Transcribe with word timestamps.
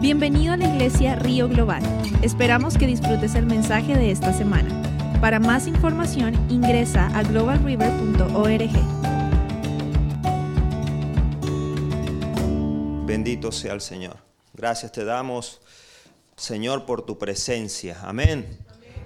Bienvenido 0.00 0.52
a 0.52 0.56
la 0.56 0.68
iglesia 0.68 1.16
Río 1.16 1.48
Global. 1.48 1.82
Esperamos 2.22 2.78
que 2.78 2.86
disfrutes 2.86 3.34
el 3.34 3.46
mensaje 3.46 3.96
de 3.96 4.12
esta 4.12 4.32
semana. 4.32 4.70
Para 5.20 5.40
más 5.40 5.66
información 5.66 6.34
ingresa 6.48 7.08
a 7.18 7.24
globalriver.org. 7.24 8.70
Bendito 13.06 13.50
sea 13.50 13.72
el 13.72 13.80
Señor. 13.80 14.18
Gracias 14.54 14.92
te 14.92 15.04
damos, 15.04 15.60
Señor, 16.36 16.86
por 16.86 17.02
tu 17.02 17.18
presencia. 17.18 17.98
Amén. 18.04 18.46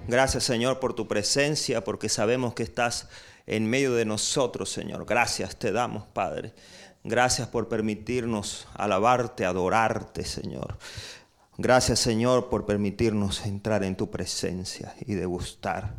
Gracias, 0.09 0.45
Señor, 0.45 0.79
por 0.79 0.93
tu 0.93 1.09
presencia, 1.09 1.83
porque 1.85 2.11
sabemos 2.11 2.53
que 2.53 2.65
estás 2.65 3.09
en 3.47 3.65
medio 3.67 3.95
de 3.95 4.05
nosotros, 4.05 4.71
Señor. 4.71 5.07
Gracias 5.07 5.57
te 5.57 5.73
damos, 5.73 6.07
Padre. 6.09 6.53
Gracias 7.05 7.48
por 7.48 7.69
permitirnos 7.69 8.68
alabarte, 8.75 9.45
adorarte, 9.45 10.25
Señor. 10.25 10.79
Gracias, 11.58 11.99
Señor, 11.99 12.49
por 12.49 12.64
permitirnos 12.64 13.44
entrar 13.44 13.85
en 13.85 13.96
tu 13.96 14.11
presencia 14.11 14.94
y 15.00 15.14
degustar 15.14 15.94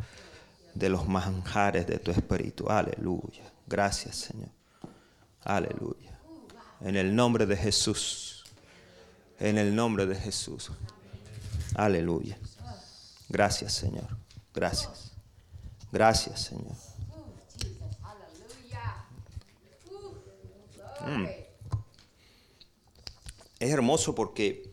de 0.74 0.90
los 0.90 1.08
manjares 1.08 1.86
de 1.88 2.00
tu 2.00 2.12
espíritu. 2.12 2.70
Aleluya. 2.70 3.44
Gracias, 3.68 4.16
Señor. 4.16 4.50
Aleluya. 5.44 6.20
En 6.82 6.96
el 6.96 7.16
nombre 7.16 7.46
de 7.46 7.58
Jesús. 7.58 8.46
En 9.40 9.58
el 9.58 9.76
nombre 9.76 10.06
de 10.06 10.16
Jesús. 10.16 10.72
Aleluya. 11.76 12.38
Gracias, 13.30 13.74
Señor. 13.74 14.08
Gracias. 14.54 15.12
Gracias, 15.92 16.42
Señor. 16.42 16.93
Mm. 21.04 21.26
Es 23.60 23.70
hermoso 23.72 24.16
porque 24.16 24.70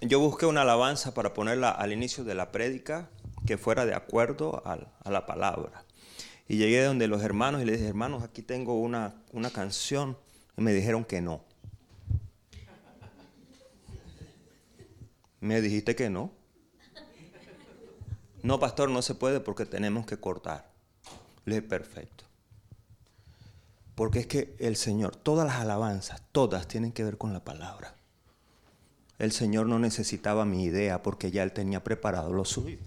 yo 0.00 0.20
busqué 0.20 0.46
una 0.46 0.62
alabanza 0.62 1.14
para 1.14 1.32
ponerla 1.32 1.70
al 1.70 1.92
inicio 1.92 2.24
de 2.24 2.34
la 2.34 2.52
prédica 2.52 3.08
que 3.46 3.56
fuera 3.56 3.86
de 3.86 3.94
acuerdo 3.94 4.62
a, 4.66 5.10
la 5.10 5.26
palabra. 5.26 5.84
Y 6.48 6.58
llegué 6.58 6.84
donde 6.84 7.08
los 7.08 7.22
hermanos 7.22 7.62
y 7.62 7.64
les 7.64 7.78
dije, 7.78 7.88
hermanos, 7.88 8.22
aquí 8.22 8.42
tengo 8.42 8.80
una, 8.80 9.14
una 9.32 9.50
canción. 9.50 10.16
Y 10.56 10.62
me 10.62 10.72
dijeron 10.72 11.04
que 11.04 11.20
no. 11.20 11.44
Me 15.40 15.60
dijiste 15.60 15.96
que 15.96 16.10
no. 16.10 16.32
No, 18.42 18.60
pastor, 18.60 18.90
no 18.90 19.02
se 19.02 19.14
puede 19.14 19.40
porque 19.40 19.66
tenemos 19.66 20.06
que 20.06 20.18
cortar. 20.18 20.70
Le 21.44 21.56
dije, 21.56 21.68
perfecto. 21.68 22.25
Porque 23.96 24.20
es 24.20 24.26
que 24.26 24.54
el 24.58 24.76
Señor, 24.76 25.16
todas 25.16 25.46
las 25.46 25.56
alabanzas, 25.56 26.22
todas 26.30 26.68
tienen 26.68 26.92
que 26.92 27.02
ver 27.02 27.16
con 27.16 27.32
la 27.32 27.44
palabra. 27.44 27.94
El 29.18 29.32
Señor 29.32 29.66
no 29.66 29.78
necesitaba 29.78 30.44
mi 30.44 30.64
idea 30.64 31.02
porque 31.02 31.30
ya 31.30 31.42
Él 31.42 31.52
tenía 31.52 31.82
preparado 31.82 32.32
lo 32.32 32.44
suyo. 32.44 32.78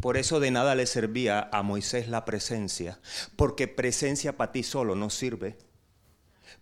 Por 0.00 0.16
eso 0.16 0.40
de 0.40 0.50
nada 0.50 0.74
le 0.74 0.86
servía 0.86 1.48
a 1.52 1.62
Moisés 1.62 2.08
la 2.08 2.24
presencia, 2.24 2.98
porque 3.36 3.68
presencia 3.68 4.36
para 4.36 4.50
ti 4.50 4.64
solo 4.64 4.96
no 4.96 5.08
sirve. 5.08 5.56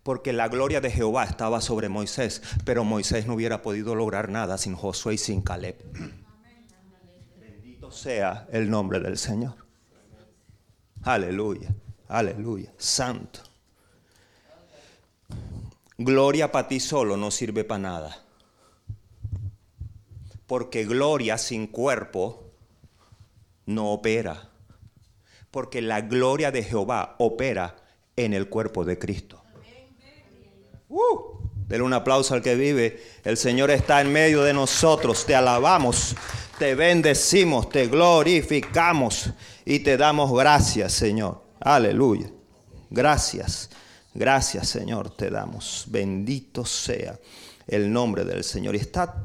Porque 0.03 0.35
la 0.35 0.49
gloria 0.49 0.83
de 0.83 0.91
Jehová 0.91 1.25
estaba 1.25 1.63
sobre 1.63 1.89
Moisés, 1.89 2.43
pero 2.67 2.85
Moisés 2.85 3.27
no 3.27 3.35
hubiera 3.35 3.63
podido 3.63 3.95
lograr 3.95 4.29
nada 4.29 4.59
sin 4.59 4.75
Josué 4.75 5.15
y 5.15 5.19
sin 5.19 5.41
Caleb. 5.41 5.77
Bendito 7.41 7.91
sea 7.91 8.47
el 8.53 8.69
nombre 8.69 9.01
del 9.01 9.17
Señor. 9.17 9.55
Aleluya. 11.03 11.75
Aleluya. 12.13 12.71
Santo. 12.77 13.41
Gloria 15.97 16.53
para 16.53 16.69
ti 16.69 16.79
solo 16.79 17.17
no 17.17 17.31
sirve 17.31 17.65
para 17.65 17.79
nada. 17.79 18.19
Porque 20.47 20.85
gloria 20.85 21.39
sin 21.39 21.69
cuerpo 21.69 22.51
no 23.65 23.93
opera. 23.93 24.51
Porque 25.51 25.81
la 25.81 26.03
gloria 26.03 26.51
de 26.51 26.63
Jehová 26.63 27.17
opera 27.19 27.77
en 28.15 28.35
el 28.35 28.51
cuerpo 28.51 28.85
de 28.85 28.99
Cristo. 28.99 29.43
Uh, 30.91 31.49
denle 31.67 31.87
un 31.87 31.95
aplauso 31.95 32.35
al 32.35 32.43
que 32.43 32.57
vive. 32.57 33.03
El 33.25 33.39
Señor 33.39 33.71
está 33.71 34.03
en 34.03 34.13
medio 34.13 34.43
de 34.43 34.53
nosotros. 34.53 35.25
Te 35.25 35.35
alabamos, 35.35 36.15
te 36.59 36.75
bendecimos, 36.75 37.71
te 37.71 37.87
glorificamos 37.87 39.31
y 39.65 39.79
te 39.79 39.97
damos 39.97 40.31
gracias, 40.31 40.93
Señor. 40.93 41.42
Aleluya. 41.65 42.29
Gracias. 42.91 43.71
Gracias, 44.15 44.69
Señor, 44.69 45.11
te 45.17 45.31
damos. 45.31 45.87
Bendito 45.89 46.65
sea 46.65 47.19
el 47.67 47.93
nombre 47.93 48.25
del 48.25 48.43
Señor. 48.43 48.75
Y 48.75 48.79
está, 48.79 49.23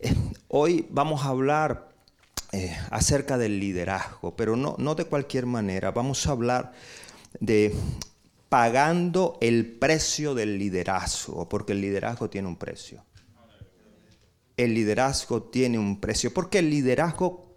eh, 0.00 0.14
hoy 0.48 0.86
vamos 0.88 1.24
a 1.24 1.28
hablar 1.28 1.88
eh, 2.52 2.76
acerca 2.90 3.36
del 3.36 3.58
liderazgo, 3.58 4.36
pero 4.36 4.56
no, 4.56 4.76
no 4.78 4.94
de 4.94 5.04
cualquier 5.04 5.46
manera. 5.46 5.90
Vamos 5.90 6.26
a 6.26 6.30
hablar 6.30 6.72
de 7.40 7.74
pagando 8.48 9.36
el 9.40 9.66
precio 9.66 10.34
del 10.34 10.58
liderazgo, 10.58 11.48
porque 11.48 11.72
el 11.72 11.80
liderazgo 11.80 12.30
tiene 12.30 12.48
un 12.48 12.56
precio. 12.56 13.04
El 14.56 14.74
liderazgo 14.74 15.42
tiene 15.42 15.78
un 15.78 16.00
precio, 16.00 16.32
porque 16.32 16.60
el 16.60 16.70
liderazgo 16.70 17.47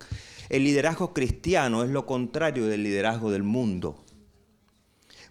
el 0.51 0.66
liderazgo 0.66 1.13
cristiano 1.13 1.81
es 1.81 1.89
lo 1.89 2.06
contrario 2.06 2.67
del 2.67 2.84
liderazgo 2.84 3.31
del 3.31 3.41
mundo. 3.41 4.03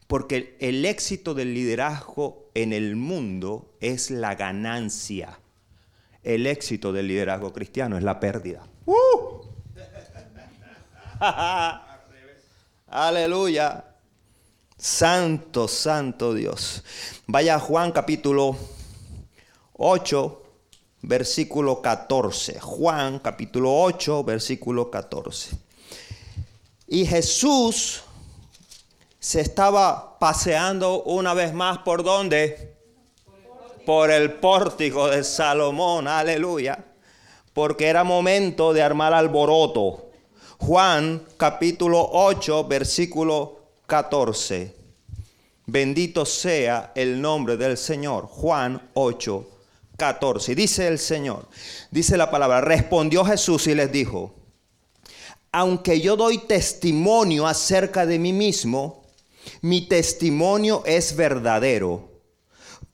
Porque 0.07 0.57
el 0.61 0.87
éxito 0.87 1.35
del 1.35 1.53
liderazgo 1.53 2.51
en 2.55 2.73
el 2.73 2.97
mundo 2.97 3.77
es 3.81 4.11
la 4.11 4.35
ganancia. 4.35 5.39
El 6.23 6.47
éxito 6.47 6.95
del 6.95 7.09
liderazgo 7.09 7.53
cristiano 7.53 7.99
es 7.99 8.03
la 8.03 8.19
pérdida. 8.19 8.67
¡Uh! 8.87 9.45
Aleluya. 12.89 13.85
Santo, 14.79 15.69
santo 15.69 16.33
Dios. 16.33 16.83
Vaya 17.27 17.57
a 17.57 17.61
Juan 17.61 17.93
capítulo 17.93 18.57
8, 19.75 20.40
versículo 21.03 21.81
14. 21.81 22.61
Juan 22.61 23.19
capítulo 23.19 23.83
8, 23.83 24.25
versículo 24.25 24.91
14. 24.91 25.57
Y 26.89 27.07
Jesús 27.07 28.03
se 29.19 29.41
estaba 29.41 30.19
paseando 30.19 31.03
una 31.03 31.35
vez 31.35 31.53
más 31.53 31.79
por 31.79 32.03
dónde? 32.03 32.75
Por 33.87 34.11
el 34.11 34.35
pórtico 34.35 35.09
de 35.09 35.25
Salomón, 35.25 36.09
aleluya. 36.09 36.85
Porque 37.53 37.89
era 37.89 38.05
momento 38.05 38.73
de 38.73 38.83
armar 38.83 39.13
alboroto. 39.13 40.11
Juan 40.59 41.25
capítulo 41.37 42.09
8, 42.13 42.65
versículo 42.65 43.61
14. 43.87 44.77
Bendito 45.67 46.27
sea 46.27 46.93
el 46.95 47.21
nombre 47.21 47.57
del 47.57 47.77
Señor. 47.77 48.27
Juan 48.27 48.91
8, 48.95 49.49
14. 50.01 50.55
Dice 50.55 50.89
el 50.89 50.99
Señor, 50.99 51.47
dice 51.91 52.17
la 52.17 52.31
palabra, 52.31 52.63
respondió 52.63 53.23
Jesús 53.23 53.67
y 53.67 53.75
les 53.75 53.93
dijo, 53.93 54.35
aunque 55.53 56.01
yo 56.01 56.17
doy 56.17 56.39
testimonio 56.39 57.47
acerca 57.47 58.07
de 58.07 58.19
mí 58.19 58.33
mismo, 58.33 59.03
mi 59.61 59.83
testimonio 59.83 60.83
es 60.87 61.15
verdadero, 61.15 62.09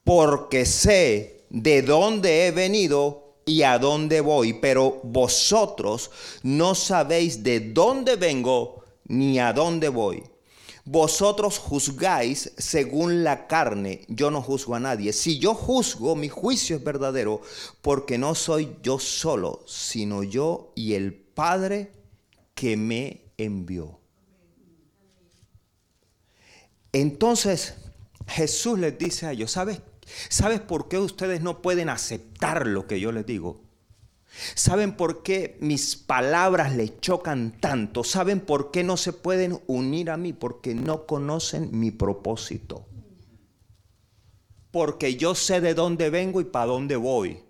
porque 0.03 0.67
sé 0.67 1.47
de 1.49 1.83
dónde 1.83 2.49
he 2.49 2.51
venido 2.51 3.37
y 3.47 3.63
a 3.63 3.79
dónde 3.79 4.21
voy, 4.21 4.55
pero 4.55 4.99
vosotros 5.05 6.11
no 6.43 6.75
sabéis 6.75 7.45
de 7.45 7.61
dónde 7.61 8.17
vengo 8.17 8.83
ni 9.05 9.39
a 9.39 9.53
dónde 9.53 9.89
voy. 9.89 10.25
Vosotros 10.89 11.59
juzgáis 11.59 12.53
según 12.59 13.25
la 13.25 13.49
carne, 13.49 14.05
yo 14.07 14.31
no 14.31 14.41
juzgo 14.41 14.77
a 14.77 14.81
nadie. 14.81 15.13
Si 15.13 15.41
yo 15.41 15.53
juzgo, 15.53 16.15
mi 16.15 16.29
juicio 16.29 16.77
es 16.77 16.85
verdadero, 16.85 17.43
porque 17.83 18.19
no 18.19 18.37
soy 18.37 18.77
yo 18.85 19.01
solo, 19.01 19.65
sino 19.67 20.23
yo 20.23 20.73
y 20.77 20.95
el 20.95 21.13
Padre 21.13 21.93
que 22.55 22.77
me 22.77 23.33
envió. 23.37 23.99
Entonces 26.93 27.75
Jesús 28.29 28.79
les 28.79 28.97
dice 28.97 29.27
a 29.27 29.33
ellos, 29.33 29.51
¿sabes, 29.51 29.81
¿sabes 30.29 30.61
por 30.61 30.87
qué 30.87 30.99
ustedes 30.99 31.41
no 31.41 31.63
pueden 31.63 31.89
aceptar 31.89 32.65
lo 32.65 32.87
que 32.87 33.01
yo 33.01 33.11
les 33.11 33.27
digo? 33.27 33.66
¿Saben 34.55 34.97
por 34.97 35.23
qué 35.23 35.57
mis 35.61 35.97
palabras 35.97 36.75
le 36.75 36.99
chocan 37.01 37.59
tanto? 37.61 38.05
¿Saben 38.05 38.41
por 38.41 38.71
qué 38.71 38.85
no 38.85 38.97
se 38.97 39.13
pueden 39.13 39.61
unir 39.67 40.11
a 40.11 40.17
mí? 40.17 40.33
Porque 40.33 40.75
no 40.75 41.07
conocen 41.07 41.71
mi 41.73 41.91
propósito. 41.91 42.87
Porque 44.71 45.17
yo 45.17 45.35
sé 45.35 45.61
de 45.61 45.75
dónde 45.75 46.11
vengo 46.11 46.41
y 46.41 46.45
para 46.45 46.67
dónde 46.67 46.97
voy. 46.97 47.41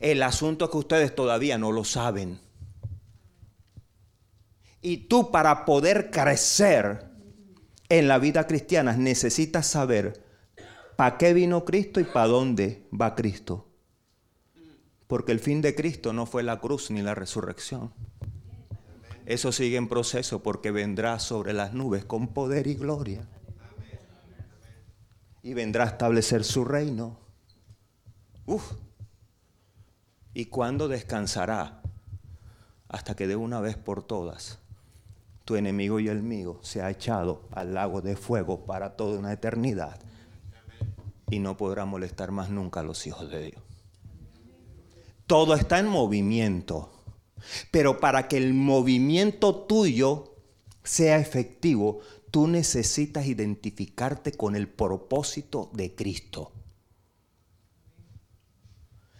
El 0.00 0.22
asunto 0.22 0.64
es 0.64 0.70
que 0.70 0.78
ustedes 0.78 1.14
todavía 1.14 1.58
no 1.58 1.70
lo 1.70 1.84
saben. 1.84 2.40
Y 4.80 5.08
tú 5.08 5.30
para 5.30 5.64
poder 5.64 6.10
crecer 6.10 7.08
en 7.88 8.08
la 8.08 8.18
vida 8.18 8.46
cristiana 8.46 8.96
necesitas 8.96 9.66
saber 9.66 10.24
para 10.96 11.18
qué 11.18 11.34
vino 11.34 11.64
Cristo 11.64 12.00
y 12.00 12.04
para 12.04 12.26
dónde 12.26 12.88
va 12.92 13.14
Cristo. 13.14 13.71
Porque 15.12 15.32
el 15.32 15.40
fin 15.40 15.60
de 15.60 15.74
Cristo 15.74 16.14
no 16.14 16.24
fue 16.24 16.42
la 16.42 16.58
cruz 16.58 16.90
ni 16.90 17.02
la 17.02 17.14
resurrección. 17.14 17.92
Eso 19.26 19.52
sigue 19.52 19.76
en 19.76 19.86
proceso 19.86 20.42
porque 20.42 20.70
vendrá 20.70 21.18
sobre 21.18 21.52
las 21.52 21.74
nubes 21.74 22.06
con 22.06 22.28
poder 22.28 22.66
y 22.66 22.76
gloria. 22.76 23.28
Y 25.42 25.52
vendrá 25.52 25.84
a 25.84 25.88
establecer 25.88 26.44
su 26.44 26.64
reino. 26.64 27.18
Uf. 28.46 28.72
¿Y 30.32 30.46
cuándo 30.46 30.88
descansará? 30.88 31.82
Hasta 32.88 33.14
que 33.14 33.26
de 33.26 33.36
una 33.36 33.60
vez 33.60 33.76
por 33.76 34.02
todas 34.02 34.60
tu 35.44 35.56
enemigo 35.56 36.00
y 36.00 36.08
el 36.08 36.22
mío 36.22 36.58
se 36.62 36.80
ha 36.80 36.88
echado 36.88 37.50
al 37.52 37.74
lago 37.74 38.00
de 38.00 38.16
fuego 38.16 38.64
para 38.64 38.96
toda 38.96 39.18
una 39.18 39.34
eternidad 39.34 40.00
y 41.28 41.38
no 41.38 41.58
podrá 41.58 41.84
molestar 41.84 42.30
más 42.30 42.48
nunca 42.48 42.80
a 42.80 42.82
los 42.82 43.06
hijos 43.06 43.30
de 43.30 43.50
Dios. 43.50 43.71
Todo 45.32 45.54
está 45.54 45.78
en 45.78 45.86
movimiento, 45.86 46.92
pero 47.70 48.00
para 48.00 48.28
que 48.28 48.36
el 48.36 48.52
movimiento 48.52 49.54
tuyo 49.64 50.34
sea 50.84 51.16
efectivo, 51.16 52.00
tú 52.30 52.48
necesitas 52.48 53.24
identificarte 53.24 54.32
con 54.32 54.56
el 54.56 54.68
propósito 54.68 55.70
de 55.72 55.94
Cristo. 55.94 56.52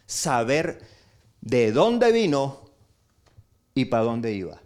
Saber 0.04 0.86
de 1.40 1.72
dónde 1.72 2.12
vino 2.12 2.60
y 3.74 3.86
para 3.86 4.02
dónde 4.02 4.34
iba. 4.34 4.60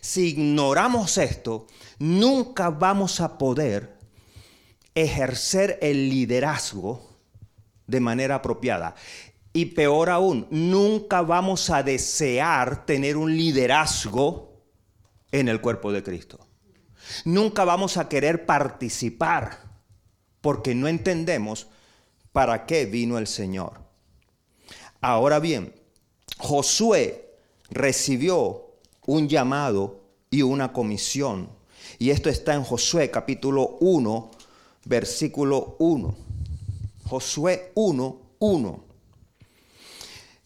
Si 0.00 0.30
ignoramos 0.30 1.16
esto, 1.16 1.68
nunca 2.00 2.70
vamos 2.70 3.20
a 3.20 3.38
poder 3.38 3.96
ejercer 4.96 5.78
el 5.80 6.10
liderazgo 6.10 7.08
de 7.86 8.00
manera 8.00 8.36
apropiada. 8.36 8.96
Y 9.52 9.66
peor 9.66 10.10
aún, 10.10 10.46
nunca 10.50 11.22
vamos 11.22 11.70
a 11.70 11.82
desear 11.82 12.86
tener 12.86 13.16
un 13.16 13.36
liderazgo 13.36 14.62
en 15.32 15.48
el 15.48 15.60
cuerpo 15.60 15.92
de 15.92 16.02
Cristo. 16.02 16.46
Nunca 17.24 17.64
vamos 17.64 17.96
a 17.96 18.08
querer 18.08 18.46
participar 18.46 19.58
porque 20.40 20.74
no 20.74 20.86
entendemos 20.86 21.66
para 22.32 22.66
qué 22.66 22.86
vino 22.86 23.18
el 23.18 23.26
Señor. 23.26 23.80
Ahora 25.00 25.40
bien, 25.40 25.74
Josué 26.38 27.34
recibió 27.70 28.76
un 29.06 29.28
llamado 29.28 30.00
y 30.30 30.42
una 30.42 30.72
comisión. 30.72 31.48
Y 31.98 32.10
esto 32.10 32.28
está 32.28 32.54
en 32.54 32.62
Josué 32.62 33.10
capítulo 33.10 33.78
1, 33.80 34.30
versículo 34.84 35.76
1. 35.78 36.14
Josué 37.08 37.72
1, 37.74 38.20
1. 38.38 38.89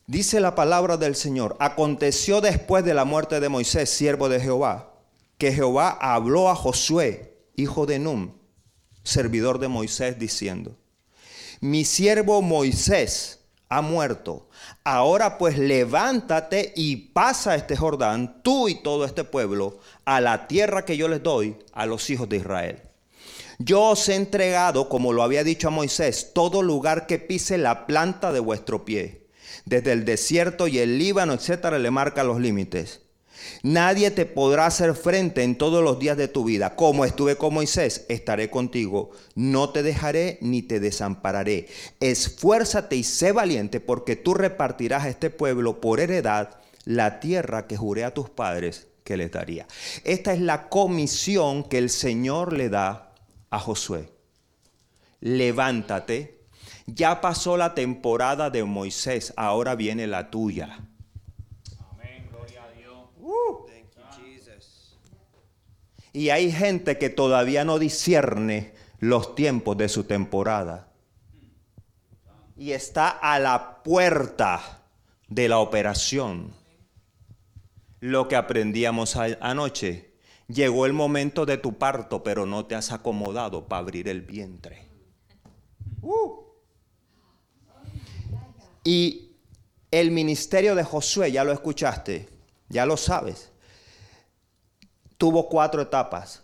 Dice 0.07 0.39
la 0.41 0.55
palabra 0.55 0.99
del 0.99 1.17
Señor, 1.17 1.57
aconteció 1.61 2.43
después 2.43 2.85
de 2.85 2.93
la 2.93 3.07
muerte 3.07 3.41
de 3.41 3.49
Moisés, 3.49 3.89
siervo 3.89 4.29
de 4.29 4.39
Jehová, 4.39 4.93
que 5.39 5.51
Jehová 5.51 5.97
habló 5.99 6.51
a 6.51 6.55
Josué, 6.55 7.39
hijo 7.57 7.87
de 7.87 7.99
Num, 7.99 8.33
servidor 9.03 9.59
de 9.59 9.69
Moisés, 9.69 10.19
diciendo, 10.19 10.77
mi 11.61 11.87
siervo 11.87 12.43
Moisés 12.43 13.41
ha 13.71 13.81
muerto. 13.81 14.51
Ahora 14.85 15.39
pues 15.39 15.57
levántate 15.57 16.75
y 16.77 16.97
pasa 16.97 17.55
este 17.55 17.75
Jordán, 17.75 18.43
tú 18.43 18.69
y 18.69 18.83
todo 18.83 19.07
este 19.07 19.25
pueblo, 19.25 19.79
a 20.05 20.21
la 20.21 20.47
tierra 20.49 20.85
que 20.85 20.99
yo 20.99 21.09
les 21.09 21.23
doy 21.23 21.57
a 21.73 21.87
los 21.87 22.11
hijos 22.11 22.29
de 22.29 22.37
Israel. 22.37 22.83
Yo 23.59 23.83
os 23.85 24.07
he 24.11 24.17
entregado, 24.17 24.91
como 24.91 25.15
lo 25.15 25.23
había 25.23 25.45
dicho 25.45 25.69
a 25.69 25.71
Moisés, 25.71 26.33
todo 26.35 26.61
lugar 26.61 27.07
que 27.07 27.19
pise 27.19 27.57
la 27.57 27.87
planta 27.87 28.33
de 28.33 28.41
vuestro 28.41 28.85
pie. 28.85 29.24
Desde 29.65 29.93
el 29.93 30.05
desierto 30.05 30.69
y 30.69 30.79
el 30.79 30.99
Líbano, 30.99 31.33
etcétera, 31.33 31.79
le 31.79 31.91
marca 31.91 32.23
los 32.25 32.41
límites. 32.41 33.01
Nadie 33.63 34.11
te 34.11 34.27
podrá 34.27 34.67
hacer 34.67 34.95
frente 34.95 35.43
en 35.43 35.57
todos 35.57 35.83
los 35.83 35.99
días 35.99 36.17
de 36.17 36.29
tu 36.29 36.45
vida. 36.45 36.77
Como 36.77 37.05
estuve 37.05 37.37
con 37.37 37.55
Moisés, 37.55 38.05
estaré 38.09 38.51
contigo. 38.51 39.11
No 39.35 39.71
te 39.71 39.83
dejaré 39.83 40.39
ni 40.41 40.63
te 40.63 40.81
desampararé. 40.81 41.69
Esfuérzate 42.01 42.97
y 42.97 43.05
sé 43.05 43.33
valiente 43.33 43.81
porque 43.81 44.17
tú 44.17 44.35
repartirás 44.35 45.05
a 45.05 45.09
este 45.09 45.31
pueblo 45.31 45.81
por 45.81 46.01
heredad 46.01 46.57
la 46.85 47.21
tierra 47.21 47.67
que 47.67 47.77
juré 47.77 48.05
a 48.05 48.15
tus 48.15 48.31
padres 48.31 48.87
que 49.05 49.17
les 49.17 49.31
daría. 49.31 49.67
Esta 50.05 50.33
es 50.33 50.41
la 50.41 50.69
comisión 50.69 51.65
que 51.65 51.79
el 51.79 51.91
Señor 51.91 52.53
le 52.53 52.69
da 52.69 53.15
a 53.51 53.59
Josué. 53.59 54.09
Levántate. 55.21 56.34
Ya 56.87 57.21
pasó 57.21 57.57
la 57.57 57.75
temporada 57.75 58.51
de 58.51 58.65
Moisés, 58.65 59.33
ahora 59.37 59.75
viene 59.75 60.07
la 60.07 60.31
tuya. 60.31 60.81
Y 66.15 66.31
hay 66.31 66.53
gente 66.53 66.97
que 66.97 67.11
todavía 67.11 67.65
no 67.65 67.81
discierne 67.81 68.73
los 69.01 69.35
tiempos 69.35 69.77
de 69.77 69.89
su 69.89 70.05
temporada. 70.05 70.89
Y 72.57 72.71
está 72.71 73.09
a 73.09 73.41
la 73.41 73.83
puerta 73.83 74.85
de 75.29 75.49
la 75.49 75.59
operación. 75.59 76.53
Lo 77.99 78.29
que 78.29 78.37
aprendíamos 78.37 79.17
anoche. 79.17 80.15
Llegó 80.47 80.87
el 80.87 80.93
momento 80.93 81.47
de 81.47 81.59
tu 81.59 81.79
parto, 81.79 82.23
pero 82.23 82.47
no 82.47 82.67
te 82.67 82.77
has 82.77 82.93
acomodado 82.93 83.67
para 83.67 83.81
abrir 83.81 84.09
el 84.09 84.23
vientre. 84.23 84.87
Uh. 86.01 86.44
Y 88.85 89.33
el 89.91 90.11
ministerio 90.11 90.75
de 90.75 90.85
Josué, 90.85 91.33
ya 91.33 91.43
lo 91.43 91.53
escuchaste, 91.53 92.29
ya 92.69 92.87
lo 92.87 92.97
sabes 92.97 93.51
tuvo 95.25 95.49
cuatro 95.49 95.81
etapas. 95.81 96.43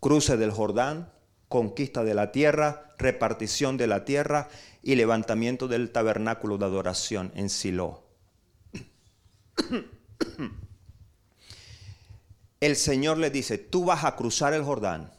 Cruce 0.00 0.36
del 0.36 0.50
Jordán, 0.50 1.12
conquista 1.48 2.02
de 2.02 2.14
la 2.14 2.32
tierra, 2.32 2.92
repartición 2.98 3.76
de 3.76 3.86
la 3.86 4.04
tierra 4.04 4.48
y 4.82 4.96
levantamiento 4.96 5.68
del 5.68 5.92
tabernáculo 5.92 6.58
de 6.58 6.64
adoración 6.64 7.30
en 7.36 7.48
Silo. 7.50 8.02
El 12.58 12.74
Señor 12.76 13.18
le 13.18 13.30
dice, 13.30 13.58
tú 13.58 13.84
vas 13.84 14.04
a 14.04 14.14
cruzar 14.16 14.54
el 14.54 14.62
Jordán, 14.62 15.12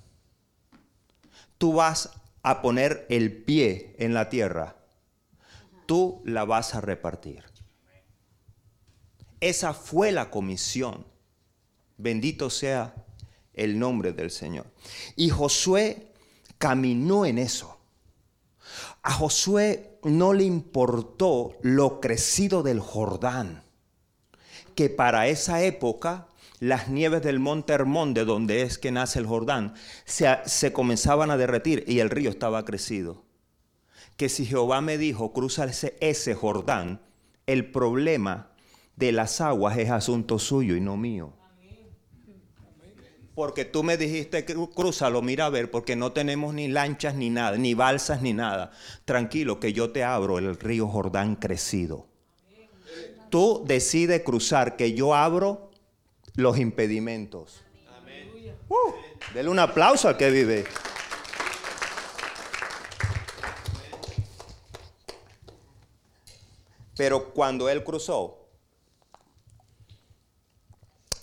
tú 1.58 1.74
vas 1.74 2.10
a 2.42 2.62
poner 2.62 3.06
el 3.10 3.44
pie 3.44 3.96
en 4.00 4.14
la 4.14 4.30
tierra, 4.30 4.78
tú 5.86 6.22
la 6.26 6.46
vas 6.46 6.76
a 6.76 6.82
repartir. 6.82 7.44
Esa 9.40 9.74
fue 9.74 10.12
la 10.12 10.30
comisión. 10.30 11.06
Bendito 11.98 12.50
sea 12.50 12.96
el 13.54 13.78
nombre 13.78 14.14
del 14.14 14.32
Señor. 14.32 14.68
Y 15.16 15.30
Josué 15.30 16.12
caminó 16.58 17.26
en 17.26 17.38
eso. 17.38 17.78
A 19.02 19.12
Josué 19.12 20.00
no 20.04 20.34
le 20.34 20.46
importó 20.46 21.58
lo 21.62 22.00
crecido 22.00 22.64
del 22.64 22.80
Jordán, 22.80 23.64
que 24.76 24.90
para 24.90 25.28
esa 25.28 25.62
época 25.62 26.30
las 26.60 26.88
nieves 26.88 27.22
del 27.22 27.40
monte 27.40 27.74
Hermón, 27.74 28.14
de 28.14 28.24
donde 28.24 28.62
es 28.62 28.78
que 28.78 28.92
nace 28.92 29.20
el 29.20 29.28
Jordán, 29.28 29.74
se, 30.06 30.38
se, 30.46 30.72
comenzaban 30.72 31.30
a 31.30 31.38
derretir 31.38 31.84
y 31.88 32.00
el 32.00 32.10
río 32.10 32.30
estaba 32.30 32.64
crecido. 32.64 33.26
Que 34.18 34.30
si 34.30 34.46
Jehová 34.46 34.82
me 34.82 34.98
dijo, 34.98 35.34
cruza 35.34 35.66
ese, 35.66 36.36
Jordán, 36.36 37.02
el 37.48 37.72
problema 37.72 38.52
de 38.96 39.12
las 39.12 39.42
aguas 39.42 39.78
es 39.78 39.90
asunto 39.90 40.40
suyo 40.40 40.76
y 40.76 40.82
no 40.82 40.98
mío. 40.98 41.34
Porque 43.36 43.66
tú 43.66 43.82
me 43.82 43.98
dijiste, 43.98 44.46
cruzalo, 44.46 45.24
mira 45.24 45.48
a 45.48 45.50
ver, 45.50 45.72
porque 45.72 45.96
no 45.96 46.12
tenemos 46.12 46.54
ni 46.54 46.68
lanchas 46.68 47.16
ni 47.16 47.32
nada, 47.32 47.58
ni 47.58 47.74
balsas 47.74 48.22
ni 48.22 48.34
nada. 48.34 48.72
Tranquilo, 49.06 49.60
que 49.60 49.74
yo 49.74 49.92
te 49.92 50.04
abro 50.04 50.38
el 50.38 50.56
río 50.56 50.88
Jordán 50.88 51.36
crecido. 51.36 52.08
Tú 53.30 53.64
decides 53.66 54.22
cruzar, 54.22 54.76
que 54.76 54.94
yo 54.94 55.16
abro 55.16 55.72
los 56.36 56.60
impedimentos. 56.60 57.64
Uh, 58.70 59.34
dele 59.34 59.50
un 59.50 59.58
aplauso 59.58 60.08
al 60.08 60.18
que 60.18 60.30
vive. 60.30 60.66
Pero 66.96 67.34
cuando 67.34 67.70
él 67.70 67.84
cruzó, 67.84 68.48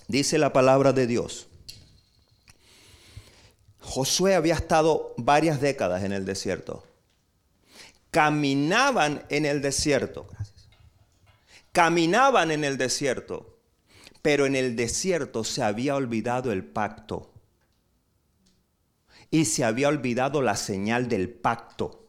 dice 0.07 0.37
la 0.37 0.51
palabra 0.51 0.91
de 0.91 1.07
Dios 1.07 1.47
Josué 3.81 4.35
había 4.35 4.53
estado 4.53 5.13
varias 5.17 5.59
décadas 5.59 6.03
en 6.03 6.13
el 6.13 6.23
desierto. 6.23 6.83
Caminaban 8.09 9.25
en 9.27 9.45
el 9.45 9.61
desierto. 9.61 10.29
Caminaban 11.73 12.51
en 12.51 12.63
el 12.63 12.77
desierto. 12.77 13.59
Pero 14.21 14.45
en 14.45 14.55
el 14.55 14.77
desierto 14.77 15.43
se 15.43 15.63
había 15.63 15.95
olvidado 15.95 16.53
el 16.53 16.63
pacto. 16.63 17.33
Y 19.29 19.43
se 19.43 19.65
había 19.65 19.89
olvidado 19.89 20.41
la 20.41 20.55
señal 20.55 21.09
del 21.09 21.29
pacto. 21.29 22.07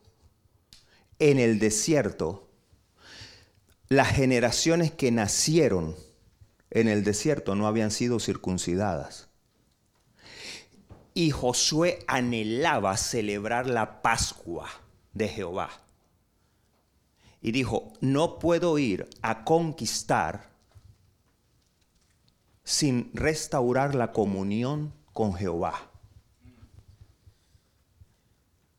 En 1.18 1.40
el 1.40 1.58
desierto 1.58 2.51
las 3.92 4.08
generaciones 4.08 4.90
que 4.90 5.10
nacieron 5.10 5.94
en 6.70 6.88
el 6.88 7.04
desierto 7.04 7.54
no 7.54 7.66
habían 7.66 7.90
sido 7.90 8.20
circuncidadas. 8.20 9.28
Y 11.12 11.30
Josué 11.30 11.98
anhelaba 12.06 12.96
celebrar 12.96 13.66
la 13.66 14.00
Pascua 14.00 14.70
de 15.12 15.28
Jehová. 15.28 15.68
Y 17.42 17.52
dijo, 17.52 17.92
no 18.00 18.38
puedo 18.38 18.78
ir 18.78 19.10
a 19.20 19.44
conquistar 19.44 20.48
sin 22.64 23.10
restaurar 23.12 23.94
la 23.94 24.12
comunión 24.12 24.94
con 25.12 25.34
Jehová. 25.34 25.90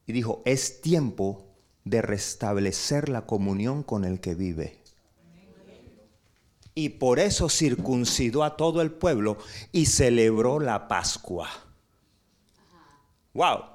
Y 0.08 0.14
dijo, 0.14 0.42
es 0.46 0.82
tiempo 0.82 1.46
de 1.84 2.02
restablecer 2.02 3.10
la 3.10 3.28
comunión 3.28 3.84
con 3.84 4.06
el 4.06 4.20
que 4.20 4.34
vive. 4.34 4.83
Y 6.76 6.90
por 6.90 7.20
eso 7.20 7.50
circuncidó 7.50 8.44
a 8.44 8.58
todo 8.58 8.82
el 8.82 8.92
pueblo 8.92 9.38
y 9.72 9.86
celebró 9.86 10.60
la 10.60 10.88
Pascua. 10.88 11.50
Wow. 13.34 13.66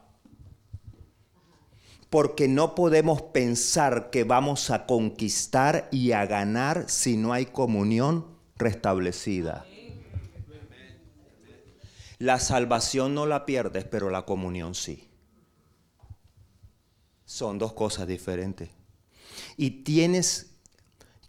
Porque 2.11 2.49
no 2.49 2.75
podemos 2.75 3.23
pensar 3.23 4.11
que 4.11 4.25
vamos 4.25 4.71
a 4.71 4.87
conquistar 4.87 5.89
y 5.93 6.13
a 6.13 6.27
ganar 6.27 6.89
si 6.89 7.17
no 7.17 7.33
hay 7.33 7.47
comunión 7.47 8.27
restablecida. 8.57 9.67
La 12.19 12.41
salvación 12.41 13.15
no 13.15 13.27
la 13.27 13.47
pierdes, 13.47 13.85
pero 13.85 14.11
la 14.11 14.23
comunión 14.23 14.75
sí. 14.75 15.09
Son 17.25 17.59
dos 17.59 17.75
cosas 17.75 18.09
diferentes. 18.09 18.71
Y 19.57 19.83
tienes 19.83 20.48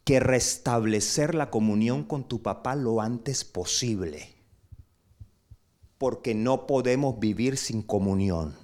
que 0.10 0.20
restablecer 0.20 1.36
la 1.36 1.51
comunión 1.51 2.04
con 2.04 2.28
tu 2.28 2.42
papá 2.42 2.74
lo 2.75 3.00
antes 3.00 3.46
posible. 3.46 4.34
Porque 6.00 6.34
no 6.34 6.66
podemos 6.66 7.20
vivir 7.20 7.58
sin 7.58 7.84
comunión, 7.84 8.58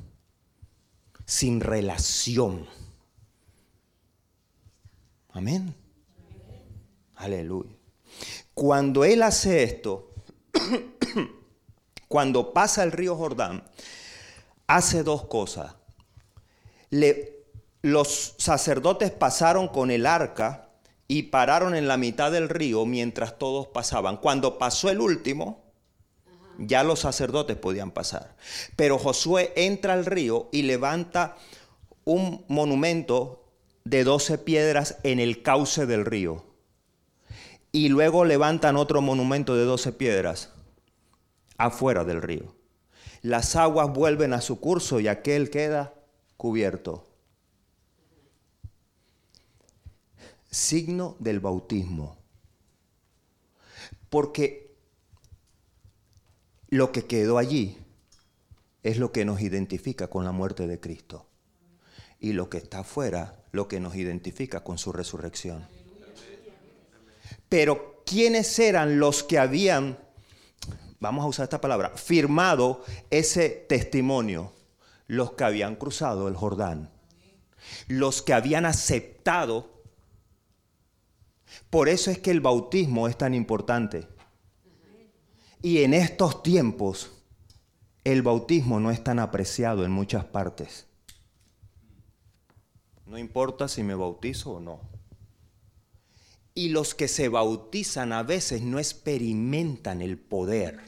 sin 1.28 1.62
relación. 1.62 2.66
Amén. 5.30 5.76
Aleluya. 7.14 7.78
Cuando 8.56 9.06
Él 9.06 9.22
hace 9.22 9.62
esto, 9.62 10.16
cuando 12.08 12.54
pasa 12.54 12.82
el 12.82 12.92
río 12.92 13.16
Jordán, 13.16 13.64
hace 14.66 15.04
dos 15.04 15.28
cosas. 15.28 15.76
los 17.84 18.34
sacerdotes 18.40 19.12
pasaron 19.12 19.68
con 19.68 19.92
el 19.92 20.08
arca 20.08 20.65
y 21.08 21.24
pararon 21.24 21.76
en 21.76 21.88
la 21.88 21.98
mitad 21.98 22.32
del 22.32 22.50
río 22.50 22.86
mientras 22.86 23.38
todos 23.38 23.68
pasaban. 23.68 24.18
Cuando 24.18 24.58
pasó 24.58 24.90
el 24.90 25.00
último, 25.00 25.64
ya 26.58 26.84
los 26.84 27.00
sacerdotes 27.00 27.58
podían 27.58 27.92
pasar. 27.92 28.36
Pero 28.76 28.98
Josué 28.98 29.54
entra 29.56 29.94
al 29.94 30.06
río 30.06 30.50
y 30.52 30.64
levanta 30.64 31.36
un 32.06 32.46
monumento 32.48 33.46
de 33.84 34.04
doce 34.04 34.38
piedras 34.38 34.98
en 35.04 35.20
el 35.20 35.44
cauce 35.44 35.86
del 35.86 36.06
río. 36.06 36.44
Y 37.72 37.90
luego 37.90 38.26
levantan 38.26 38.78
otro 38.78 39.02
monumento 39.02 39.56
de 39.56 39.66
doce 39.66 39.92
piedras 39.92 40.54
afuera 41.58 42.04
del 42.04 42.22
río. 42.22 42.56
Las 43.22 43.56
aguas 43.56 43.92
vuelven 43.92 44.34
a 44.34 44.42
su 44.42 44.60
curso 44.60 45.00
y 45.00 45.08
aquel 45.08 45.50
queda 45.50 45.94
cubierto. 46.38 47.05
Signo 50.56 51.18
del 51.20 51.42
bautismo. 51.42 52.18
Porque 54.10 54.74
lo 56.70 56.94
que 56.94 57.06
quedó 57.06 57.38
allí 57.38 57.78
es 58.84 58.98
lo 58.98 59.12
que 59.12 59.26
nos 59.26 59.42
identifica 59.42 60.08
con 60.08 60.24
la 60.24 60.32
muerte 60.32 60.66
de 60.66 60.80
Cristo. 60.80 61.28
Y 62.22 62.32
lo 62.32 62.50
que 62.50 62.60
está 62.60 62.80
afuera, 62.80 63.44
lo 63.52 63.68
que 63.68 63.82
nos 63.82 63.98
identifica 63.98 64.64
con 64.64 64.78
su 64.78 64.94
resurrección. 64.94 65.68
Pero 67.50 68.02
¿quiénes 68.06 68.58
eran 68.58 68.98
los 68.98 69.24
que 69.24 69.38
habían 69.38 69.98
vamos 71.02 71.26
a 71.26 71.28
usar 71.28 71.44
esta 71.44 71.60
palabra, 71.60 71.90
firmado 71.90 72.84
ese 73.10 73.50
testimonio 73.50 74.54
los 75.08 75.34
que 75.34 75.44
habían 75.44 75.76
cruzado 75.76 76.30
el 76.30 76.36
Jordán, 76.36 76.90
los 77.88 78.22
que 78.22 78.34
habían 78.34 78.66
aceptado. 78.66 79.75
Por 81.70 81.90
eso 81.90 82.12
es 82.12 82.20
que 82.20 82.32
el 82.32 82.42
bautismo 82.42 83.08
es 83.08 83.18
tan 83.18 83.34
importante. 83.34 84.08
Y 85.62 85.80
en 85.80 85.94
estos 85.94 86.44
tiempos 86.44 87.12
el 88.06 88.22
bautismo 88.22 88.80
no 88.80 88.92
es 88.92 89.04
tan 89.04 89.18
apreciado 89.18 89.84
en 89.84 89.92
muchas 89.92 90.26
partes. 90.26 90.86
No 93.08 93.18
importa 93.18 93.68
si 93.68 93.82
me 93.82 93.96
bautizo 93.96 94.54
o 94.54 94.60
no. 94.60 94.80
Y 96.54 96.70
los 96.70 96.94
que 96.94 97.08
se 97.08 97.30
bautizan 97.30 98.14
a 98.14 98.22
veces 98.22 98.62
no 98.62 98.78
experimentan 98.78 100.04
el 100.04 100.20
poder. 100.20 100.80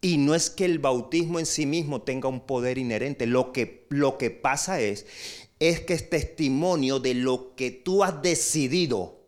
Y 0.00 0.18
no 0.18 0.36
es 0.36 0.48
que 0.48 0.64
el 0.64 0.78
bautismo 0.78 1.40
en 1.40 1.46
sí 1.46 1.66
mismo 1.66 2.02
tenga 2.02 2.28
un 2.28 2.46
poder 2.46 2.78
inherente. 2.78 3.26
Lo 3.26 3.52
que, 3.52 3.86
lo 3.90 4.18
que 4.18 4.30
pasa 4.30 4.80
es, 4.80 5.06
es 5.58 5.80
que 5.80 5.94
es 5.94 6.08
testimonio 6.08 7.00
de 7.00 7.14
lo 7.14 7.56
que 7.56 7.72
tú 7.72 8.04
has 8.04 8.22
decidido 8.22 9.21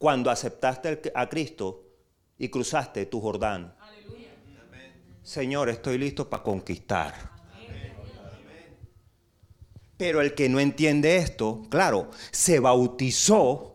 cuando 0.00 0.30
aceptaste 0.30 1.12
a 1.14 1.28
Cristo 1.28 1.84
y 2.38 2.48
cruzaste 2.48 3.04
tu 3.04 3.20
Jordán. 3.20 3.76
Señor, 5.22 5.68
estoy 5.68 5.98
listo 5.98 6.30
para 6.30 6.42
conquistar. 6.42 7.14
Pero 9.98 10.22
el 10.22 10.34
que 10.34 10.48
no 10.48 10.58
entiende 10.58 11.18
esto, 11.18 11.64
claro, 11.68 12.10
se 12.30 12.60
bautizó 12.60 13.74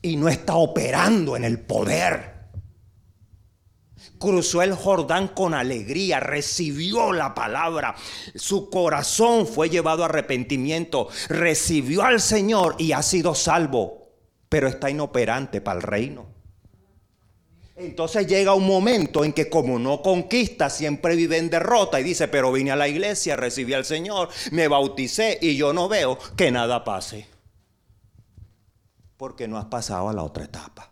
y 0.00 0.16
no 0.16 0.30
está 0.30 0.56
operando 0.56 1.36
en 1.36 1.44
el 1.44 1.60
poder. 1.60 2.46
Cruzó 4.18 4.62
el 4.62 4.72
Jordán 4.72 5.28
con 5.28 5.52
alegría, 5.52 6.18
recibió 6.18 7.12
la 7.12 7.34
palabra, 7.34 7.94
su 8.34 8.70
corazón 8.70 9.46
fue 9.46 9.68
llevado 9.68 10.02
a 10.02 10.06
arrepentimiento, 10.06 11.08
recibió 11.28 12.04
al 12.04 12.22
Señor 12.22 12.76
y 12.78 12.92
ha 12.92 13.02
sido 13.02 13.34
salvo, 13.34 14.07
pero 14.48 14.68
está 14.68 14.90
inoperante 14.90 15.60
para 15.60 15.78
el 15.78 15.82
reino. 15.82 16.26
Entonces 17.76 18.26
llega 18.26 18.54
un 18.54 18.66
momento 18.66 19.24
en 19.24 19.32
que 19.32 19.48
como 19.48 19.78
no 19.78 20.02
conquista, 20.02 20.68
siempre 20.68 21.14
vive 21.14 21.38
en 21.38 21.48
derrota 21.48 22.00
y 22.00 22.02
dice, 22.02 22.26
pero 22.26 22.50
vine 22.50 22.72
a 22.72 22.76
la 22.76 22.88
iglesia, 22.88 23.36
recibí 23.36 23.72
al 23.72 23.84
Señor, 23.84 24.30
me 24.50 24.66
bauticé 24.66 25.38
y 25.40 25.56
yo 25.56 25.72
no 25.72 25.88
veo 25.88 26.18
que 26.36 26.50
nada 26.50 26.82
pase. 26.82 27.28
Porque 29.16 29.46
no 29.46 29.58
has 29.58 29.66
pasado 29.66 30.08
a 30.08 30.12
la 30.12 30.24
otra 30.24 30.44
etapa. 30.44 30.90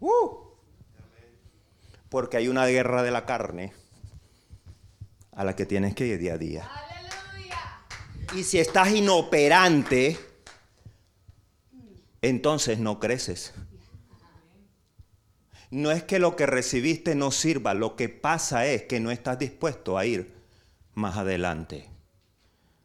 Uh. 0.00 0.42
porque 2.08 2.36
hay 2.36 2.48
una 2.48 2.66
guerra 2.66 3.04
de 3.04 3.12
la 3.12 3.24
carne 3.24 3.72
a 5.30 5.44
la 5.44 5.54
que 5.54 5.64
tienes 5.64 5.94
que 5.94 6.06
ir 6.06 6.18
día 6.18 6.34
a 6.34 6.38
día. 6.38 6.70
Y 8.34 8.42
si 8.42 8.58
estás 8.58 8.90
inoperante, 8.90 10.18
entonces 12.22 12.78
no 12.78 13.00
creces. 13.00 13.52
No 15.70 15.90
es 15.90 16.04
que 16.04 16.18
lo 16.18 16.36
que 16.36 16.46
recibiste 16.46 17.14
no 17.14 17.30
sirva, 17.30 17.74
lo 17.74 17.96
que 17.96 18.08
pasa 18.08 18.66
es 18.66 18.84
que 18.84 19.00
no 19.00 19.10
estás 19.10 19.38
dispuesto 19.38 19.98
a 19.98 20.06
ir 20.06 20.32
más 20.94 21.16
adelante. 21.16 21.88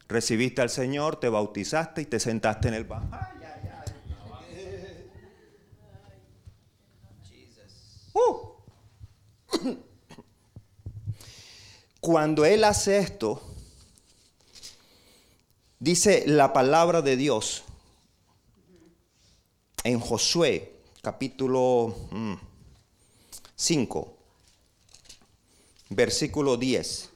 Recibiste 0.08 0.62
al 0.62 0.70
Señor, 0.70 1.20
te 1.20 1.28
bautizaste 1.28 2.02
y 2.02 2.06
te 2.06 2.18
sentaste 2.18 2.68
en 2.68 2.74
el 2.74 2.84
banco. 2.84 3.18
Uh. 8.14 8.48
Cuando 12.00 12.46
Él 12.46 12.64
hace 12.64 12.98
esto, 12.98 13.42
dice 15.78 16.24
la 16.26 16.54
palabra 16.54 17.02
de 17.02 17.16
Dios 17.16 17.64
en 19.84 20.00
Josué, 20.00 20.72
capítulo... 21.02 21.94
Mm, 22.10 22.34
5, 23.60 24.16
versículo 25.90 26.56
10. 26.56 27.10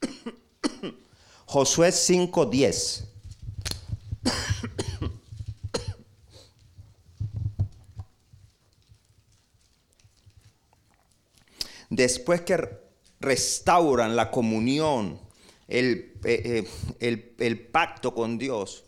Josué 1.44 1.92
5, 1.92 2.46
10. 2.46 3.04
Después 11.90 12.40
que 12.40 12.66
restauran 13.20 14.16
la 14.16 14.30
comunión, 14.30 15.20
el, 15.68 16.18
eh, 16.24 16.66
eh, 17.00 17.34
el 17.38 17.66
pacto 17.66 18.14
con 18.14 18.38
Dios, 18.38 18.84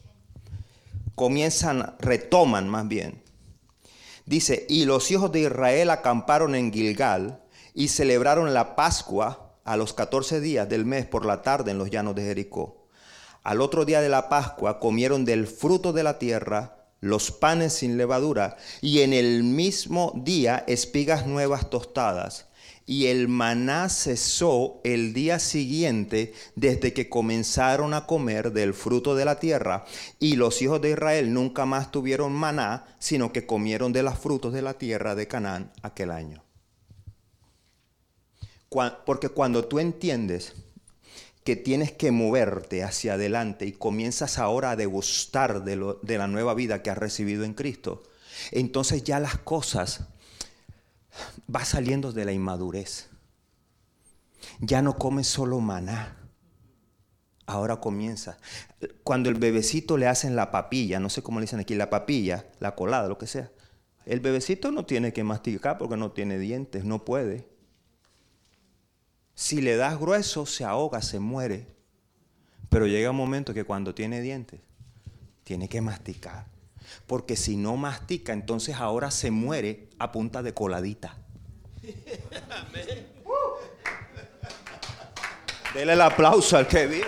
comienzan, 1.14 1.96
retoman 1.98 2.68
más 2.68 2.88
bien. 2.88 3.22
Dice, 4.26 4.66
y 4.68 4.84
los 4.84 5.10
hijos 5.10 5.32
de 5.32 5.40
Israel 5.40 5.90
acamparon 5.90 6.54
en 6.54 6.72
Gilgal 6.72 7.42
y 7.74 7.88
celebraron 7.88 8.54
la 8.54 8.74
Pascua 8.76 9.58
a 9.64 9.76
los 9.76 9.92
14 9.92 10.40
días 10.40 10.68
del 10.68 10.84
mes 10.84 11.06
por 11.06 11.26
la 11.26 11.42
tarde 11.42 11.70
en 11.70 11.78
los 11.78 11.90
llanos 11.90 12.14
de 12.14 12.22
Jericó. 12.22 12.88
Al 13.42 13.60
otro 13.60 13.84
día 13.84 14.00
de 14.00 14.08
la 14.08 14.28
Pascua 14.28 14.80
comieron 14.80 15.24
del 15.24 15.46
fruto 15.46 15.92
de 15.92 16.02
la 16.02 16.18
tierra 16.18 16.78
los 17.00 17.30
panes 17.30 17.74
sin 17.74 17.98
levadura 17.98 18.56
y 18.80 19.00
en 19.00 19.12
el 19.12 19.42
mismo 19.42 20.12
día 20.16 20.64
espigas 20.66 21.26
nuevas 21.26 21.68
tostadas 21.68 22.46
y 22.86 23.06
el 23.06 23.28
maná 23.28 23.88
cesó 23.88 24.80
el 24.84 25.14
día 25.14 25.38
siguiente 25.38 26.34
desde 26.54 26.92
que 26.92 27.08
comenzaron 27.08 27.94
a 27.94 28.06
comer 28.06 28.52
del 28.52 28.74
fruto 28.74 29.14
de 29.14 29.24
la 29.24 29.38
tierra. 29.38 29.86
Y 30.18 30.36
los 30.36 30.60
hijos 30.60 30.82
de 30.82 30.90
Israel 30.90 31.32
nunca 31.32 31.64
más 31.64 31.90
tuvieron 31.90 32.32
maná, 32.32 32.84
sino 32.98 33.32
que 33.32 33.46
comieron 33.46 33.92
de 33.92 34.02
los 34.02 34.18
frutos 34.18 34.52
de 34.52 34.62
la 34.62 34.74
tierra 34.74 35.14
de 35.14 35.26
Canaán 35.26 35.72
aquel 35.82 36.10
año. 36.10 36.44
Porque 39.06 39.28
cuando 39.28 39.64
tú 39.66 39.78
entiendes 39.78 40.52
que 41.44 41.56
tienes 41.56 41.92
que 41.92 42.10
moverte 42.10 42.82
hacia 42.82 43.14
adelante 43.14 43.66
y 43.66 43.72
comienzas 43.72 44.38
ahora 44.38 44.72
a 44.72 44.76
degustar 44.76 45.64
de, 45.64 45.94
de 46.02 46.18
la 46.18 46.26
nueva 46.26 46.54
vida 46.54 46.82
que 46.82 46.90
has 46.90 46.98
recibido 46.98 47.44
en 47.44 47.54
Cristo, 47.54 48.02
entonces 48.50 49.04
ya 49.04 49.20
las 49.20 49.38
cosas 49.38 50.08
va 51.52 51.64
saliendo 51.64 52.12
de 52.12 52.24
la 52.24 52.32
inmadurez. 52.32 53.08
Ya 54.60 54.82
no 54.82 54.96
come 54.96 55.24
solo 55.24 55.60
maná. 55.60 56.16
Ahora 57.46 57.76
comienza. 57.76 58.38
Cuando 59.02 59.28
el 59.28 59.34
bebecito 59.34 59.96
le 59.96 60.06
hacen 60.06 60.34
la 60.34 60.50
papilla, 60.50 60.98
no 61.00 61.10
sé 61.10 61.22
cómo 61.22 61.40
le 61.40 61.44
dicen 61.44 61.60
aquí, 61.60 61.74
la 61.74 61.90
papilla, 61.90 62.46
la 62.58 62.74
colada, 62.74 63.08
lo 63.08 63.18
que 63.18 63.26
sea. 63.26 63.50
El 64.06 64.20
bebecito 64.20 64.70
no 64.70 64.84
tiene 64.86 65.12
que 65.12 65.24
masticar 65.24 65.78
porque 65.78 65.96
no 65.96 66.12
tiene 66.12 66.38
dientes, 66.38 66.84
no 66.84 67.04
puede. 67.04 67.48
Si 69.34 69.60
le 69.60 69.76
das 69.76 69.98
grueso, 69.98 70.46
se 70.46 70.64
ahoga, 70.64 71.02
se 71.02 71.18
muere. 71.18 71.66
Pero 72.68 72.86
llega 72.86 73.10
un 73.10 73.16
momento 73.16 73.54
que 73.54 73.64
cuando 73.64 73.94
tiene 73.94 74.20
dientes, 74.20 74.60
tiene 75.42 75.68
que 75.68 75.80
masticar. 75.80 76.46
Porque 77.06 77.36
si 77.36 77.56
no 77.56 77.76
mastica, 77.76 78.32
entonces 78.32 78.76
ahora 78.76 79.10
se 79.10 79.30
muere 79.30 79.90
a 79.98 80.12
punta 80.12 80.42
de 80.42 80.54
coladita. 80.54 81.23
Dele 85.74 85.92
el 85.92 86.00
aplauso 86.00 86.56
al 86.56 86.68
que 86.68 86.86
vive. 86.86 87.06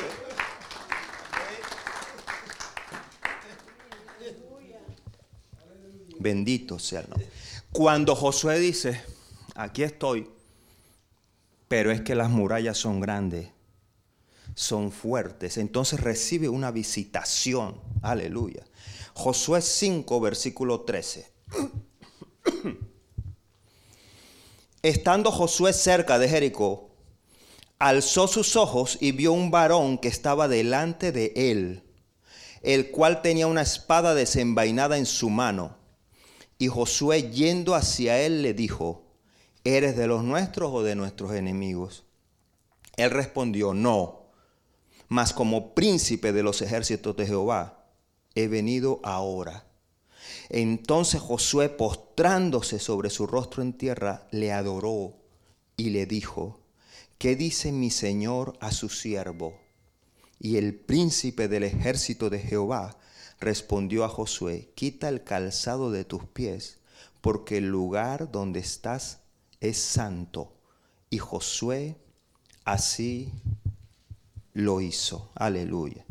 Bendito 6.19 6.79
sea 6.79 7.01
el 7.01 7.11
nombre. 7.11 7.29
Cuando 7.71 8.17
Josué 8.17 8.59
dice, 8.59 9.01
aquí 9.55 9.85
estoy, 9.85 10.29
pero 11.69 11.93
es 11.93 12.01
que 12.01 12.15
las 12.17 12.31
murallas 12.31 12.77
son 12.79 13.01
grandes, 13.01 13.51
son 14.55 14.91
fuertes, 14.91 15.57
entonces 15.59 16.01
recibe 16.01 16.49
una 16.49 16.71
visitación. 16.73 17.81
Aleluya. 18.03 18.65
Josué 19.15 19.63
5, 19.63 20.21
versículo 20.21 20.81
13. 20.81 21.31
Estando 24.87 25.33
Josué 25.33 25.73
cerca 25.73 26.17
de 26.21 26.29
Jericó, 26.29 26.91
alzó 27.81 28.29
sus 28.29 28.55
ojos 28.55 28.99
y 29.01 29.11
vio 29.11 29.33
un 29.33 29.51
varón 29.51 29.99
que 29.99 30.07
estaba 30.07 30.47
delante 30.47 31.11
de 31.11 31.33
él, 31.35 31.83
el 32.63 32.93
cual 32.93 33.21
tenía 33.21 33.49
una 33.49 33.63
espada 33.63 34.15
desenvainada 34.15 34.97
en 34.97 35.07
su 35.07 35.29
mano. 35.29 35.77
Y 36.57 36.69
Josué 36.69 37.33
yendo 37.33 37.75
hacia 37.75 38.21
él 38.21 38.43
le 38.43 38.55
dijo, 38.55 39.03
¿eres 39.65 39.97
de 39.97 40.07
los 40.07 40.23
nuestros 40.23 40.71
o 40.73 40.85
de 40.85 40.95
nuestros 40.95 41.33
enemigos? 41.33 42.05
Él 42.97 43.11
respondió, 43.11 43.75
no, 43.75 44.31
mas 45.09 45.33
como 45.33 45.75
príncipe 45.75 46.33
de 46.33 46.45
los 46.45 46.63
ejércitos 46.63 47.17
de 47.17 47.27
Jehová 47.27 47.89
he 48.37 48.47
venido 48.47 49.01
ahora. 49.03 49.66
Entonces 50.49 51.21
Josué, 51.21 51.69
postrándose 51.69 52.79
sobre 52.79 53.11
su 53.11 53.27
rostro 53.27 53.63
en 53.63 53.73
tierra, 53.73 54.29
le 54.31 54.53
adoró 54.53 55.17
y 55.77 55.91
le 55.91 56.07
dijo, 56.07 56.61
¿qué 57.19 57.37
dice 57.37 57.73
mi 57.73 57.91
Señor 57.91 58.57
a 58.61 58.71
su 58.73 58.89
siervo? 58.89 59.59
Y 60.39 60.57
el 60.57 60.75
príncipe 60.75 61.49
del 61.49 61.65
ejército 61.65 62.31
de 62.31 62.39
Jehová 62.39 62.99
respondió 63.41 64.05
a 64.05 64.09
Josué, 64.09 64.71
quita 64.75 65.09
el 65.09 65.25
calzado 65.25 65.91
de 65.91 66.05
tus 66.05 66.25
pies, 66.25 66.79
porque 67.21 67.59
el 67.59 67.67
lugar 67.67 68.31
donde 68.31 68.61
estás 68.61 69.21
es 69.61 69.79
santo. 69.79 70.53
Y 71.11 71.19
Josué 71.19 71.97
así 72.65 73.33
lo 74.53 74.81
hizo. 74.81 75.31
Aleluya. 75.35 76.05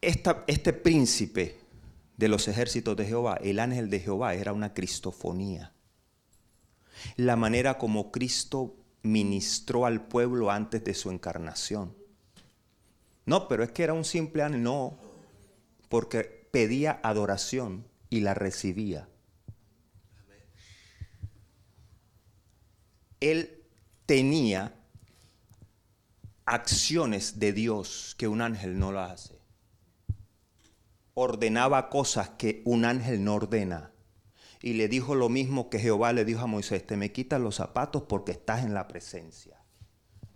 Este 0.00 0.72
príncipe 0.72 1.58
de 2.16 2.28
los 2.28 2.48
ejércitos 2.48 2.96
de 2.96 3.06
Jehová, 3.06 3.38
el 3.42 3.58
ángel 3.58 3.90
de 3.90 4.00
Jehová, 4.00 4.34
era 4.34 4.52
una 4.52 4.74
cristofonía. 4.74 5.72
La 7.16 7.36
manera 7.36 7.78
como 7.78 8.10
Cristo 8.10 8.76
ministró 9.02 9.86
al 9.86 10.06
pueblo 10.06 10.50
antes 10.50 10.82
de 10.84 10.94
su 10.94 11.10
encarnación. 11.10 11.96
No, 13.24 13.46
pero 13.46 13.62
es 13.62 13.72
que 13.72 13.84
era 13.84 13.92
un 13.92 14.04
simple 14.04 14.42
ángel, 14.42 14.62
no, 14.62 14.98
porque 15.88 16.48
pedía 16.50 17.00
adoración 17.02 17.86
y 18.10 18.20
la 18.20 18.34
recibía. 18.34 19.08
Él 23.20 23.62
tenía 24.06 24.74
acciones 26.44 27.38
de 27.38 27.52
Dios 27.52 28.14
que 28.16 28.28
un 28.28 28.40
ángel 28.40 28.78
no 28.78 28.92
lo 28.92 29.00
hace 29.00 29.37
ordenaba 31.20 31.88
cosas 31.88 32.30
que 32.30 32.62
un 32.64 32.84
ángel 32.84 33.24
no 33.24 33.34
ordena. 33.34 33.92
Y 34.62 34.74
le 34.74 34.88
dijo 34.88 35.14
lo 35.14 35.28
mismo 35.28 35.68
que 35.68 35.78
Jehová 35.78 36.12
le 36.12 36.24
dijo 36.24 36.40
a 36.40 36.46
Moisés, 36.46 36.86
te 36.86 36.96
me 36.96 37.12
quitas 37.12 37.40
los 37.40 37.56
zapatos 37.56 38.02
porque 38.02 38.32
estás 38.32 38.64
en 38.64 38.72
la 38.72 38.86
presencia. 38.86 39.60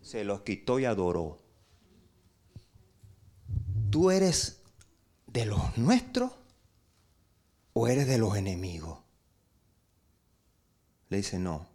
Se 0.01 0.25
los 0.25 0.43
quitó 0.43 0.81
y 0.81 0.85
adoró. 0.85 1.39
¿Tú 3.91 4.11
eres 4.11 4.63
de 5.27 5.47
los 5.47 5.79
nuestros 5.79 6.33
o 7.75 7.87
eres 7.87 8.09
de 8.09 8.19
los 8.19 8.37
enemigos? 8.37 8.99
Le 11.09 11.19
dice, 11.19 11.39
no. 11.39 11.69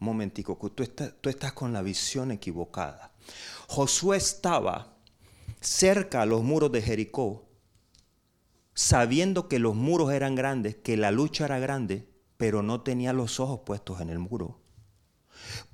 Un 0.00 0.06
momentico, 0.06 0.56
tú 0.74 0.82
estás, 0.82 1.12
tú 1.20 1.28
estás 1.28 1.52
con 1.52 1.72
la 1.72 1.82
visión 1.82 2.30
equivocada. 2.30 3.12
Josué 3.68 4.18
estaba 4.18 4.96
cerca 5.60 6.22
a 6.22 6.26
los 6.26 6.42
muros 6.42 6.70
de 6.72 6.82
Jericó 6.82 7.45
sabiendo 8.76 9.48
que 9.48 9.58
los 9.58 9.74
muros 9.74 10.12
eran 10.12 10.34
grandes, 10.34 10.76
que 10.76 10.98
la 10.98 11.10
lucha 11.10 11.46
era 11.46 11.58
grande, 11.58 12.06
pero 12.36 12.62
no 12.62 12.82
tenía 12.82 13.14
los 13.14 13.40
ojos 13.40 13.60
puestos 13.64 14.02
en 14.02 14.10
el 14.10 14.18
muro. 14.18 14.60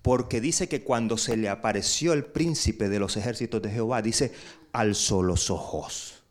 Porque 0.03 0.41
dice 0.41 0.69
que 0.69 0.85
cuando 0.85 1.19
se 1.19 1.37
le 1.37 1.49
apareció 1.49 2.13
el 2.13 2.25
príncipe 2.25 2.89
de 2.89 3.01
los 3.01 3.17
ejércitos 3.17 3.61
de 3.61 3.71
Jehová, 3.71 4.03
dice, 4.03 4.33
alzó 4.73 5.25
los 5.25 5.51
ojos. 5.51 6.23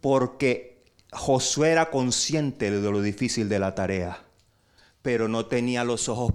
Porque 0.00 0.82
Josué 1.12 1.70
era 1.70 1.90
consciente 1.90 2.72
de 2.72 2.90
lo 2.90 3.00
difícil 3.02 3.48
de 3.48 3.60
la 3.60 3.76
tarea, 3.76 4.24
pero 5.00 5.28
no 5.28 5.46
tenía 5.46 5.84
los 5.84 6.08
ojos 6.08 6.32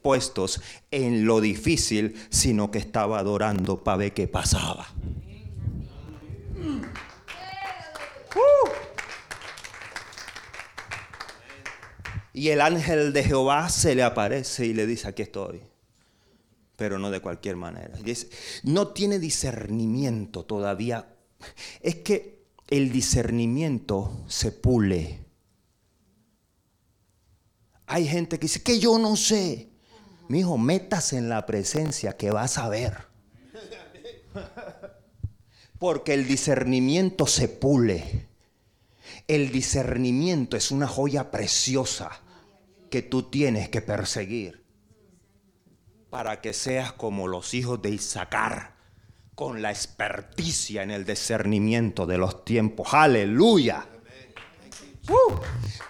puestos 0.00 0.60
en 0.92 1.26
lo 1.26 1.40
difícil, 1.40 2.14
sino 2.30 2.70
que 2.70 2.78
estaba 2.78 3.18
adorando 3.18 3.82
para 3.82 3.96
ver 3.96 4.14
qué 4.14 4.28
pasaba. 4.28 4.86
Y 12.34 12.48
el 12.48 12.60
ángel 12.60 13.12
de 13.12 13.24
Jehová 13.24 13.68
se 13.68 13.94
le 13.94 14.02
aparece 14.02 14.66
y 14.66 14.74
le 14.74 14.86
dice, 14.86 15.08
aquí 15.08 15.22
estoy. 15.22 15.62
Pero 16.76 16.98
no 16.98 17.10
de 17.10 17.20
cualquier 17.20 17.56
manera. 17.56 17.96
no 18.64 18.88
tiene 18.88 19.18
discernimiento 19.18 20.44
todavía. 20.44 21.14
Es 21.80 21.96
que 21.96 22.42
el 22.68 22.90
discernimiento 22.90 24.24
se 24.28 24.50
pule. 24.50 25.24
Hay 27.86 28.08
gente 28.08 28.38
que 28.38 28.46
dice 28.46 28.62
que 28.62 28.80
yo 28.80 28.98
no 28.98 29.16
sé. 29.16 29.68
Mi 30.28 30.40
hijo, 30.40 30.56
métase 30.56 31.18
en 31.18 31.28
la 31.28 31.44
presencia 31.44 32.16
que 32.16 32.30
vas 32.30 32.56
a 32.56 32.68
ver. 32.68 32.96
Porque 35.82 36.14
el 36.14 36.28
discernimiento 36.28 37.26
se 37.26 37.48
pule. 37.48 38.28
El 39.26 39.50
discernimiento 39.50 40.56
es 40.56 40.70
una 40.70 40.86
joya 40.86 41.32
preciosa 41.32 42.20
que 42.88 43.02
tú 43.02 43.24
tienes 43.24 43.68
que 43.68 43.82
perseguir. 43.82 44.62
para 46.08 46.40
que 46.40 46.52
seas 46.52 46.92
como 46.92 47.26
los 47.26 47.52
hijos 47.52 47.82
de 47.82 47.90
Isaacar, 47.90 48.76
con 49.34 49.60
la 49.60 49.70
experticia 49.70 50.84
en 50.84 50.92
el 50.92 51.04
discernimiento 51.04 52.06
de 52.06 52.16
los 52.16 52.44
tiempos. 52.44 52.94
Aleluya. 52.94 53.84
Uh, 55.08 55.34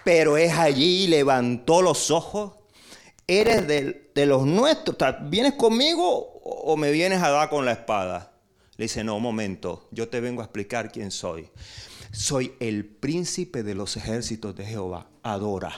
pero 0.03 0.37
es 0.37 0.53
allí, 0.53 1.05
levantó 1.05 1.83
los 1.83 2.09
ojos. 2.09 2.53
Eres 3.27 3.67
de, 3.67 4.11
de 4.15 4.25
los 4.25 4.47
nuestros. 4.47 4.97
¿Vienes 5.29 5.53
conmigo 5.53 6.17
o 6.41 6.75
me 6.77 6.89
vienes 6.89 7.21
a 7.21 7.29
dar 7.29 7.49
con 7.51 7.63
la 7.63 7.73
espada? 7.73 8.32
Le 8.77 8.85
dice, 8.85 9.03
no, 9.03 9.17
un 9.17 9.23
momento, 9.23 9.87
yo 9.91 10.09
te 10.09 10.19
vengo 10.19 10.41
a 10.41 10.45
explicar 10.45 10.91
quién 10.91 11.11
soy. 11.11 11.49
Soy 12.11 12.53
el 12.59 12.85
príncipe 12.85 13.61
de 13.61 13.75
los 13.75 13.97
ejércitos 13.97 14.55
de 14.55 14.65
Jehová. 14.65 15.09
Adora. 15.21 15.71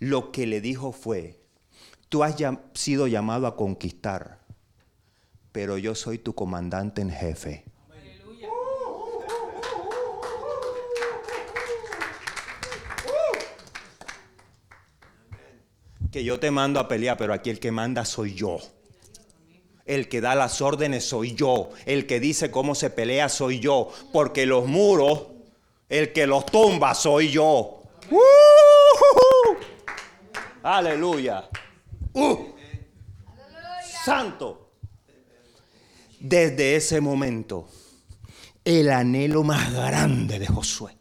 Lo 0.00 0.32
que 0.32 0.46
le 0.46 0.60
dijo 0.60 0.92
fue, 0.92 1.40
tú 2.08 2.24
has 2.24 2.34
sido 2.74 3.06
llamado 3.06 3.46
a 3.46 3.56
conquistar, 3.56 4.40
pero 5.52 5.78
yo 5.78 5.94
soy 5.94 6.18
tu 6.18 6.34
comandante 6.34 7.02
en 7.02 7.10
jefe. 7.10 7.64
Que 16.10 16.24
yo 16.24 16.40
te 16.40 16.50
mando 16.50 16.80
a 16.80 16.88
pelear, 16.88 17.16
pero 17.16 17.32
aquí 17.32 17.50
el 17.50 17.60
que 17.60 17.70
manda 17.70 18.04
soy 18.04 18.34
yo. 18.34 18.58
El 19.90 20.08
que 20.08 20.20
da 20.20 20.36
las 20.36 20.60
órdenes 20.60 21.04
soy 21.04 21.34
yo. 21.34 21.70
El 21.84 22.06
que 22.06 22.20
dice 22.20 22.52
cómo 22.52 22.76
se 22.76 22.90
pelea 22.90 23.28
soy 23.28 23.58
yo. 23.58 23.92
Porque 24.12 24.46
los 24.46 24.68
muros, 24.68 25.26
el 25.88 26.12
que 26.12 26.28
los 26.28 26.46
tumba 26.46 26.94
soy 26.94 27.32
yo. 27.32 27.82
Aleluya. 30.62 31.50
Uh. 32.12 32.36
Santo. 34.04 34.70
Desde 36.20 36.76
ese 36.76 37.00
momento, 37.00 37.68
el 38.64 38.92
anhelo 38.92 39.42
más 39.42 39.72
grande 39.72 40.38
de 40.38 40.46
Josué, 40.46 40.96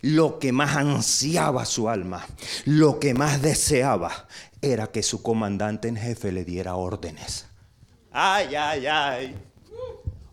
lo 0.00 0.38
que 0.38 0.52
más 0.52 0.76
ansiaba 0.76 1.66
su 1.66 1.90
alma, 1.90 2.26
lo 2.64 2.98
que 3.00 3.12
más 3.12 3.42
deseaba, 3.42 4.28
era 4.62 4.86
que 4.86 5.02
su 5.02 5.22
comandante 5.22 5.88
en 5.88 5.96
jefe 5.96 6.32
le 6.32 6.46
diera 6.46 6.74
órdenes. 6.76 7.47
Ay, 8.20 8.56
ay, 8.56 8.86
ay. 8.88 9.36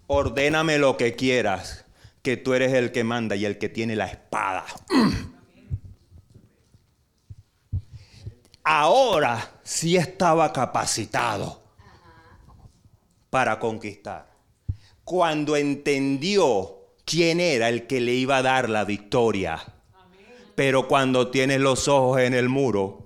Ordéname 0.08 0.80
lo 0.80 0.98
que 0.98 1.16
quieras, 1.16 1.86
que 2.24 2.36
tú 2.36 2.56
eres 2.56 2.74
el 2.74 2.92
que 2.92 3.04
manda 3.04 3.36
y 3.36 3.46
el 3.46 3.60
que 3.60 3.70
tiene 3.70 3.96
la 3.96 4.08
espada. 4.08 4.66
Ahora 8.64 9.60
sí 9.62 9.98
estaba 9.98 10.52
capacitado 10.52 11.62
para 13.30 13.60
conquistar. 13.60 14.32
Cuando 15.04 15.56
entendió 15.56 16.88
quién 17.06 17.40
era 17.40 17.70
el 17.70 17.86
que 17.86 18.02
le 18.02 18.14
iba 18.14 18.38
a 18.38 18.42
dar 18.42 18.68
la 18.68 18.84
victoria. 18.84 19.64
Pero 20.56 20.88
cuando 20.88 21.30
tienes 21.30 21.60
los 21.60 21.88
ojos 21.88 22.20
en 22.20 22.34
el 22.34 22.50
muro, 22.50 23.06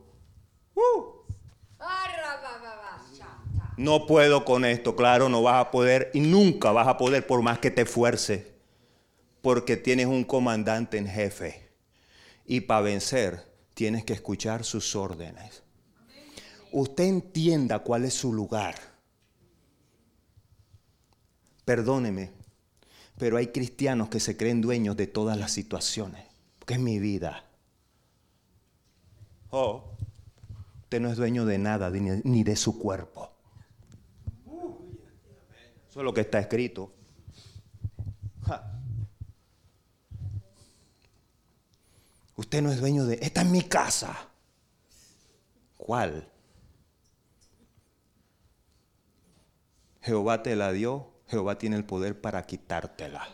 no 3.79 4.05
puedo 4.05 4.43
con 4.43 4.65
esto, 4.65 4.93
claro, 4.93 5.29
no 5.29 5.41
vas 5.41 5.65
a 5.65 5.71
poder 5.71 6.11
y 6.13 6.19
nunca 6.19 6.73
vas 6.73 6.85
a 6.89 6.97
poder 6.97 7.25
por 7.25 7.41
más 7.41 7.59
que 7.59 7.71
te 7.71 7.83
esfuerces, 7.83 8.45
porque 9.41 9.77
tienes 9.77 10.07
un 10.07 10.25
comandante 10.25 10.97
en 10.97 11.07
jefe. 11.07 11.69
Y 12.45 12.59
para 12.59 12.81
vencer 12.81 13.49
tienes 13.73 14.03
que 14.03 14.11
escuchar 14.11 14.65
sus 14.65 14.97
órdenes. 14.97 15.63
Usted 16.73 17.05
entienda 17.05 17.79
cuál 17.79 18.03
es 18.03 18.13
su 18.13 18.33
lugar. 18.33 18.75
Perdóneme, 21.63 22.31
pero 23.17 23.37
hay 23.37 23.47
cristianos 23.47 24.09
que 24.09 24.19
se 24.19 24.35
creen 24.35 24.59
dueños 24.59 24.97
de 24.97 25.07
todas 25.07 25.37
las 25.37 25.53
situaciones, 25.53 26.25
porque 26.59 26.73
es 26.73 26.81
mi 26.81 26.99
vida. 26.99 27.45
Oh, 29.51 29.85
usted 30.81 30.99
no 30.99 31.09
es 31.09 31.15
dueño 31.15 31.45
de 31.45 31.57
nada 31.57 31.89
ni 31.89 32.43
de 32.43 32.57
su 32.57 32.77
cuerpo. 32.77 33.38
Eso 35.99 36.03
es 36.03 36.05
lo 36.05 36.13
que 36.13 36.21
está 36.21 36.39
escrito. 36.39 36.93
Usted 42.37 42.61
no 42.61 42.71
es 42.71 42.79
dueño 42.79 43.05
de... 43.05 43.19
Esta 43.21 43.41
es 43.41 43.49
mi 43.49 43.63
casa. 43.63 44.29
¿Cuál? 45.75 46.31
Jehová 49.99 50.41
te 50.41 50.55
la 50.55 50.71
dio, 50.71 51.11
Jehová 51.27 51.57
tiene 51.57 51.75
el 51.75 51.83
poder 51.83 52.21
para 52.21 52.45
quitártela. 52.45 53.27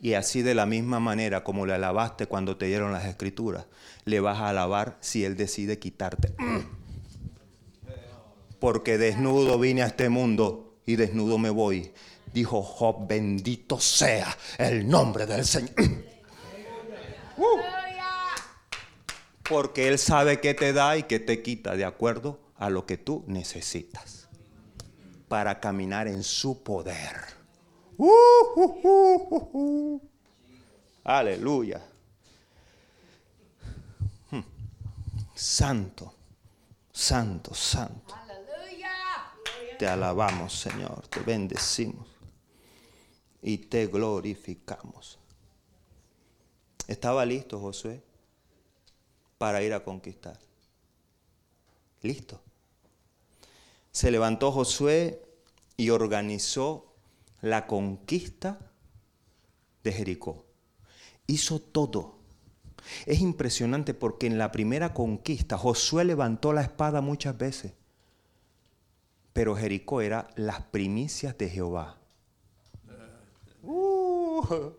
Y 0.00 0.14
así 0.14 0.40
de 0.40 0.54
la 0.54 0.64
misma 0.64 0.98
manera 0.98 1.44
como 1.44 1.66
le 1.66 1.74
alabaste 1.74 2.26
cuando 2.26 2.56
te 2.56 2.64
dieron 2.64 2.90
las 2.90 3.04
escrituras, 3.04 3.66
le 4.06 4.20
vas 4.20 4.38
a 4.38 4.48
alabar 4.48 4.96
si 5.00 5.26
Él 5.26 5.36
decide 5.36 5.78
quitarte. 5.78 6.34
Porque 8.60 8.96
desnudo 8.96 9.58
vine 9.58 9.82
a 9.82 9.88
este 9.88 10.08
mundo 10.08 10.65
y 10.86 10.96
desnudo 10.96 11.36
me 11.36 11.50
voy. 11.50 11.92
Dijo 12.32 12.62
Job, 12.62 13.06
bendito 13.06 13.80
sea 13.80 14.36
el 14.58 14.88
nombre 14.88 15.26
del 15.26 15.44
Señor. 15.44 15.74
Uh. 17.38 17.60
Porque 19.46 19.88
Él 19.88 19.98
sabe 19.98 20.40
qué 20.40 20.54
te 20.54 20.72
da 20.72 20.96
y 20.96 21.02
qué 21.02 21.20
te 21.20 21.42
quita 21.42 21.76
de 21.76 21.84
acuerdo 21.84 22.40
a 22.56 22.70
lo 22.70 22.86
que 22.86 22.96
tú 22.96 23.24
necesitas 23.26 24.26
para 25.28 25.60
caminar 25.60 26.08
en 26.08 26.22
su 26.22 26.62
poder. 26.62 27.20
Uh, 27.98 30.00
Aleluya. 31.04 31.82
Hmm. 34.30 34.40
Santo, 35.34 36.14
santo, 36.90 37.54
santo. 37.54 38.14
Te 39.78 39.86
alabamos, 39.86 40.58
Señor, 40.58 41.06
te 41.08 41.20
bendecimos 41.20 42.08
y 43.42 43.58
te 43.58 43.86
glorificamos. 43.86 45.18
Estaba 46.88 47.26
listo 47.26 47.60
Josué 47.60 48.02
para 49.38 49.62
ir 49.62 49.74
a 49.74 49.84
conquistar. 49.84 50.38
Listo. 52.02 52.40
Se 53.92 54.10
levantó 54.10 54.50
Josué 54.50 55.22
y 55.76 55.90
organizó 55.90 56.94
la 57.42 57.66
conquista 57.66 58.58
de 59.82 59.92
Jericó. 59.92 60.44
Hizo 61.26 61.60
todo. 61.60 62.16
Es 63.04 63.20
impresionante 63.20 63.94
porque 63.94 64.26
en 64.26 64.38
la 64.38 64.52
primera 64.52 64.94
conquista 64.94 65.58
Josué 65.58 66.04
levantó 66.04 66.52
la 66.52 66.62
espada 66.62 67.00
muchas 67.00 67.36
veces. 67.36 67.72
Pero 69.36 69.54
Jericó 69.54 70.00
era 70.00 70.28
las 70.34 70.62
primicias 70.62 71.36
de 71.36 71.50
Jehová. 71.50 71.98
Uh, 73.62 74.70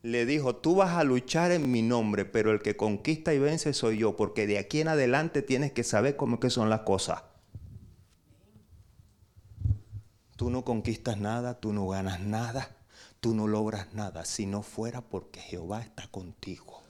le 0.00 0.24
dijo, 0.24 0.56
tú 0.56 0.76
vas 0.76 0.92
a 0.92 1.04
luchar 1.04 1.52
en 1.52 1.70
mi 1.70 1.82
nombre, 1.82 2.24
pero 2.24 2.50
el 2.50 2.62
que 2.62 2.78
conquista 2.78 3.34
y 3.34 3.38
vence 3.38 3.74
soy 3.74 3.98
yo, 3.98 4.16
porque 4.16 4.46
de 4.46 4.56
aquí 4.56 4.80
en 4.80 4.88
adelante 4.88 5.42
tienes 5.42 5.72
que 5.72 5.84
saber 5.84 6.16
cómo 6.16 6.38
son 6.48 6.70
las 6.70 6.80
cosas. 6.80 7.24
Tú 10.36 10.48
no 10.48 10.64
conquistas 10.64 11.18
nada, 11.18 11.60
tú 11.60 11.74
no 11.74 11.86
ganas 11.86 12.20
nada, 12.20 12.74
tú 13.20 13.34
no 13.34 13.46
logras 13.46 13.92
nada, 13.92 14.24
si 14.24 14.46
no 14.46 14.62
fuera 14.62 15.02
porque 15.02 15.40
Jehová 15.40 15.82
está 15.82 16.08
contigo. 16.08 16.80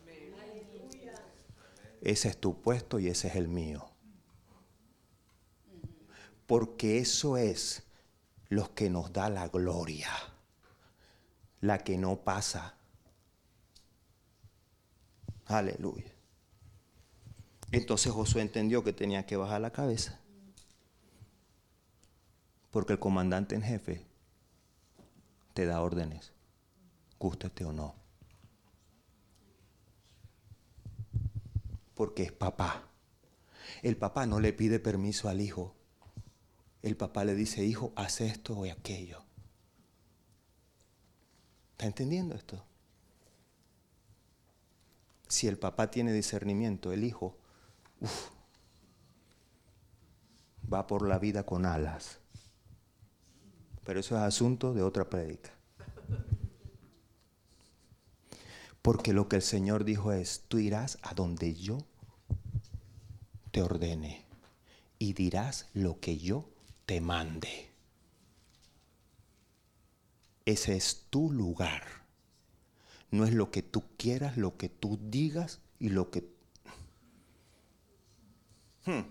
Ese 2.03 2.29
es 2.29 2.37
tu 2.37 2.63
puesto 2.63 3.01
y 3.01 3.09
ese 3.09 3.27
es 3.27 3.35
el 3.35 3.49
mío 3.49 3.94
porque 6.47 6.99
eso 6.99 7.37
es 7.37 7.83
lo 8.49 8.75
que 8.75 8.91
nos 8.91 9.13
da 9.13 9.29
la 9.31 9.49
gloria, 9.49 10.11
la 11.61 11.79
que 11.79 11.97
no 11.97 12.17
pasa. 12.17 12.75
Aleluya. 15.47 16.13
Entonces 17.73 18.13
Josué 18.13 18.43
entendió 18.43 18.85
que 18.85 18.93
tenía 18.93 19.27
que 19.27 19.37
bajar 19.37 19.61
la 19.61 19.73
cabeza, 19.73 20.21
porque 22.71 22.93
el 22.93 22.99
comandante 22.99 23.55
en 23.55 23.63
jefe 23.63 24.07
te 25.55 25.67
da 25.67 25.81
órdenes, 25.81 26.33
gústete 27.19 27.65
o 27.65 27.73
no. 27.73 27.95
Porque 31.95 32.25
es 32.25 32.33
papá. 32.33 32.83
El 33.83 33.97
papá 33.97 34.27
no 34.27 34.41
le 34.41 34.53
pide 34.53 34.81
permiso 34.81 35.29
al 35.29 35.41
hijo 35.41 35.75
el 36.85 36.99
papá 36.99 37.25
le 37.25 37.35
dice, 37.35 37.65
hijo, 37.65 37.95
haz 37.97 38.21
esto 38.21 38.53
o 38.53 38.71
aquello. 38.71 39.25
¿Está 41.73 41.87
entendiendo 41.87 42.35
esto? 42.35 42.63
Si 45.27 45.49
el 45.49 45.57
papá 45.59 45.91
tiene 45.91 46.13
discernimiento, 46.13 46.93
el 46.93 47.05
hijo 47.05 47.39
va 50.73 50.87
por 50.87 51.09
la 51.09 51.19
vida 51.19 51.47
con 51.47 51.65
alas. 51.65 52.19
Pero 53.85 54.01
eso 54.01 54.15
es 54.17 54.23
asunto 54.23 54.75
de 54.75 54.83
otra 54.83 55.09
prédica. 55.09 55.53
Porque 58.83 59.15
lo 59.15 59.27
que 59.31 59.37
el 59.37 59.43
Señor 59.43 59.85
dijo 59.85 60.13
es, 60.13 60.45
tú 60.49 60.59
irás 60.59 60.99
a 61.01 61.15
donde 61.15 61.55
yo 61.55 61.79
te 63.53 63.63
ordene 63.63 64.27
y 64.99 65.15
dirás 65.15 65.71
lo 65.73 65.99
que 65.99 66.19
yo 66.19 66.54
te 66.87 67.01
mande. 67.01 67.71
Ese 70.45 70.77
es 70.77 71.07
tu 71.11 71.31
lugar. 71.31 71.83
No 73.11 73.25
es 73.25 73.33
lo 73.33 73.51
que 73.51 73.63
tú 73.63 73.85
quieras, 73.97 74.37
lo 74.37 74.57
que 74.57 74.69
tú 74.69 74.99
digas 75.01 75.61
y 75.79 75.91
lo 75.91 76.11
que... 76.11 76.29
Hmm. 78.85 79.03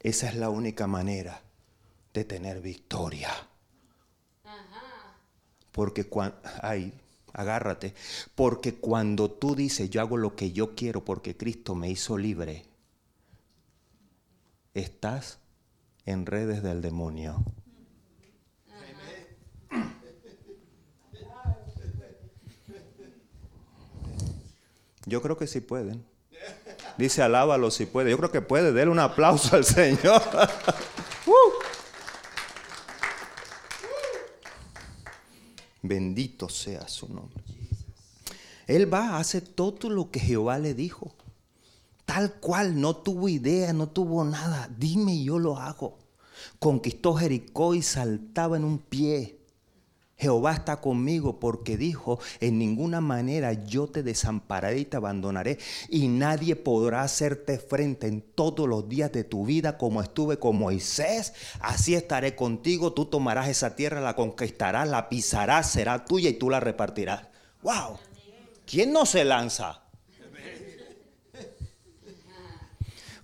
Esa 0.00 0.28
es 0.28 0.34
la 0.34 0.50
única 0.50 0.86
manera 0.86 1.42
de 2.12 2.24
tener 2.24 2.60
victoria. 2.60 3.30
Porque 5.72 6.04
cuando... 6.04 6.36
Ay, 6.60 6.92
agárrate. 7.32 7.94
Porque 8.34 8.74
cuando 8.74 9.30
tú 9.30 9.54
dices, 9.54 9.88
yo 9.90 10.00
hago 10.00 10.16
lo 10.16 10.36
que 10.36 10.52
yo 10.52 10.74
quiero 10.74 11.04
porque 11.04 11.36
Cristo 11.36 11.74
me 11.74 11.90
hizo 11.90 12.18
libre, 12.18 12.66
estás 14.74 15.39
en 16.10 16.26
redes 16.26 16.62
del 16.62 16.82
demonio. 16.82 17.44
Yo 25.06 25.22
creo 25.22 25.36
que 25.36 25.46
sí 25.46 25.60
pueden. 25.60 26.04
Dice, 26.96 27.22
alábalo 27.22 27.70
si 27.70 27.86
puede. 27.86 28.10
Yo 28.10 28.18
creo 28.18 28.30
que 28.30 28.42
puede. 28.42 28.72
Denle 28.72 28.92
un 28.92 28.98
aplauso 28.98 29.56
al 29.56 29.64
Señor. 29.64 30.22
Uh. 31.26 31.62
Bendito 35.82 36.48
sea 36.48 36.88
su 36.88 37.12
nombre. 37.12 37.44
Él 38.66 38.92
va, 38.92 39.18
hace 39.18 39.40
todo 39.40 39.90
lo 39.90 40.10
que 40.10 40.18
Jehová 40.18 40.58
le 40.58 40.74
dijo. 40.74 41.14
Tal 42.04 42.34
cual, 42.34 42.80
no 42.80 42.96
tuvo 42.96 43.28
idea, 43.28 43.72
no 43.72 43.88
tuvo 43.88 44.24
nada. 44.24 44.68
Dime 44.76 45.14
y 45.14 45.24
yo 45.24 45.38
lo 45.38 45.56
hago. 45.58 45.99
Conquistó 46.58 47.14
Jericó 47.14 47.74
y 47.74 47.82
saltaba 47.82 48.56
en 48.56 48.64
un 48.64 48.78
pie. 48.78 49.40
Jehová 50.20 50.52
está 50.52 50.82
conmigo 50.82 51.40
porque 51.40 51.78
dijo, 51.78 52.20
en 52.40 52.58
ninguna 52.58 53.00
manera 53.00 53.54
yo 53.54 53.86
te 53.86 54.02
desampararé 54.02 54.80
y 54.80 54.84
te 54.84 54.98
abandonaré 54.98 55.58
y 55.88 56.08
nadie 56.08 56.56
podrá 56.56 57.02
hacerte 57.02 57.58
frente 57.58 58.06
en 58.06 58.20
todos 58.20 58.68
los 58.68 58.86
días 58.86 59.10
de 59.12 59.24
tu 59.24 59.46
vida 59.46 59.78
como 59.78 60.02
estuve 60.02 60.38
con 60.38 60.58
Moisés. 60.58 61.32
Así 61.60 61.94
estaré 61.94 62.36
contigo, 62.36 62.92
tú 62.92 63.06
tomarás 63.06 63.48
esa 63.48 63.74
tierra, 63.76 64.02
la 64.02 64.14
conquistarás, 64.14 64.90
la 64.90 65.08
pisarás, 65.08 65.70
será 65.70 66.04
tuya 66.04 66.28
y 66.28 66.34
tú 66.34 66.50
la 66.50 66.60
repartirás. 66.60 67.22
¡Wow! 67.62 67.96
¿Quién 68.66 68.92
no 68.92 69.06
se 69.06 69.24
lanza? 69.24 69.84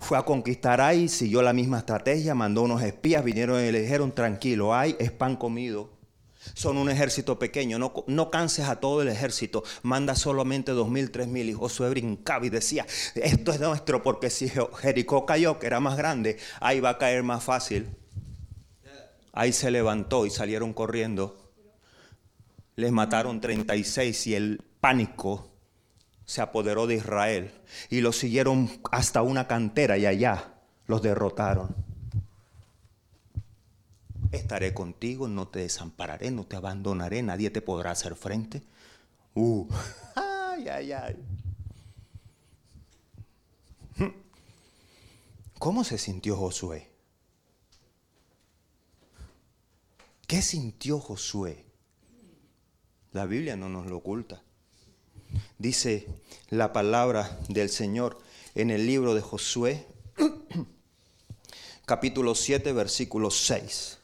Fue 0.06 0.16
a 0.16 0.22
conquistar 0.22 0.80
ahí, 0.80 1.08
siguió 1.08 1.42
la 1.42 1.52
misma 1.52 1.78
estrategia, 1.78 2.32
mandó 2.32 2.62
unos 2.62 2.80
espías, 2.80 3.24
vinieron 3.24 3.60
y 3.60 3.72
le 3.72 3.82
dijeron, 3.82 4.12
tranquilo, 4.12 4.72
hay 4.72 4.94
es 5.00 5.10
pan 5.10 5.34
comido 5.34 5.96
son 6.54 6.76
un 6.76 6.88
ejército 6.88 7.40
pequeño, 7.40 7.76
no, 7.76 7.92
no 8.06 8.30
canses 8.30 8.68
a 8.68 8.76
todo 8.76 9.02
el 9.02 9.08
ejército, 9.08 9.64
manda 9.82 10.14
solamente 10.14 10.70
dos 10.70 10.88
mil, 10.88 11.10
tres 11.10 11.26
mil. 11.26 11.48
Y 11.48 11.54
Josué 11.54 11.90
brincaba 11.90 12.46
y 12.46 12.50
decía, 12.50 12.86
esto 13.16 13.50
es 13.50 13.58
nuestro 13.58 14.00
porque 14.00 14.30
si 14.30 14.48
Jericó 14.78 15.26
cayó, 15.26 15.58
que 15.58 15.66
era 15.66 15.80
más 15.80 15.96
grande, 15.96 16.38
ahí 16.60 16.78
va 16.78 16.90
a 16.90 16.98
caer 16.98 17.24
más 17.24 17.42
fácil. 17.42 17.88
Ahí 19.32 19.52
se 19.52 19.72
levantó 19.72 20.24
y 20.24 20.30
salieron 20.30 20.72
corriendo. 20.72 21.52
Les 22.76 22.92
mataron 22.92 23.40
36 23.40 24.26
y 24.28 24.34
el 24.36 24.62
pánico 24.80 25.55
se 26.26 26.42
apoderó 26.42 26.86
de 26.86 26.96
Israel. 26.96 27.52
Y 27.88 28.00
los 28.02 28.18
siguieron 28.18 28.70
hasta 28.90 29.22
una 29.22 29.46
cantera 29.46 29.96
y 29.96 30.04
allá 30.04 30.52
los 30.86 31.00
derrotaron. 31.00 31.74
Estaré 34.32 34.74
contigo, 34.74 35.28
no 35.28 35.48
te 35.48 35.60
desampararé, 35.60 36.30
no 36.30 36.44
te 36.44 36.56
abandonaré, 36.56 37.22
nadie 37.22 37.50
te 37.50 37.62
podrá 37.62 37.92
hacer 37.92 38.16
frente. 38.16 38.62
Uh, 39.34 39.66
ay, 40.16 40.68
ay, 40.68 40.92
ay. 40.92 41.16
¿Cómo 45.58 45.84
se 45.84 45.96
sintió 45.96 46.36
Josué? 46.36 46.90
¿Qué 50.26 50.42
sintió 50.42 50.98
Josué? 50.98 51.64
La 53.12 53.24
Biblia 53.24 53.56
no 53.56 53.68
nos 53.68 53.86
lo 53.86 53.96
oculta. 53.98 54.42
Dice 55.58 56.06
la 56.50 56.72
palabra 56.72 57.38
del 57.48 57.70
Señor 57.70 58.18
en 58.54 58.70
el 58.70 58.86
libro 58.86 59.14
de 59.14 59.20
Josué, 59.20 59.86
capítulo 61.86 62.34
7, 62.34 62.72
versículo 62.72 63.30
6. 63.30 63.98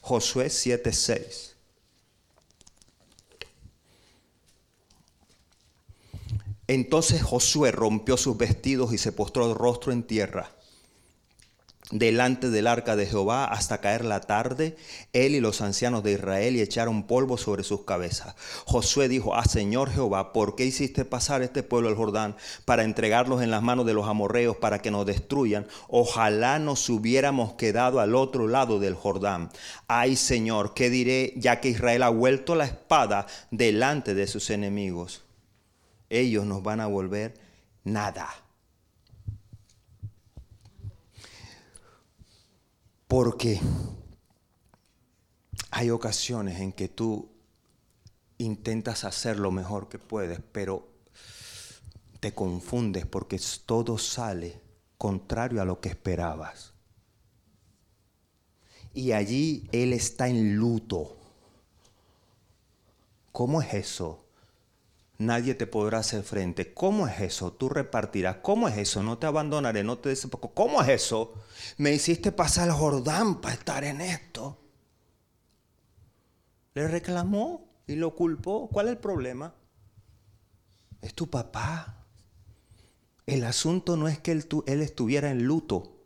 Josué 0.00 0.46
7:6. 0.46 1.52
Entonces 6.66 7.22
Josué 7.22 7.70
rompió 7.70 8.16
sus 8.16 8.36
vestidos 8.36 8.92
y 8.92 8.98
se 8.98 9.12
postró 9.12 9.48
el 9.48 9.54
rostro 9.54 9.92
en 9.92 10.02
tierra 10.04 10.50
delante 11.92 12.50
del 12.50 12.66
arca 12.66 12.96
de 12.96 13.06
Jehová 13.06 13.44
hasta 13.44 13.80
caer 13.80 14.04
la 14.04 14.20
tarde, 14.20 14.76
él 15.12 15.34
y 15.34 15.40
los 15.40 15.60
ancianos 15.60 16.02
de 16.02 16.12
Israel 16.12 16.56
y 16.56 16.62
echaron 16.62 17.04
polvo 17.04 17.36
sobre 17.36 17.62
sus 17.62 17.84
cabezas. 17.84 18.34
Josué 18.64 19.08
dijo, 19.08 19.36
ah 19.36 19.44
Señor 19.44 19.90
Jehová, 19.90 20.32
¿por 20.32 20.56
qué 20.56 20.64
hiciste 20.64 21.04
pasar 21.04 21.42
este 21.42 21.62
pueblo 21.62 21.90
el 21.90 21.94
Jordán 21.94 22.34
para 22.64 22.82
entregarlos 22.82 23.42
en 23.42 23.50
las 23.50 23.62
manos 23.62 23.86
de 23.86 23.94
los 23.94 24.08
amorreos 24.08 24.56
para 24.56 24.80
que 24.80 24.90
nos 24.90 25.06
destruyan? 25.06 25.66
Ojalá 25.88 26.58
nos 26.58 26.88
hubiéramos 26.88 27.52
quedado 27.52 28.00
al 28.00 28.14
otro 28.14 28.48
lado 28.48 28.80
del 28.80 28.94
Jordán. 28.94 29.50
Ay 29.86 30.16
Señor, 30.16 30.72
¿qué 30.74 30.88
diré 30.88 31.34
ya 31.36 31.60
que 31.60 31.68
Israel 31.68 32.02
ha 32.04 32.08
vuelto 32.08 32.54
la 32.54 32.64
espada 32.64 33.26
delante 33.50 34.14
de 34.14 34.26
sus 34.26 34.48
enemigos? 34.50 35.24
Ellos 36.08 36.46
nos 36.46 36.62
van 36.62 36.80
a 36.80 36.86
volver 36.86 37.34
nada. 37.84 38.41
Porque 43.12 43.60
hay 45.70 45.90
ocasiones 45.90 46.60
en 46.60 46.72
que 46.72 46.88
tú 46.88 47.30
intentas 48.38 49.04
hacer 49.04 49.38
lo 49.38 49.50
mejor 49.50 49.90
que 49.90 49.98
puedes, 49.98 50.40
pero 50.50 50.88
te 52.20 52.32
confundes 52.32 53.04
porque 53.04 53.38
todo 53.66 53.98
sale 53.98 54.62
contrario 54.96 55.60
a 55.60 55.66
lo 55.66 55.78
que 55.78 55.90
esperabas. 55.90 56.72
Y 58.94 59.12
allí 59.12 59.68
Él 59.72 59.92
está 59.92 60.28
en 60.28 60.56
luto. 60.56 61.14
¿Cómo 63.30 63.60
es 63.60 63.74
eso? 63.74 64.24
Nadie 65.18 65.54
te 65.54 65.66
podrá 65.66 65.98
hacer 65.98 66.22
frente. 66.22 66.72
¿Cómo 66.72 67.06
es 67.06 67.20
eso? 67.20 67.52
Tú 67.52 67.68
repartirás. 67.68 68.36
¿Cómo 68.36 68.68
es 68.68 68.78
eso? 68.78 69.02
No 69.02 69.18
te 69.18 69.26
abandonaré, 69.26 69.84
no 69.84 69.98
te 69.98 70.08
desempoco. 70.08 70.54
¿Cómo 70.54 70.80
es 70.80 70.88
eso? 70.88 71.34
Me 71.76 71.92
hiciste 71.92 72.32
pasar 72.32 72.68
el 72.68 72.74
Jordán 72.74 73.40
para 73.40 73.54
estar 73.54 73.84
en 73.84 74.00
esto. 74.00 74.58
Le 76.74 76.88
reclamó 76.88 77.68
y 77.86 77.96
lo 77.96 78.14
culpó. 78.14 78.68
¿Cuál 78.68 78.86
es 78.86 78.92
el 78.92 78.98
problema? 78.98 79.54
Es 81.00 81.14
tu 81.14 81.28
papá. 81.28 82.06
El 83.26 83.44
asunto 83.44 83.96
no 83.96 84.08
es 84.08 84.18
que 84.18 84.32
él, 84.32 84.82
estuviera 84.82 85.30
en 85.30 85.44
luto. 85.44 86.04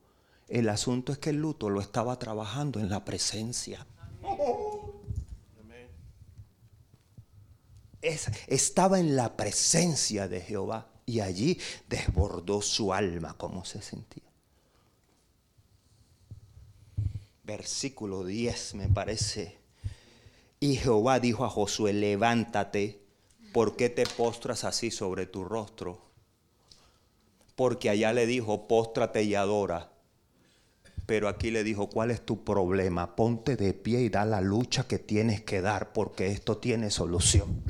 El 0.49 0.69
asunto 0.69 1.13
es 1.13 1.19
que 1.19 1.31
el 1.31 1.37
luto 1.37 1.71
lo 1.71 1.81
estaba 1.81 2.19
trabajando 2.19 2.81
en 2.81 2.89
la 2.89 3.05
presencia. 3.05 3.87
estaba 8.47 9.01
en 9.01 9.17
la 9.17 9.37
presencia 9.37 10.29
de 10.29 10.41
Jehová 10.41 10.87
y 11.07 11.19
allí 11.19 11.59
desbordó 11.89 12.63
su 12.63 12.93
alma 12.93 13.35
como 13.37 13.65
se 13.65 13.83
sentía. 13.83 14.26
Versículo 17.47 18.25
10 18.25 18.75
me 18.75 18.89
parece. 18.89 19.57
Y 20.59 20.75
Jehová 20.75 21.21
dijo 21.21 21.45
a 21.45 21.49
Josué, 21.49 21.93
levántate, 21.93 23.01
¿por 23.53 23.77
qué 23.77 23.89
te 23.89 24.05
postras 24.05 24.65
así 24.65 24.91
sobre 24.91 25.27
tu 25.27 25.45
rostro? 25.45 26.01
Porque 27.55 27.89
allá 27.89 28.13
le 28.13 28.27
dijo, 28.27 28.67
póstrate 28.67 29.23
y 29.23 29.37
adora. 29.37 29.93
Pero 31.07 31.29
aquí 31.29 31.53
le 31.53 31.63
dijo, 31.63 31.89
¿cuál 31.89 32.11
es 32.11 32.27
tu 32.27 32.43
problema? 32.43 33.15
Ponte 33.15 33.55
de 33.55 33.75
pie 33.75 34.01
y 34.01 34.09
da 34.09 34.25
la 34.25 34.41
lucha 34.41 34.89
que 34.89 34.99
tienes 34.99 35.41
que 35.43 35.61
dar, 35.61 35.93
porque 35.93 36.27
esto 36.27 36.57
tiene 36.57 36.91
solución. 36.91 37.63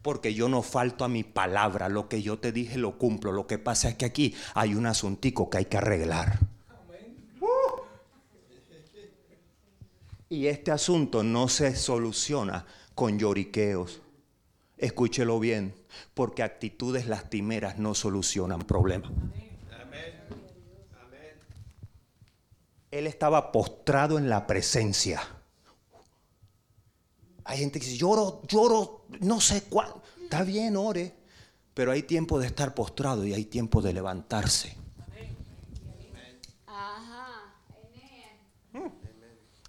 Porque 0.00 0.32
yo 0.32 0.48
no 0.48 0.62
falto 0.62 1.04
a 1.04 1.08
mi 1.08 1.24
palabra. 1.24 1.88
Lo 1.88 2.08
que 2.08 2.22
yo 2.22 2.38
te 2.38 2.52
dije 2.52 2.78
lo 2.78 2.98
cumplo. 2.98 3.32
Lo 3.32 3.48
que 3.48 3.58
pasa 3.58 3.88
es 3.88 3.96
que 3.96 4.04
aquí 4.04 4.36
hay 4.54 4.76
un 4.76 4.86
asuntico 4.86 5.50
que 5.50 5.58
hay 5.58 5.64
que 5.64 5.78
arreglar. 5.78 6.38
Y 10.28 10.46
este 10.48 10.72
asunto 10.72 11.22
no 11.22 11.48
se 11.48 11.76
soluciona 11.76 12.66
con 12.94 13.18
lloriqueos. 13.18 14.00
Escúchelo 14.76 15.38
bien, 15.38 15.74
porque 16.14 16.42
actitudes 16.42 17.06
lastimeras 17.06 17.78
no 17.78 17.94
solucionan 17.94 18.60
problemas. 18.60 19.10
Él 22.90 23.06
estaba 23.06 23.52
postrado 23.52 24.18
en 24.18 24.28
la 24.28 24.46
presencia. 24.46 25.20
Hay 27.44 27.58
gente 27.58 27.78
que 27.78 27.86
dice, 27.86 27.98
lloro, 27.98 28.42
lloro, 28.48 29.06
no 29.20 29.40
sé 29.40 29.64
cuál. 29.64 29.92
Está 30.22 30.42
bien, 30.42 30.76
ore. 30.76 31.14
Pero 31.74 31.92
hay 31.92 32.02
tiempo 32.02 32.38
de 32.38 32.46
estar 32.46 32.74
postrado 32.74 33.24
y 33.26 33.34
hay 33.34 33.44
tiempo 33.44 33.82
de 33.82 33.92
levantarse. 33.92 34.76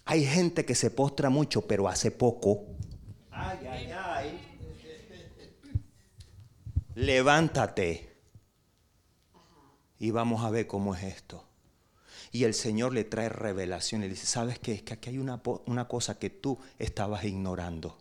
Hay 0.10 0.26
gente 0.26 0.64
que 0.64 0.74
se 0.74 0.90
postra 0.90 1.30
mucho, 1.30 1.68
pero 1.68 1.90
hace 1.90 2.12
poco. 2.12 2.64
Ay, 3.30 3.68
ay, 3.70 3.92
ay. 3.92 4.40
Levántate. 6.96 8.16
Y 10.00 10.12
vamos 10.12 10.46
a 10.46 10.50
ver 10.50 10.66
cómo 10.66 10.96
es 10.96 11.04
esto. 11.04 11.44
Y 12.32 12.46
el 12.46 12.54
Señor 12.54 12.94
le 12.94 13.04
trae 13.04 13.28
revelación. 13.28 14.00
Le 14.00 14.08
dice, 14.08 14.26
¿sabes 14.26 14.60
qué? 14.60 14.72
Es 14.72 14.82
que 14.82 14.94
aquí 14.94 15.10
hay 15.10 15.18
una, 15.18 15.42
una 15.66 15.90
cosa 15.90 16.18
que 16.18 16.30
tú 16.30 16.58
estabas 16.80 17.26
ignorando. 17.26 17.98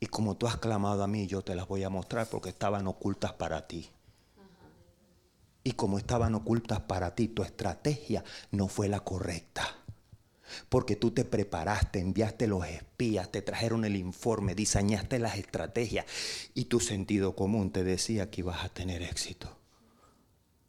Y 0.00 0.06
como 0.06 0.36
tú 0.36 0.48
has 0.48 0.56
clamado 0.56 1.04
a 1.04 1.06
mí, 1.06 1.28
yo 1.28 1.42
te 1.42 1.54
las 1.54 1.68
voy 1.68 1.84
a 1.84 1.90
mostrar 1.90 2.28
porque 2.28 2.48
estaban 2.48 2.88
ocultas 2.88 3.32
para 3.34 3.68
ti. 3.68 3.88
Y 5.62 5.72
como 5.72 5.98
estaban 5.98 6.34
ocultas 6.34 6.80
para 6.80 7.14
ti, 7.14 7.28
tu 7.28 7.44
estrategia 7.44 8.24
no 8.50 8.66
fue 8.66 8.88
la 8.88 9.00
correcta. 9.00 9.85
Porque 10.68 10.96
tú 10.96 11.10
te 11.10 11.24
preparaste, 11.24 12.00
enviaste 12.00 12.46
los 12.46 12.66
espías, 12.66 13.30
te 13.30 13.42
trajeron 13.42 13.84
el 13.84 13.96
informe, 13.96 14.54
diseñaste 14.54 15.18
las 15.18 15.36
estrategias 15.36 16.06
y 16.54 16.66
tu 16.66 16.80
sentido 16.80 17.34
común 17.34 17.70
te 17.70 17.84
decía 17.84 18.30
que 18.30 18.42
ibas 18.42 18.64
a 18.64 18.68
tener 18.68 19.02
éxito. 19.02 19.56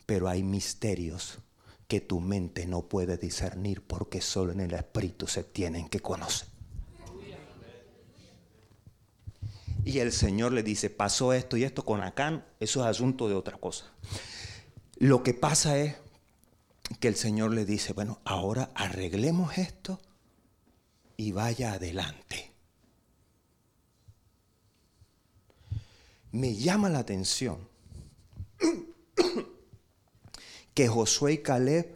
Pero 0.05 0.29
hay 0.29 0.43
misterios 0.43 1.39
que 1.87 2.01
tu 2.01 2.19
mente 2.19 2.65
no 2.65 2.83
puede 2.83 3.17
discernir 3.17 3.81
porque 3.81 4.21
solo 4.21 4.51
en 4.51 4.59
el 4.59 4.73
Espíritu 4.73 5.27
se 5.27 5.43
tienen 5.43 5.87
que 5.87 5.99
conocer. 5.99 6.47
Y 9.85 9.99
el 9.99 10.11
Señor 10.11 10.51
le 10.51 10.63
dice, 10.63 10.89
pasó 10.89 11.31
esto 11.31 11.55
y 11.55 11.63
esto 11.63 11.85
con 11.85 12.01
Acán, 12.01 12.45
eso 12.59 12.81
es 12.81 12.87
asunto 12.87 13.29
de 13.29 13.35
otra 13.35 13.57
cosa. 13.57 13.85
Lo 14.97 15.23
que 15.23 15.33
pasa 15.33 15.77
es 15.77 15.95
que 17.00 17.08
el 17.08 17.15
Señor 17.15 17.54
le 17.54 17.65
dice, 17.65 17.93
bueno, 17.93 18.21
ahora 18.26 18.71
arreglemos 18.73 19.58
esto 19.58 20.00
y 21.17 21.32
vaya 21.32 21.73
adelante. 21.73 22.54
Me 26.32 26.56
llama 26.56 26.89
la 26.89 27.00
atención 27.00 27.67
que 30.73 30.88
Josué 30.88 31.34
y 31.34 31.38
Caleb, 31.39 31.93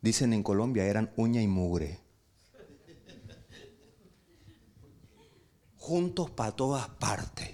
dicen 0.00 0.32
en 0.32 0.42
Colombia, 0.42 0.86
eran 0.86 1.12
uña 1.16 1.42
y 1.42 1.46
mugre. 1.46 2.00
Juntos 5.76 6.30
para 6.30 6.52
todas 6.52 6.88
partes, 6.88 7.50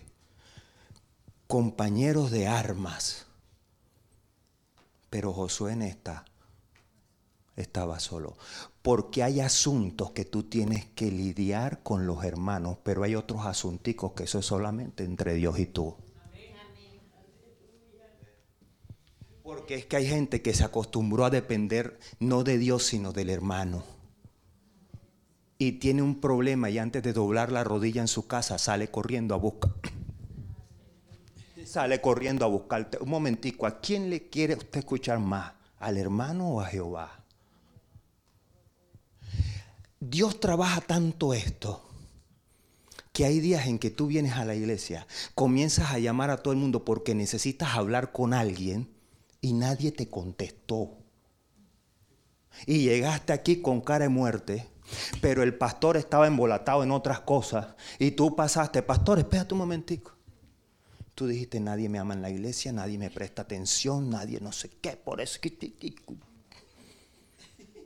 compañeros 1.47 2.31
de 2.31 2.49
armas. 2.49 3.27
Pero 5.11 5.33
Josué 5.33 5.73
en 5.73 5.83
esta 5.83 6.25
estaba 7.57 7.99
solo. 8.01 8.37
Porque 8.83 9.23
hay 9.23 9.41
asuntos 9.41 10.13
que 10.13 10.25
tú 10.25 10.45
tienes 10.45 10.85
que 10.85 11.11
lidiar 11.11 11.83
con 11.83 12.07
los 12.07 12.23
hermanos, 12.25 12.79
pero 12.83 13.03
hay 13.03 13.15
otros 13.15 13.47
asunticos 13.47 14.13
que 14.13 14.25
eso 14.25 14.39
es 14.39 14.47
solamente 14.47 15.05
entre 15.05 15.35
Dios 15.35 15.59
y 15.59 15.67
tú. 15.67 15.97
Porque 19.43 19.77
es 19.77 19.87
que 19.87 19.97
hay 19.97 20.07
gente 20.07 20.43
que 20.43 20.55
se 20.55 20.65
acostumbró 20.65 21.25
a 21.25 21.31
depender 21.31 21.99
no 22.19 22.45
de 22.45 22.59
Dios, 22.59 22.85
sino 22.85 23.13
del 23.13 23.31
hermano. 23.31 23.85
Y 25.59 25.73
tiene 25.73 26.03
un 26.03 26.21
problema 26.21 26.69
y 26.69 26.79
antes 26.79 27.03
de 27.03 27.13
doblar 27.13 27.51
la 27.51 27.65
rodilla 27.65 28.03
en 28.03 28.09
su 28.09 28.27
casa 28.27 28.59
sale 28.59 28.91
corriendo 28.91 29.35
a 29.35 29.39
buscar. 29.39 29.73
Sale 31.65 32.01
corriendo 32.01 32.45
a 32.45 32.49
buscarte. 32.49 32.99
Un 33.01 33.09
momentico, 33.09 33.67
¿a 33.67 33.81
quién 33.81 34.11
le 34.11 34.29
quiere 34.29 34.55
usted 34.55 34.81
escuchar 34.81 35.19
más? 35.19 35.53
¿Al 35.79 35.97
hermano 35.97 36.49
o 36.51 36.61
a 36.61 36.67
Jehová? 36.67 37.26
Dios 40.11 40.39
trabaja 40.39 40.81
tanto 40.81 41.35
esto 41.35 41.83
que 43.13 43.25
hay 43.25 43.41
días 43.41 43.67
en 43.67 43.79
que 43.79 43.91
tú 43.91 44.07
vienes 44.07 44.35
a 44.35 44.45
la 44.45 44.55
iglesia, 44.55 45.07
comienzas 45.35 45.91
a 45.91 45.99
llamar 45.99 46.31
a 46.31 46.37
todo 46.37 46.53
el 46.53 46.61
mundo 46.61 46.85
porque 46.85 47.15
necesitas 47.15 47.75
hablar 47.75 48.13
con 48.13 48.35
alguien 48.35 48.95
y 49.41 49.55
nadie 49.55 49.91
te 49.91 50.09
contestó. 50.09 50.99
Y 52.67 52.85
llegaste 52.85 53.33
aquí 53.33 53.63
con 53.63 53.81
cara 53.81 54.05
de 54.05 54.11
muerte, 54.11 54.69
pero 55.23 55.43
el 55.43 55.57
pastor 55.57 55.97
estaba 55.97 56.27
embolatado 56.27 56.85
en 56.85 56.91
otras 56.91 57.21
cosas 57.21 57.69
y 57.99 58.13
tú 58.13 58.37
pasaste, 58.37 58.83
pastor, 58.83 59.19
espérate 59.19 59.55
un 59.55 59.59
momentico. 59.59 60.13
Tú 61.15 61.27
dijiste, 61.27 61.59
nadie 61.59 61.89
me 61.89 61.99
ama 61.99 62.13
en 62.13 62.23
la 62.23 62.31
iglesia, 62.31 62.71
nadie 62.71 62.99
me 62.99 63.11
presta 63.11 63.43
atención, 63.43 64.11
nadie 64.11 64.41
no 64.41 64.53
sé 64.53 64.69
qué, 64.83 64.91
por 64.91 65.23
eso 65.23 65.41
que 65.41 65.57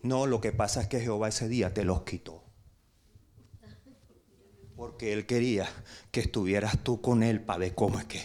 no, 0.02 0.26
lo 0.26 0.40
que 0.40 0.52
pasa 0.52 0.80
es 0.80 0.88
que 0.88 1.00
Jehová 1.00 1.28
ese 1.28 1.48
día 1.48 1.74
te 1.74 1.84
los 1.84 2.02
quitó. 2.02 2.42
Porque 4.76 5.12
Él 5.12 5.26
quería 5.26 5.68
que 6.10 6.20
estuvieras 6.20 6.78
tú 6.82 7.00
con 7.02 7.22
Él 7.22 7.40
para 7.40 7.58
ver 7.58 7.74
cómo 7.74 7.98
es 7.98 8.06
que. 8.06 8.22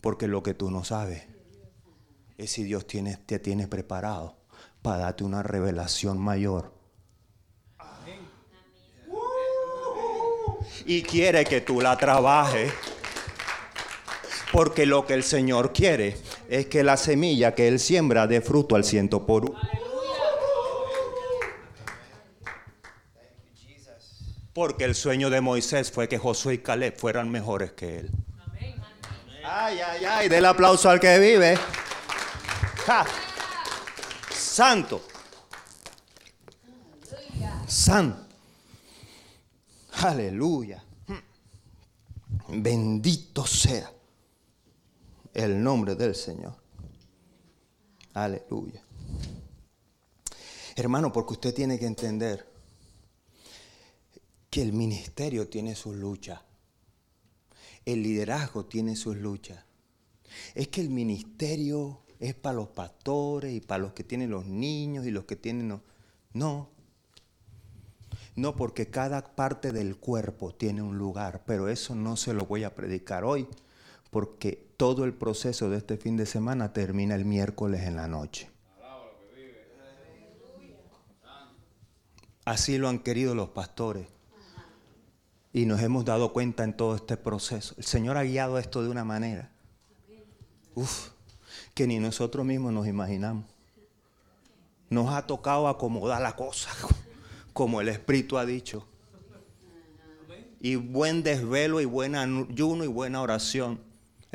Porque 0.00 0.28
lo 0.28 0.42
que 0.42 0.54
tú 0.54 0.70
no 0.70 0.84
sabes 0.84 1.24
es 2.38 2.50
si 2.50 2.62
Dios 2.62 2.86
tiene, 2.86 3.16
te 3.16 3.38
tiene 3.38 3.68
preparado 3.68 4.36
para 4.80 4.98
darte 4.98 5.24
una 5.24 5.42
revelación 5.42 6.18
mayor. 6.18 6.72
Y 10.86 11.02
quiere 11.02 11.44
que 11.44 11.60
tú 11.60 11.80
la 11.80 11.96
trabajes. 11.98 12.72
Porque 14.52 14.86
lo 14.86 15.06
que 15.06 15.14
el 15.14 15.22
Señor 15.22 15.72
quiere 15.72 16.16
es 16.48 16.66
que 16.66 16.82
la 16.84 16.96
semilla 16.96 17.54
que 17.54 17.68
Él 17.68 17.80
siembra 17.80 18.26
dé 18.26 18.40
fruto 18.40 18.76
al 18.76 18.84
ciento 18.84 19.26
por 19.26 19.50
uno. 19.50 19.60
Porque 24.56 24.84
el 24.84 24.94
sueño 24.94 25.28
de 25.28 25.42
Moisés 25.42 25.92
fue 25.92 26.08
que 26.08 26.16
Josué 26.16 26.54
y 26.54 26.58
Caleb 26.58 26.96
fueran 26.96 27.30
mejores 27.30 27.72
que 27.72 27.98
él. 27.98 28.10
Ay, 29.44 29.78
ay, 29.80 30.04
ay, 30.06 30.28
del 30.30 30.46
aplauso 30.46 30.88
al 30.88 30.98
que 30.98 31.18
vive. 31.18 31.58
Santo. 34.30 35.02
Santo. 37.66 38.26
Aleluya. 39.92 40.82
Bendito 42.48 43.46
sea 43.46 43.92
el 45.36 45.62
nombre 45.62 45.94
del 45.94 46.14
Señor. 46.14 46.54
Aleluya. 48.14 48.82
Hermano, 50.74 51.12
porque 51.12 51.34
usted 51.34 51.54
tiene 51.54 51.78
que 51.78 51.84
entender 51.84 52.46
que 54.48 54.62
el 54.62 54.72
ministerio 54.72 55.46
tiene 55.48 55.74
sus 55.74 55.94
luchas. 55.94 56.40
El 57.84 58.02
liderazgo 58.02 58.64
tiene 58.64 58.96
sus 58.96 59.16
luchas. 59.16 59.62
Es 60.54 60.68
que 60.68 60.80
el 60.80 60.88
ministerio 60.88 62.00
es 62.18 62.34
para 62.34 62.56
los 62.56 62.68
pastores 62.68 63.52
y 63.52 63.60
para 63.60 63.82
los 63.82 63.92
que 63.92 64.04
tienen 64.04 64.30
los 64.30 64.46
niños 64.46 65.04
y 65.04 65.10
los 65.10 65.26
que 65.26 65.36
tienen 65.36 65.68
los... 65.68 65.82
No. 66.32 66.70
No, 68.36 68.56
porque 68.56 68.88
cada 68.88 69.36
parte 69.36 69.70
del 69.70 69.98
cuerpo 69.98 70.54
tiene 70.54 70.80
un 70.80 70.96
lugar, 70.96 71.44
pero 71.46 71.68
eso 71.68 71.94
no 71.94 72.16
se 72.16 72.32
lo 72.32 72.46
voy 72.46 72.64
a 72.64 72.74
predicar 72.74 73.24
hoy, 73.24 73.46
porque 74.10 74.65
todo 74.76 75.04
el 75.04 75.14
proceso 75.14 75.70
de 75.70 75.78
este 75.78 75.96
fin 75.96 76.16
de 76.16 76.26
semana 76.26 76.72
termina 76.72 77.14
el 77.14 77.24
miércoles 77.24 77.82
en 77.84 77.96
la 77.96 78.08
noche. 78.08 78.50
Así 82.44 82.78
lo 82.78 82.88
han 82.88 83.00
querido 83.00 83.34
los 83.34 83.48
pastores. 83.48 84.06
Y 85.52 85.66
nos 85.66 85.80
hemos 85.80 86.04
dado 86.04 86.32
cuenta 86.32 86.64
en 86.64 86.76
todo 86.76 86.94
este 86.94 87.16
proceso. 87.16 87.74
El 87.78 87.84
Señor 87.84 88.16
ha 88.16 88.22
guiado 88.22 88.58
esto 88.58 88.82
de 88.82 88.90
una 88.90 89.04
manera. 89.04 89.50
Que 91.74 91.86
ni 91.86 91.98
nosotros 91.98 92.44
mismos 92.44 92.72
nos 92.72 92.86
imaginamos. 92.86 93.46
Nos 94.90 95.10
ha 95.12 95.26
tocado 95.26 95.66
acomodar 95.66 96.22
la 96.22 96.36
cosa, 96.36 96.70
como 97.52 97.80
el 97.80 97.88
Espíritu 97.88 98.38
ha 98.38 98.46
dicho. 98.46 98.86
y 100.60 100.76
buen 100.76 101.22
desvelo 101.22 101.80
y 101.80 101.84
buen 101.84 102.14
ayuno 102.14 102.84
y 102.84 102.88
buena 102.88 103.22
oración. 103.22 103.85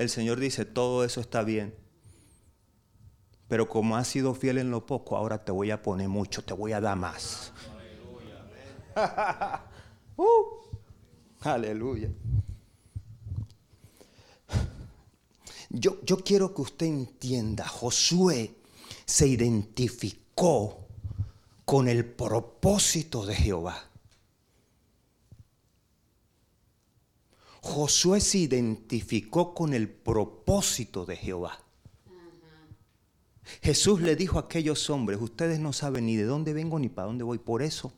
El 0.01 0.09
Señor 0.09 0.39
dice, 0.39 0.65
todo 0.65 1.03
eso 1.03 1.21
está 1.21 1.43
bien. 1.43 1.75
Pero 3.47 3.69
como 3.69 3.95
has 3.97 4.07
sido 4.07 4.33
fiel 4.33 4.57
en 4.57 4.71
lo 4.71 4.87
poco, 4.87 5.15
ahora 5.15 5.45
te 5.45 5.51
voy 5.51 5.69
a 5.69 5.83
poner 5.83 6.09
mucho, 6.09 6.43
te 6.43 6.55
voy 6.55 6.71
a 6.73 6.81
dar 6.81 6.97
más. 6.97 7.53
Uh, 10.17 10.43
aleluya. 11.39 12.09
Yo, 15.69 16.01
yo 16.03 16.17
quiero 16.17 16.53
que 16.53 16.61
usted 16.61 16.85
entienda, 16.85 17.67
Josué 17.67 18.53
se 19.05 19.27
identificó 19.27 20.85
con 21.65 21.87
el 21.87 22.05
propósito 22.05 23.25
de 23.25 23.35
Jehová. 23.35 23.90
Josué 27.61 28.21
se 28.21 28.39
identificó 28.39 29.53
con 29.53 29.73
el 29.73 29.87
propósito 29.87 31.05
de 31.05 31.15
Jehová. 31.15 31.63
Jesús 33.61 34.01
le 34.01 34.15
dijo 34.15 34.37
a 34.37 34.41
aquellos 34.41 34.89
hombres, 34.89 35.19
ustedes 35.21 35.59
no 35.59 35.71
saben 35.71 36.07
ni 36.07 36.15
de 36.15 36.23
dónde 36.23 36.53
vengo 36.53 36.79
ni 36.79 36.89
para 36.89 37.07
dónde 37.07 37.23
voy, 37.23 37.37
por 37.37 37.61
eso. 37.61 37.93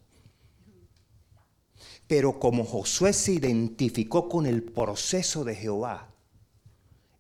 Pero 2.08 2.40
como 2.40 2.66
Josué 2.66 3.14
se 3.14 3.34
identificó 3.34 4.28
con 4.28 4.46
el 4.46 4.64
proceso 4.64 5.46
de 5.46 5.56
Jehová, 5.56 6.10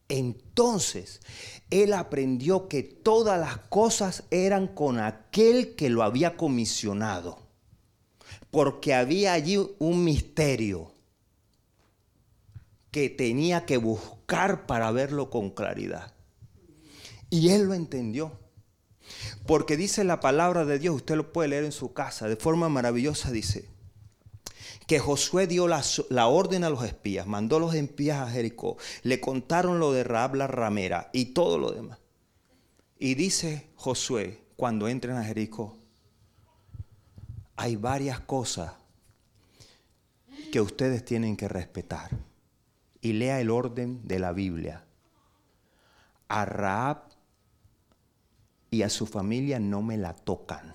entonces 0.09 1.21
él 1.69 1.93
aprendió 1.93 2.67
que 2.67 2.83
todas 2.83 3.39
las 3.39 3.57
cosas 3.69 4.25
eran 4.31 4.67
con 4.67 4.99
aquel 4.99 5.75
que 5.75 5.89
lo 5.89 6.03
había 6.03 6.35
comisionado, 6.35 7.39
porque 8.51 8.93
había 8.93 9.33
allí 9.33 9.57
un 9.79 10.03
misterio 10.03 10.92
que 12.93 13.09
tenía 13.09 13.65
que 13.65 13.77
buscar 13.77 14.67
para 14.67 14.91
verlo 14.91 15.31
con 15.31 15.49
claridad. 15.49 16.13
Y 17.31 17.49
él 17.49 17.63
lo 17.63 17.73
entendió. 17.73 18.39
Porque 19.47 19.75
dice 19.77 20.03
la 20.03 20.19
palabra 20.19 20.63
de 20.63 20.77
Dios, 20.77 20.97
usted 20.97 21.15
lo 21.15 21.33
puede 21.33 21.49
leer 21.49 21.63
en 21.65 21.71
su 21.71 21.91
casa, 21.93 22.29
de 22.29 22.35
forma 22.35 22.69
maravillosa 22.69 23.31
dice, 23.31 23.67
que 24.85 24.99
Josué 24.99 25.47
dio 25.47 25.67
la, 25.67 26.27
orden 26.27 26.63
a 26.63 26.69
los 26.69 26.85
espías, 26.85 27.25
mandó 27.25 27.55
a 27.55 27.61
los 27.61 27.73
espías 27.73 28.19
a 28.19 28.29
Jericó, 28.29 28.77
le 29.01 29.19
contaron 29.19 29.79
lo 29.79 29.91
de 29.91 30.03
Raab 30.03 30.35
la 30.35 30.45
ramera 30.45 31.09
y 31.13 31.33
todo 31.33 31.57
lo 31.57 31.71
demás. 31.71 31.97
Y 32.99 33.15
dice 33.15 33.71
Josué, 33.75 34.39
cuando 34.55 34.87
entren 34.87 35.17
a 35.17 35.23
Jericó, 35.23 35.79
hay 37.55 37.75
varias 37.75 38.19
cosas 38.19 38.73
que 40.51 40.61
ustedes 40.61 41.03
tienen 41.03 41.35
que 41.35 41.47
respetar. 41.47 42.11
Y 43.03 43.13
lea 43.13 43.39
el 43.39 43.51
orden 43.51 44.01
de 44.07 44.17
la 44.17 44.31
Biblia. 44.31 44.83
A 46.27 46.45
Raab 46.45 47.03
y 48.71 48.81
a 48.81 48.89
su 48.89 49.05
familia 49.05 49.59
no 49.59 49.83
me 49.83 49.97
la 49.97 50.15
tocan, 50.15 50.73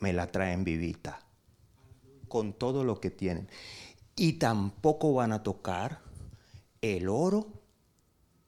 me 0.00 0.12
la 0.12 0.30
traen 0.30 0.64
vivita 0.64 1.20
con 2.28 2.52
todo 2.52 2.84
lo 2.84 3.00
que 3.00 3.10
tienen. 3.10 3.48
Y 4.16 4.34
tampoco 4.34 5.14
van 5.14 5.32
a 5.32 5.42
tocar 5.42 6.00
el 6.82 7.08
oro 7.08 7.46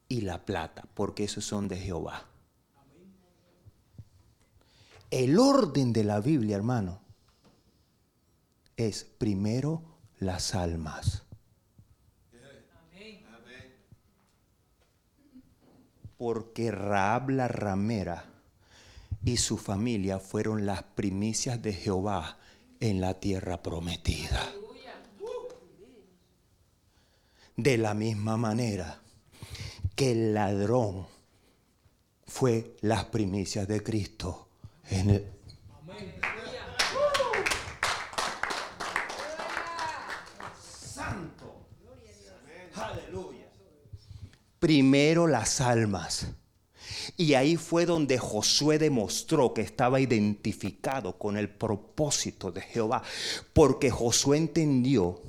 y 0.09 0.21
la 0.21 0.45
plata, 0.45 0.87
porque 0.93 1.23
esos 1.23 1.45
son 1.45 1.67
de 1.67 1.77
Jehová. 1.77 2.25
El 5.11 5.39
orden 5.39 5.93
de 5.93 6.03
la 6.03 6.19
Biblia, 6.19 6.55
hermano, 6.55 6.99
es 8.75 9.03
primero 9.03 9.83
las 10.19 10.55
almas. 10.55 11.24
Porque 16.17 16.71
Raab 16.71 17.29
la 17.29 17.47
ramera 17.47 18.25
y 19.23 19.37
su 19.37 19.57
familia 19.57 20.19
fueron 20.19 20.65
las 20.65 20.83
primicias 20.83 21.61
de 21.61 21.73
Jehová 21.73 22.37
en 22.79 23.01
la 23.01 23.15
tierra 23.19 23.61
prometida. 23.61 24.47
De 27.57 27.77
la 27.77 27.93
misma 27.93 28.37
manera 28.37 28.99
que 29.95 30.11
el 30.11 30.33
ladrón 30.33 31.07
fue 32.27 32.75
las 32.81 33.05
primicias 33.05 33.67
de 33.67 33.81
Cristo 33.81 34.47
en 34.89 35.09
el... 35.09 35.34
Primero 44.65 45.27
las 45.27 45.61
almas 45.61 46.25
y 47.17 47.35
ahí 47.35 47.55
fue 47.55 47.85
donde 47.85 48.17
Josué 48.17 48.79
demostró 48.79 49.53
que 49.53 49.61
estaba 49.61 49.99
identificado 49.99 51.19
con 51.19 51.37
el 51.37 51.49
propósito 51.51 52.51
de 52.51 52.61
Jehová, 52.61 53.03
porque 53.53 53.91
Josué 53.91 54.37
entendió 54.37 55.21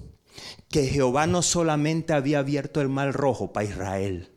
que 0.70 0.86
Jehová 0.86 1.26
no 1.26 1.42
solamente 1.42 2.14
había 2.14 2.38
abierto 2.38 2.80
el 2.80 2.88
mar 2.88 3.12
rojo 3.12 3.52
para 3.52 3.66
Israel, 3.66 4.32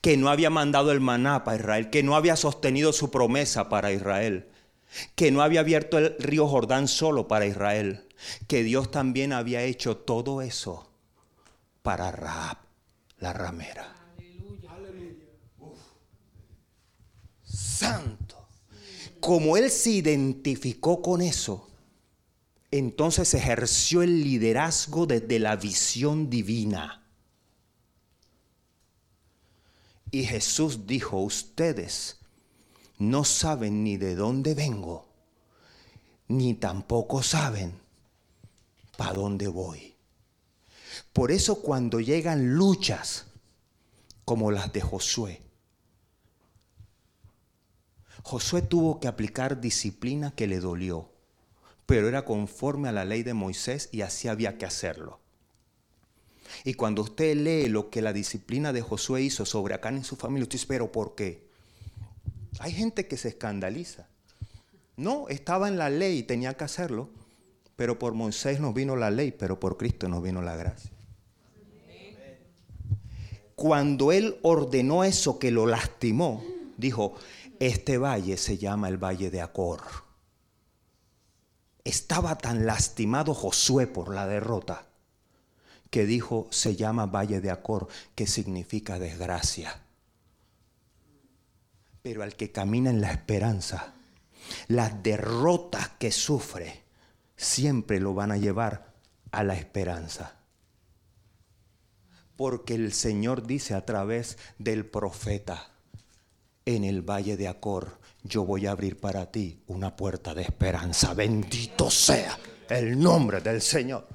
que 0.00 0.16
no 0.16 0.28
había 0.28 0.48
mandado 0.48 0.92
el 0.92 1.00
maná 1.00 1.42
para 1.42 1.56
Israel, 1.56 1.90
que 1.90 2.04
no 2.04 2.14
había 2.14 2.36
sostenido 2.36 2.92
su 2.92 3.10
promesa 3.10 3.68
para 3.68 3.90
Israel, 3.90 4.48
que 5.16 5.32
no 5.32 5.42
había 5.42 5.58
abierto 5.58 5.98
el 5.98 6.14
río 6.20 6.46
Jordán 6.46 6.86
solo 6.86 7.26
para 7.26 7.46
Israel, 7.46 8.06
que 8.46 8.62
Dios 8.62 8.92
también 8.92 9.32
había 9.32 9.64
hecho 9.64 9.96
todo 9.96 10.40
eso 10.40 10.88
para 11.82 12.12
Raab, 12.12 12.58
la 13.18 13.32
ramera. 13.32 14.03
Santo. 17.74 18.48
Como 19.20 19.56
él 19.56 19.70
se 19.70 19.90
identificó 19.90 21.02
con 21.02 21.22
eso, 21.22 21.68
entonces 22.70 23.34
ejerció 23.34 24.02
el 24.02 24.22
liderazgo 24.22 25.06
desde 25.06 25.38
la 25.38 25.56
visión 25.56 26.28
divina. 26.28 27.02
Y 30.10 30.24
Jesús 30.24 30.86
dijo, 30.86 31.18
ustedes 31.18 32.18
no 32.98 33.24
saben 33.24 33.82
ni 33.82 33.96
de 33.96 34.14
dónde 34.14 34.54
vengo, 34.54 35.06
ni 36.28 36.54
tampoco 36.54 37.22
saben 37.22 37.74
para 38.96 39.14
dónde 39.14 39.48
voy. 39.48 39.94
Por 41.12 41.32
eso 41.32 41.56
cuando 41.60 42.00
llegan 42.00 42.54
luchas 42.54 43.26
como 44.24 44.50
las 44.50 44.72
de 44.72 44.80
Josué, 44.80 45.43
Josué 48.24 48.62
tuvo 48.62 49.00
que 49.00 49.06
aplicar 49.06 49.60
disciplina 49.60 50.34
que 50.34 50.46
le 50.46 50.58
dolió, 50.58 51.10
pero 51.84 52.08
era 52.08 52.24
conforme 52.24 52.88
a 52.88 52.92
la 52.92 53.04
ley 53.04 53.22
de 53.22 53.34
Moisés 53.34 53.90
y 53.92 54.00
así 54.00 54.28
había 54.28 54.56
que 54.56 54.64
hacerlo. 54.64 55.20
Y 56.64 56.72
cuando 56.72 57.02
usted 57.02 57.36
lee 57.36 57.68
lo 57.68 57.90
que 57.90 58.00
la 58.00 58.14
disciplina 58.14 58.72
de 58.72 58.80
Josué 58.80 59.20
hizo 59.20 59.44
sobre 59.44 59.74
Acán 59.74 59.98
y 59.98 60.04
su 60.04 60.16
familia, 60.16 60.44
usted 60.44 60.54
dice, 60.54 60.66
pero 60.66 60.90
¿por 60.90 61.14
qué? 61.14 61.46
Hay 62.60 62.72
gente 62.72 63.06
que 63.06 63.18
se 63.18 63.28
escandaliza. 63.28 64.08
No, 64.96 65.28
estaba 65.28 65.68
en 65.68 65.76
la 65.76 65.90
ley 65.90 66.20
y 66.20 66.22
tenía 66.22 66.54
que 66.54 66.64
hacerlo, 66.64 67.10
pero 67.76 67.98
por 67.98 68.14
Moisés 68.14 68.58
nos 68.58 68.72
vino 68.72 68.96
la 68.96 69.10
ley, 69.10 69.32
pero 69.32 69.60
por 69.60 69.76
Cristo 69.76 70.08
nos 70.08 70.22
vino 70.22 70.40
la 70.40 70.56
gracia. 70.56 70.90
Cuando 73.54 74.12
él 74.12 74.38
ordenó 74.42 75.04
eso 75.04 75.38
que 75.38 75.50
lo 75.50 75.66
lastimó, 75.66 76.42
dijo, 76.76 77.14
este 77.60 77.98
valle 77.98 78.36
se 78.36 78.58
llama 78.58 78.88
el 78.88 78.96
Valle 78.96 79.30
de 79.30 79.40
Acor. 79.40 79.82
Estaba 81.84 82.36
tan 82.36 82.66
lastimado 82.66 83.34
Josué 83.34 83.86
por 83.86 84.14
la 84.14 84.26
derrota 84.26 84.86
que 85.94 86.06
dijo, 86.06 86.48
se 86.50 86.74
llama 86.74 87.06
Valle 87.06 87.40
de 87.40 87.52
Acor, 87.52 87.86
que 88.16 88.26
significa 88.26 88.98
desgracia. 88.98 89.80
Pero 92.02 92.24
al 92.24 92.34
que 92.34 92.50
camina 92.50 92.90
en 92.90 93.00
la 93.00 93.12
esperanza, 93.12 93.94
las 94.66 95.04
derrotas 95.04 95.90
que 96.00 96.10
sufre 96.10 96.82
siempre 97.36 98.00
lo 98.00 98.12
van 98.12 98.32
a 98.32 98.38
llevar 98.38 98.92
a 99.30 99.44
la 99.44 99.54
esperanza. 99.54 100.34
Porque 102.34 102.74
el 102.74 102.92
Señor 102.92 103.46
dice 103.46 103.74
a 103.74 103.86
través 103.86 104.36
del 104.58 104.86
profeta, 104.86 105.73
en 106.66 106.84
el 106.84 107.02
valle 107.02 107.36
de 107.36 107.48
Acor, 107.48 107.98
yo 108.22 108.44
voy 108.44 108.66
a 108.66 108.70
abrir 108.70 108.98
para 108.98 109.30
ti 109.30 109.62
una 109.66 109.94
puerta 109.94 110.34
de 110.34 110.42
esperanza. 110.42 111.12
Bendito 111.12 111.90
sea 111.90 112.38
el 112.68 112.98
nombre 112.98 113.40
del 113.40 113.60
Señor. 113.60 114.08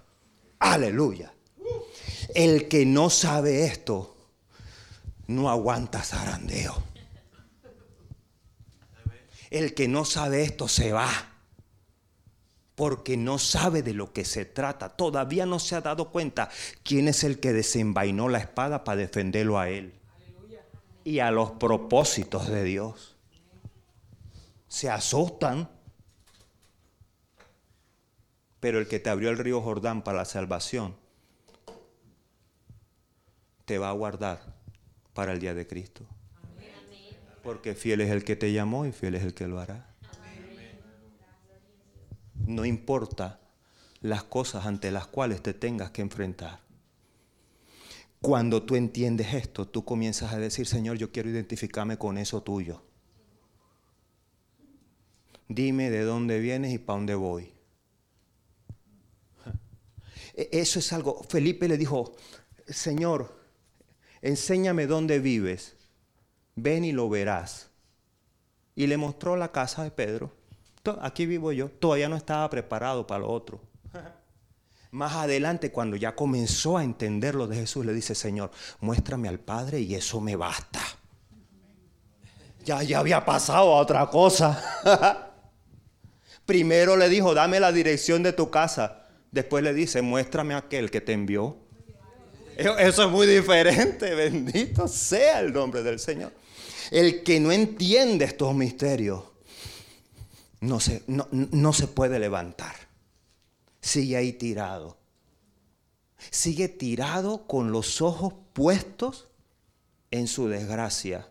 Aleluya. 0.57 1.31
El 2.33 2.67
que 2.67 2.85
no 2.85 3.09
sabe 3.09 3.65
esto, 3.65 4.17
no 5.27 5.49
aguanta 5.49 6.01
zarandeo. 6.01 6.83
El 9.51 9.73
que 9.73 9.87
no 9.87 10.05
sabe 10.05 10.43
esto 10.43 10.67
se 10.67 10.91
va. 10.91 11.09
porque 12.75 13.17
no 13.17 13.39
sabe 13.39 13.83
de 13.83 13.93
lo 13.93 14.13
que 14.13 14.23
se 14.23 14.45
trata. 14.45 14.95
Todavía 14.95 15.45
no 15.45 15.59
se 15.59 15.75
ha 15.75 15.81
dado 15.81 16.11
cuenta 16.11 16.49
quién 16.81 17.09
es 17.09 17.25
el 17.25 17.41
que 17.41 17.51
desenvainó 17.51 18.29
la 18.29 18.37
espada 18.37 18.85
para 18.85 18.95
defenderlo 18.95 19.59
a 19.59 19.67
él 19.67 19.98
y 21.03 21.19
a 21.19 21.31
los 21.31 21.51
propósitos 21.51 22.47
de 22.47 22.63
Dios. 22.63 23.15
Se 24.67 24.89
asustan. 24.89 25.69
Pero 28.59 28.79
el 28.79 28.87
que 28.87 28.99
te 28.99 29.09
abrió 29.09 29.29
el 29.29 29.37
río 29.37 29.61
Jordán 29.61 30.03
para 30.03 30.17
la 30.17 30.25
salvación 30.25 30.95
te 33.65 33.77
va 33.77 33.89
a 33.89 33.93
guardar 33.93 34.41
para 35.13 35.31
el 35.31 35.39
día 35.39 35.53
de 35.53 35.67
Cristo. 35.67 36.03
Porque 37.43 37.75
fiel 37.75 38.01
es 38.01 38.09
el 38.09 38.23
que 38.23 38.35
te 38.35 38.51
llamó 38.51 38.85
y 38.85 38.91
fiel 38.91 39.15
es 39.15 39.23
el 39.23 39.33
que 39.33 39.47
lo 39.47 39.59
hará. 39.59 39.87
No 42.47 42.65
importa 42.65 43.39
las 44.01 44.23
cosas 44.23 44.65
ante 44.65 44.91
las 44.91 45.07
cuales 45.07 45.41
te 45.41 45.53
tengas 45.53 45.91
que 45.91 46.01
enfrentar. 46.01 46.68
Cuando 48.21 48.63
tú 48.63 48.75
entiendes 48.75 49.33
esto, 49.33 49.67
tú 49.67 49.85
comienzas 49.85 50.33
a 50.33 50.39
decir, 50.39 50.67
Señor, 50.67 50.97
yo 50.97 51.11
quiero 51.11 51.29
identificarme 51.29 51.97
con 51.97 52.17
eso 52.17 52.43
tuyo. 52.43 52.81
Dime 55.47 55.89
de 55.89 56.03
dónde 56.03 56.39
vienes 56.39 56.73
y 56.73 56.77
para 56.77 56.97
dónde 56.97 57.15
voy. 57.15 57.53
E-, 60.35 60.49
eso 60.51 60.79
es 60.79 60.91
algo. 60.93 61.23
Felipe 61.29 61.67
le 61.67 61.77
dijo, 61.77 62.15
Señor, 62.67 63.35
enséñame 64.21 64.85
dónde 64.85 65.19
vives. 65.19 65.75
Ven 66.55 66.83
y 66.83 66.91
lo 66.91 67.09
verás. 67.09 67.69
Y 68.75 68.87
le 68.87 68.97
mostró 68.97 69.37
la 69.37 69.51
casa 69.51 69.83
de 69.83 69.91
Pedro. 69.91 70.35
Aquí 71.01 71.25
vivo 71.25 71.51
yo. 71.51 71.69
Todavía 71.69 72.09
no 72.09 72.15
estaba 72.15 72.49
preparado 72.49 73.07
para 73.07 73.21
lo 73.21 73.29
otro. 73.29 73.61
Más 74.91 75.13
adelante, 75.13 75.71
cuando 75.71 75.95
ya 75.95 76.15
comenzó 76.15 76.77
a 76.77 76.83
entender 76.83 77.35
lo 77.35 77.47
de 77.47 77.57
Jesús, 77.57 77.85
le 77.85 77.93
dice, 77.93 78.15
Señor, 78.15 78.49
muéstrame 78.79 79.27
al 79.27 79.39
Padre 79.39 79.81
y 79.81 79.93
eso 79.93 80.19
me 80.19 80.35
basta. 80.35 80.81
Ya, 82.65 82.81
ya 82.81 82.99
había 82.99 83.23
pasado 83.23 83.75
a 83.75 83.81
otra 83.81 84.07
cosa. 84.07 85.31
Primero 86.45 86.97
le 86.97 87.07
dijo, 87.07 87.35
dame 87.35 87.59
la 87.59 87.71
dirección 87.71 88.23
de 88.23 88.33
tu 88.33 88.49
casa. 88.49 89.05
Después 89.31 89.63
le 89.63 89.75
dice, 89.75 90.01
muéstrame 90.01 90.55
a 90.55 90.57
aquel 90.57 90.89
que 90.89 91.01
te 91.01 91.13
envió. 91.13 91.57
Eso 92.57 93.03
es 93.03 93.09
muy 93.09 93.27
diferente. 93.27 94.15
Bendito 94.15 94.87
sea 94.87 95.39
el 95.39 95.53
nombre 95.53 95.83
del 95.83 95.99
Señor. 95.99 96.33
El 96.89 97.21
que 97.21 97.39
no 97.39 97.51
entiende 97.51 98.25
estos 98.25 98.55
misterios 98.55 99.23
no 100.61 100.79
se, 100.79 101.03
no, 101.05 101.27
no 101.31 101.73
se 101.73 101.85
puede 101.85 102.17
levantar 102.17 102.88
sigue 103.81 104.17
ahí 104.17 104.33
tirado. 104.33 104.97
Sigue 106.31 106.67
tirado 106.67 107.47
con 107.47 107.71
los 107.71 108.01
ojos 108.01 108.33
puestos 108.53 109.27
en 110.11 110.27
su 110.27 110.47
desgracia 110.47 111.29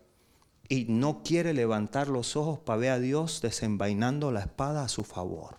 y 0.69 0.85
no 0.89 1.23
quiere 1.23 1.53
levantar 1.55 2.09
los 2.09 2.37
ojos 2.37 2.59
para 2.59 2.79
ver 2.79 2.91
a 2.93 2.99
Dios 2.99 3.41
desenvainando 3.41 4.31
la 4.31 4.41
espada 4.41 4.85
a 4.85 4.89
su 4.89 5.05
favor. 5.05 5.59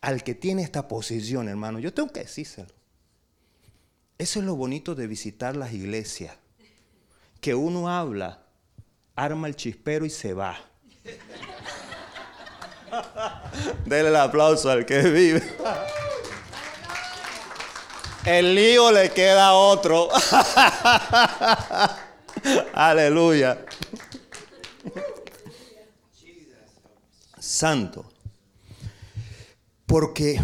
Al 0.00 0.22
que 0.22 0.34
tiene 0.34 0.62
esta 0.62 0.86
posición, 0.86 1.48
hermano, 1.48 1.78
yo 1.78 1.92
tengo 1.92 2.12
que 2.12 2.20
decírselo. 2.20 2.72
Eso 4.16 4.40
es 4.40 4.46
lo 4.46 4.56
bonito 4.56 4.94
de 4.94 5.06
visitar 5.06 5.56
las 5.56 5.72
iglesias. 5.72 6.36
Que 7.40 7.54
uno 7.54 7.88
habla, 7.88 8.44
arma 9.14 9.48
el 9.48 9.56
chispero 9.56 10.04
y 10.04 10.10
se 10.10 10.34
va. 10.34 10.56
Denle 13.86 14.08
el 14.08 14.16
aplauso 14.16 14.70
al 14.70 14.86
que 14.86 15.02
vive. 15.02 15.42
El 18.24 18.54
lío 18.54 18.92
le 18.92 19.10
queda 19.10 19.48
a 19.48 19.54
otro. 19.54 20.08
Aleluya. 22.74 23.58
Santo. 27.38 28.10
Porque 29.86 30.40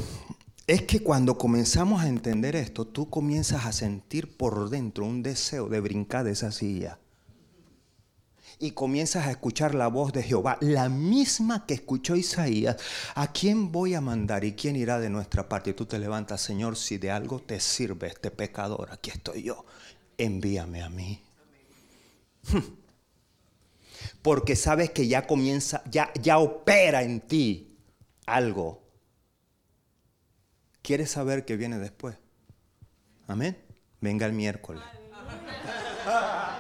es 0.67 0.83
que 0.83 1.03
cuando 1.03 1.37
comenzamos 1.37 2.03
a 2.03 2.09
entender 2.09 2.57
esto, 2.57 2.87
tú 2.87 3.11
comienzas 3.11 3.67
a 3.67 3.73
sentir 3.73 4.37
por 4.37 4.71
dentro 4.71 5.05
un 5.05 5.23
deseo 5.23 5.69
de 5.69 5.81
brincar 5.81 6.25
de 6.25 6.33
esa 6.33 6.51
silla 6.51 6.99
y 8.65 8.71
comienzas 8.71 9.27
a 9.27 9.31
escuchar 9.31 9.75
la 9.75 9.89
voz 9.89 10.15
de 10.15 10.23
Jehová, 10.23 10.57
la 10.63 10.89
misma 10.89 11.67
que 11.67 11.75
escuchó 11.75 12.17
Isaías, 12.17 12.77
¿a 13.15 13.31
quién 13.31 13.71
voy 13.71 13.93
a 13.95 14.01
mandar 14.01 14.43
y 14.43 14.55
quién 14.55 14.75
irá 14.75 14.99
de 14.99 15.11
nuestra 15.11 15.51
parte? 15.51 15.71
Y 15.71 15.75
tú 15.75 15.85
te 15.85 15.99
levantas, 15.99 16.41
Señor, 16.41 16.77
si 16.77 16.97
de 16.97 17.11
algo 17.11 17.41
te 17.41 17.61
sirve 17.61 18.07
este 18.07 18.31
pecador, 18.31 18.89
aquí 18.91 19.11
estoy 19.11 19.43
yo, 19.43 19.67
envíame 20.17 20.83
a 20.83 20.89
mí. 20.89 21.21
Porque 24.23 24.57
sabes 24.57 24.91
que 24.91 25.09
ya 25.09 25.27
comienza, 25.27 25.83
ya, 25.91 26.11
ya 26.21 26.39
opera 26.39 27.03
en 27.03 27.21
ti 27.21 27.77
algo. 28.25 28.83
¿Quieres 30.81 31.11
saber 31.11 31.45
qué 31.45 31.57
viene 31.57 31.79
después? 31.79 32.17
Amén. 33.27 33.59
Venga 34.01 34.25
el 34.25 34.33
miércoles. 34.33 34.83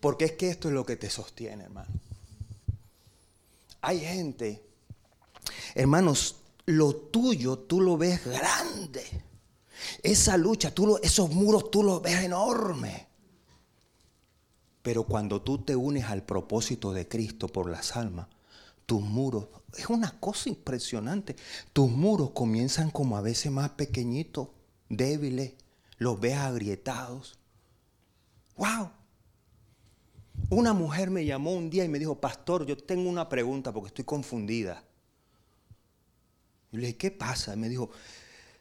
Porque 0.00 0.26
es 0.26 0.32
que 0.32 0.48
esto 0.48 0.68
es 0.68 0.74
lo 0.74 0.84
que 0.86 0.96
te 0.96 1.10
sostiene, 1.10 1.64
hermano. 1.64 1.92
Hay 3.80 4.00
gente, 4.00 4.62
hermanos, 5.74 6.36
lo 6.66 6.94
tuyo 6.94 7.58
tú 7.58 7.80
lo 7.80 7.96
ves 7.96 8.24
grande. 8.24 9.04
Esa 10.02 10.36
lucha, 10.36 10.74
tú 10.74 10.98
esos 11.02 11.30
muros 11.30 11.70
tú 11.70 11.82
los 11.82 12.02
ves 12.02 12.22
enormes. 12.24 13.06
Pero 14.82 15.04
cuando 15.04 15.42
tú 15.42 15.58
te 15.58 15.76
unes 15.76 16.04
al 16.04 16.22
propósito 16.22 16.92
de 16.92 17.08
Cristo 17.08 17.48
por 17.48 17.70
las 17.70 17.96
almas, 17.96 18.28
tus 18.86 19.02
muros, 19.02 19.46
es 19.76 19.88
una 19.88 20.18
cosa 20.18 20.48
impresionante. 20.48 21.36
Tus 21.72 21.90
muros 21.90 22.30
comienzan 22.30 22.90
como 22.90 23.16
a 23.16 23.20
veces 23.20 23.52
más 23.52 23.70
pequeñitos 23.70 24.48
débiles, 24.88 25.54
los 25.98 26.18
ves 26.20 26.36
agrietados. 26.36 27.38
¡Wow! 28.56 28.90
Una 30.50 30.72
mujer 30.72 31.10
me 31.10 31.24
llamó 31.24 31.52
un 31.52 31.68
día 31.68 31.84
y 31.84 31.88
me 31.88 31.98
dijo, 31.98 32.20
pastor, 32.20 32.64
yo 32.64 32.76
tengo 32.76 33.08
una 33.08 33.28
pregunta 33.28 33.72
porque 33.72 33.88
estoy 33.88 34.04
confundida. 34.04 34.82
Y 36.72 36.76
le 36.76 36.86
dije, 36.88 36.96
¿qué 36.96 37.10
pasa? 37.10 37.54
Y 37.54 37.56
me 37.56 37.68
dijo, 37.68 37.90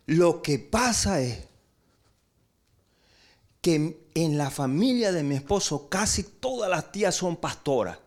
lo 0.05 0.41
que 0.41 0.59
pasa 0.59 1.21
es 1.21 1.45
que 3.61 4.07
en 4.13 4.37
la 4.37 4.49
familia 4.49 5.11
de 5.11 5.23
mi 5.23 5.35
esposo 5.35 5.89
casi 5.89 6.23
todas 6.23 6.69
las 6.69 6.91
tías 6.91 7.15
son 7.15 7.37
pastoras. 7.37 7.99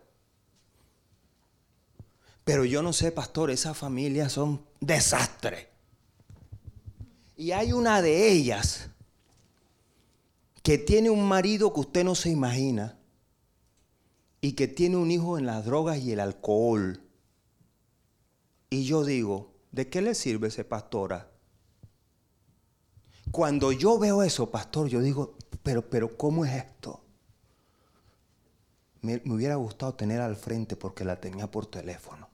Pero 2.44 2.64
yo 2.64 2.82
no 2.82 2.92
sé, 2.92 3.12
pastor, 3.12 3.50
esas 3.50 3.76
familias 3.76 4.32
son 4.32 4.64
desastres. 4.80 5.69
Y 7.40 7.52
hay 7.52 7.72
una 7.72 8.02
de 8.02 8.30
ellas 8.30 8.90
que 10.62 10.76
tiene 10.76 11.08
un 11.08 11.26
marido 11.26 11.72
que 11.72 11.80
usted 11.80 12.04
no 12.04 12.14
se 12.14 12.28
imagina 12.28 12.98
y 14.42 14.52
que 14.52 14.68
tiene 14.68 14.98
un 14.98 15.10
hijo 15.10 15.38
en 15.38 15.46
las 15.46 15.64
drogas 15.64 15.96
y 16.00 16.12
el 16.12 16.20
alcohol. 16.20 17.00
Y 18.68 18.84
yo 18.84 19.06
digo, 19.06 19.54
¿de 19.72 19.88
qué 19.88 20.02
le 20.02 20.14
sirve 20.14 20.48
ese 20.48 20.66
pastora? 20.66 21.30
Cuando 23.30 23.72
yo 23.72 23.98
veo 23.98 24.22
eso, 24.22 24.50
pastor, 24.50 24.88
yo 24.88 25.00
digo, 25.00 25.38
pero, 25.62 25.88
pero, 25.88 26.18
¿cómo 26.18 26.44
es 26.44 26.52
esto? 26.52 27.02
Me, 29.00 29.22
me 29.24 29.32
hubiera 29.32 29.54
gustado 29.54 29.94
tener 29.94 30.20
al 30.20 30.36
frente 30.36 30.76
porque 30.76 31.06
la 31.06 31.18
tenía 31.18 31.50
por 31.50 31.64
teléfono. 31.64 32.28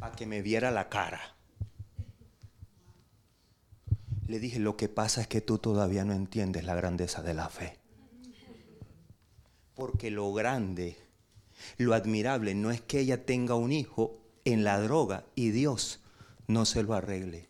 Para 0.00 0.16
que 0.16 0.26
me 0.26 0.42
viera 0.42 0.72
la 0.72 0.88
cara. 0.88 1.35
Le 4.26 4.38
dije, 4.40 4.58
lo 4.58 4.76
que 4.76 4.88
pasa 4.88 5.20
es 5.20 5.28
que 5.28 5.40
tú 5.40 5.58
todavía 5.58 6.04
no 6.04 6.12
entiendes 6.12 6.64
la 6.64 6.74
grandeza 6.74 7.22
de 7.22 7.34
la 7.34 7.48
fe. 7.48 7.78
Porque 9.74 10.10
lo 10.10 10.32
grande, 10.32 10.96
lo 11.76 11.94
admirable, 11.94 12.54
no 12.54 12.70
es 12.70 12.80
que 12.80 13.00
ella 13.00 13.24
tenga 13.24 13.54
un 13.54 13.72
hijo 13.72 14.18
en 14.44 14.64
la 14.64 14.80
droga 14.80 15.24
y 15.34 15.50
Dios 15.50 16.00
no 16.46 16.64
se 16.64 16.82
lo 16.82 16.94
arregle. 16.94 17.48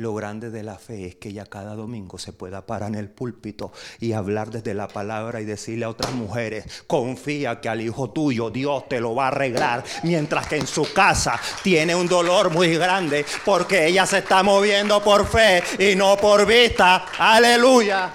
Lo 0.00 0.14
grande 0.14 0.48
de 0.48 0.62
la 0.62 0.78
fe 0.78 1.08
es 1.08 1.16
que 1.16 1.28
ella 1.28 1.44
cada 1.44 1.74
domingo 1.74 2.16
se 2.16 2.32
pueda 2.32 2.64
parar 2.64 2.88
en 2.88 2.94
el 2.94 3.10
púlpito 3.10 3.70
y 3.98 4.14
hablar 4.14 4.50
desde 4.50 4.72
la 4.72 4.88
palabra 4.88 5.42
y 5.42 5.44
decirle 5.44 5.84
a 5.84 5.90
otras 5.90 6.14
mujeres, 6.14 6.84
confía 6.86 7.60
que 7.60 7.68
al 7.68 7.82
hijo 7.82 8.08
tuyo 8.08 8.48
Dios 8.48 8.88
te 8.88 8.98
lo 8.98 9.14
va 9.14 9.26
a 9.26 9.28
arreglar, 9.28 9.84
mientras 10.04 10.46
que 10.46 10.56
en 10.56 10.66
su 10.66 10.90
casa 10.94 11.38
tiene 11.62 11.94
un 11.94 12.08
dolor 12.08 12.48
muy 12.50 12.78
grande 12.78 13.26
porque 13.44 13.88
ella 13.88 14.06
se 14.06 14.20
está 14.20 14.42
moviendo 14.42 15.04
por 15.04 15.26
fe 15.26 15.62
y 15.78 15.94
no 15.94 16.16
por 16.16 16.46
vista. 16.46 17.04
Aleluya. 17.18 18.10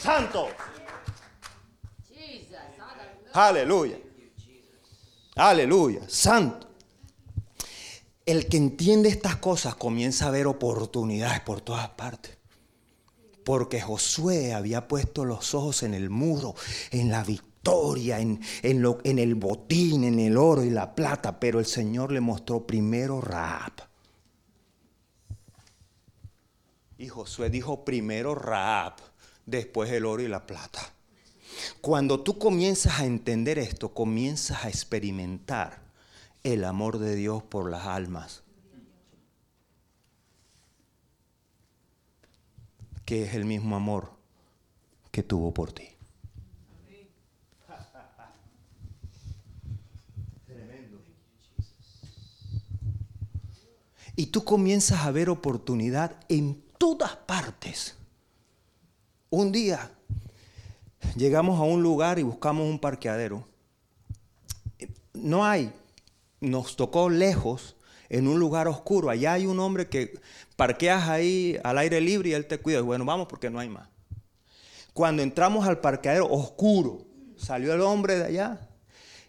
santo. 0.00 0.50
Aleluya. 3.32 3.96
Aleluya. 5.34 6.02
Santo. 6.06 6.67
El 8.28 8.46
que 8.46 8.58
entiende 8.58 9.08
estas 9.08 9.36
cosas 9.36 9.74
comienza 9.74 10.26
a 10.26 10.30
ver 10.30 10.46
oportunidades 10.48 11.40
por 11.40 11.62
todas 11.62 11.88
partes. 11.88 12.36
Porque 13.42 13.80
Josué 13.80 14.52
había 14.52 14.86
puesto 14.86 15.24
los 15.24 15.54
ojos 15.54 15.82
en 15.82 15.94
el 15.94 16.10
muro, 16.10 16.54
en 16.90 17.10
la 17.10 17.24
victoria, 17.24 18.20
en, 18.20 18.38
lo, 18.82 18.98
en 19.04 19.18
el 19.18 19.34
botín, 19.34 20.04
en 20.04 20.18
el 20.18 20.36
oro 20.36 20.62
y 20.62 20.68
la 20.68 20.94
plata. 20.94 21.40
Pero 21.40 21.58
el 21.58 21.64
Señor 21.64 22.12
le 22.12 22.20
mostró 22.20 22.66
primero 22.66 23.22
Raab. 23.22 23.72
Y 26.98 27.08
Josué 27.08 27.48
dijo 27.48 27.82
primero 27.82 28.34
Raab, 28.34 28.96
después 29.46 29.90
el 29.90 30.04
oro 30.04 30.22
y 30.22 30.28
la 30.28 30.46
plata. 30.46 30.92
Cuando 31.80 32.20
tú 32.20 32.36
comienzas 32.36 33.00
a 33.00 33.06
entender 33.06 33.58
esto, 33.58 33.94
comienzas 33.94 34.66
a 34.66 34.68
experimentar 34.68 35.87
el 36.42 36.64
amor 36.64 36.98
de 36.98 37.14
Dios 37.14 37.42
por 37.42 37.70
las 37.70 37.86
almas. 37.86 38.42
Que 43.04 43.24
es 43.24 43.34
el 43.34 43.44
mismo 43.44 43.76
amor 43.76 44.12
que 45.10 45.22
tuvo 45.22 45.52
por 45.52 45.72
ti. 45.72 45.88
Y 54.18 54.26
tú 54.26 54.42
comienzas 54.42 55.06
a 55.06 55.12
ver 55.12 55.30
oportunidad 55.30 56.16
en 56.28 56.60
todas 56.76 57.14
partes. 57.14 57.96
Un 59.30 59.52
día 59.52 59.92
llegamos 61.14 61.60
a 61.60 61.62
un 61.62 61.84
lugar 61.84 62.18
y 62.18 62.24
buscamos 62.24 62.66
un 62.66 62.80
parqueadero. 62.80 63.46
No 65.14 65.44
hay, 65.44 65.72
nos 66.40 66.76
tocó 66.76 67.10
lejos, 67.10 67.76
en 68.08 68.26
un 68.26 68.38
lugar 68.38 68.68
oscuro. 68.68 69.10
Allá 69.10 69.34
hay 69.34 69.46
un 69.46 69.60
hombre 69.60 69.88
que 69.88 70.18
parqueas 70.56 71.08
ahí 71.08 71.58
al 71.62 71.78
aire 71.78 72.00
libre 72.00 72.30
y 72.30 72.32
él 72.32 72.46
te 72.46 72.58
cuida. 72.58 72.80
Bueno, 72.80 73.04
vamos 73.04 73.26
porque 73.28 73.50
no 73.50 73.58
hay 73.58 73.68
más. 73.68 73.88
Cuando 74.92 75.22
entramos 75.22 75.66
al 75.66 75.80
parqueadero 75.80 76.26
oscuro, 76.30 77.06
salió 77.36 77.74
el 77.74 77.82
hombre 77.82 78.16
de 78.18 78.24
allá 78.24 78.68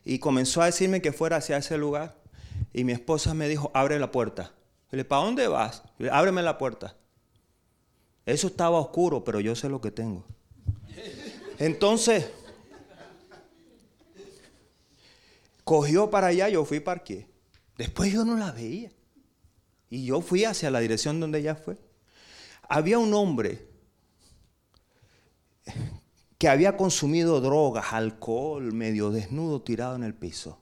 y 0.04 0.20
comenzó 0.20 0.62
a 0.62 0.66
decirme 0.66 1.02
que 1.02 1.12
fuera 1.12 1.38
hacia 1.38 1.58
ese 1.58 1.78
lugar. 1.78 2.16
Y 2.74 2.84
mi 2.84 2.92
esposa 2.92 3.34
me 3.34 3.48
dijo, 3.48 3.72
abre 3.74 4.00
la 4.00 4.12
puerta. 4.12 4.52
Y 4.92 4.96
le 4.96 5.06
¿para 5.06 5.24
dónde 5.24 5.48
vas? 5.48 5.84
ábreme 6.12 6.42
la 6.42 6.58
puerta. 6.58 6.96
Eso 8.26 8.48
estaba 8.48 8.80
oscuro, 8.80 9.24
pero 9.24 9.40
yo 9.40 9.56
sé 9.56 9.70
lo 9.70 9.82
que 9.82 9.92
tengo. 9.92 10.26
Entonces, 11.58 12.32
cogió 15.70 16.10
para 16.10 16.26
allá, 16.26 16.50
yo 16.50 16.66
fui 16.66 16.80
parqué. 16.80 17.30
Después 17.78 18.12
yo 18.12 18.26
no 18.26 18.36
la 18.36 18.52
veía. 18.52 18.92
Y 19.88 20.04
yo 20.04 20.20
fui 20.20 20.44
hacia 20.44 20.72
la 20.72 20.80
dirección 20.80 21.20
donde 21.20 21.38
ella 21.38 21.54
fue. 21.54 21.78
Había 22.68 22.98
un 22.98 23.14
hombre 23.14 23.70
que 26.40 26.50
había 26.50 26.76
consumido 26.76 27.40
drogas, 27.40 27.94
alcohol, 27.94 28.74
medio 28.74 29.12
desnudo, 29.12 29.62
tirado 29.62 29.96
en 29.96 30.02
el 30.02 30.16
piso. 30.16 30.60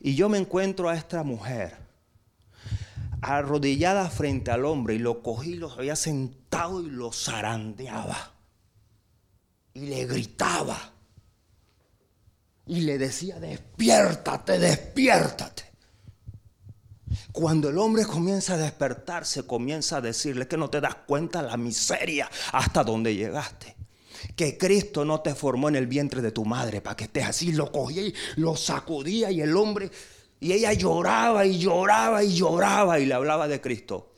Y 0.00 0.16
yo 0.16 0.28
me 0.28 0.36
encuentro 0.36 0.90
a 0.90 0.94
esta 0.94 1.22
mujer 1.22 1.74
arrodillada 3.22 4.10
frente 4.10 4.50
al 4.50 4.66
hombre 4.66 4.96
y 4.96 4.98
lo 4.98 5.22
cogí, 5.22 5.54
lo 5.54 5.70
había 5.70 5.96
sentado 5.96 6.82
y 6.82 6.90
lo 6.90 7.10
zarandeaba 7.10 8.34
y 9.72 9.86
le 9.86 10.04
gritaba 10.04 10.91
y 12.66 12.82
le 12.82 12.98
decía, 12.98 13.38
despiértate, 13.40 14.58
despiértate. 14.58 15.64
Cuando 17.32 17.70
el 17.70 17.78
hombre 17.78 18.04
comienza 18.04 18.54
a 18.54 18.58
despertarse, 18.58 19.46
comienza 19.46 19.96
a 19.96 20.00
decirle 20.00 20.46
que 20.46 20.56
no 20.56 20.70
te 20.70 20.80
das 20.80 20.94
cuenta 21.06 21.42
la 21.42 21.56
miseria 21.56 22.30
hasta 22.52 22.84
donde 22.84 23.14
llegaste. 23.14 23.76
Que 24.36 24.56
Cristo 24.56 25.04
no 25.04 25.20
te 25.20 25.34
formó 25.34 25.68
en 25.68 25.76
el 25.76 25.86
vientre 25.86 26.22
de 26.22 26.30
tu 26.30 26.44
madre 26.44 26.80
para 26.80 26.96
que 26.96 27.04
estés 27.04 27.26
así. 27.26 27.52
Lo 27.52 27.72
cogía 27.72 28.02
y 28.02 28.14
lo 28.36 28.56
sacudía 28.56 29.30
y 29.30 29.40
el 29.40 29.56
hombre, 29.56 29.90
y 30.40 30.52
ella 30.52 30.72
lloraba 30.72 31.44
y 31.44 31.58
lloraba 31.58 32.22
y 32.22 32.34
lloraba 32.34 33.00
y 33.00 33.06
le 33.06 33.14
hablaba 33.14 33.48
de 33.48 33.60
Cristo. 33.60 34.12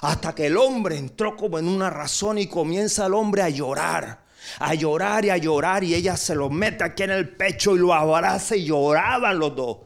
Hasta 0.00 0.34
que 0.34 0.46
el 0.46 0.56
hombre 0.56 0.98
entró 0.98 1.36
como 1.36 1.58
en 1.58 1.68
una 1.68 1.88
razón 1.88 2.38
y 2.38 2.48
comienza 2.48 3.06
el 3.06 3.14
hombre 3.14 3.42
a 3.42 3.48
llorar 3.48 4.23
a 4.58 4.74
llorar 4.74 5.24
y 5.24 5.30
a 5.30 5.36
llorar 5.36 5.84
y 5.84 5.94
ella 5.94 6.16
se 6.16 6.34
lo 6.34 6.50
mete 6.50 6.84
aquí 6.84 7.02
en 7.02 7.10
el 7.10 7.36
pecho 7.36 7.74
y 7.74 7.78
lo 7.78 7.92
abraza 7.92 8.56
y 8.56 8.64
lloraban 8.64 9.38
los 9.38 9.54
dos. 9.54 9.78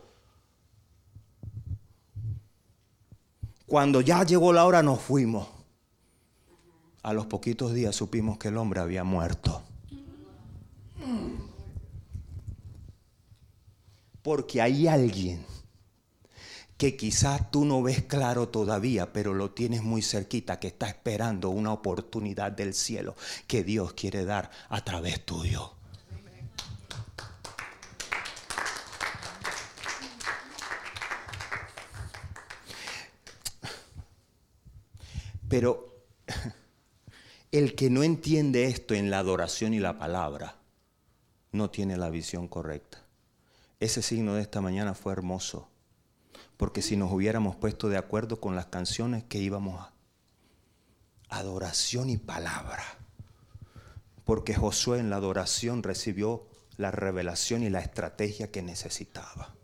Cuando 3.67 4.01
ya 4.01 4.25
llegó 4.25 4.53
la 4.53 4.65
hora 4.65 4.83
nos 4.83 5.01
fuimos. 5.01 5.49
A 7.03 7.13
los 7.13 7.27
poquitos 7.27 7.73
días 7.73 7.95
supimos 7.95 8.39
que 8.39 8.49
el 8.49 8.57
hombre 8.57 8.81
había 8.81 9.05
muerto. 9.05 9.63
Porque 14.23 14.61
hay 14.61 14.89
alguien 14.89 15.45
que 16.79 16.97
quizás 16.97 17.51
tú 17.51 17.65
no 17.65 17.83
ves 17.83 18.05
claro 18.05 18.49
todavía, 18.49 19.13
pero 19.13 19.35
lo 19.35 19.51
tienes 19.51 19.83
muy 19.83 20.01
cerquita, 20.01 20.61
que 20.61 20.69
está 20.69 20.87
esperando 20.87 21.51
una 21.51 21.73
oportunidad 21.73 22.53
del 22.53 22.73
cielo 22.73 23.17
que 23.49 23.65
Dios 23.65 23.95
quiere 23.95 24.25
dar 24.25 24.51
a 24.69 24.85
través 24.85 25.25
tuyo. 25.27 25.75
Pero 35.49 36.05
el 37.51 37.75
que 37.75 37.91
no 37.91 38.05
entiende 38.05 38.67
esto 38.67 38.95
en 38.95 39.11
la 39.11 39.19
adoración 39.19 39.75
y 39.75 39.81
la 39.81 39.99
palabra, 39.99 40.57
no 41.51 41.71
tiene 41.71 41.97
la 41.97 42.11
visión 42.11 42.47
correcta. 42.47 43.03
Ese 43.81 44.01
signo 44.03 44.35
de 44.35 44.43
esta 44.43 44.61
mañana 44.61 44.95
fue 44.95 45.13
hermoso 45.13 45.69
porque 46.59 46.83
si 46.83 46.97
nos 46.97 47.11
hubiéramos 47.13 47.57
puesto 47.57 47.89
de 47.89 47.97
acuerdo 47.97 48.41
con 48.41 48.55
las 48.57 48.67
canciones 48.67 49.25
que 49.25 49.39
íbamos 49.39 49.81
a 49.81 49.93
adoración 51.31 52.11
y 52.11 52.19
palabra, 52.19 52.85
porque 54.25 54.55
Josué 54.55 54.99
en 54.99 55.09
la 55.09 55.17
adoración 55.17 55.83
recibió 55.83 56.47
la 56.77 56.91
revelación 56.91 57.63
y 57.63 57.71
la 57.71 57.81
estrategia 57.81 58.51
que 58.51 58.63
necesitaba. 58.63 59.55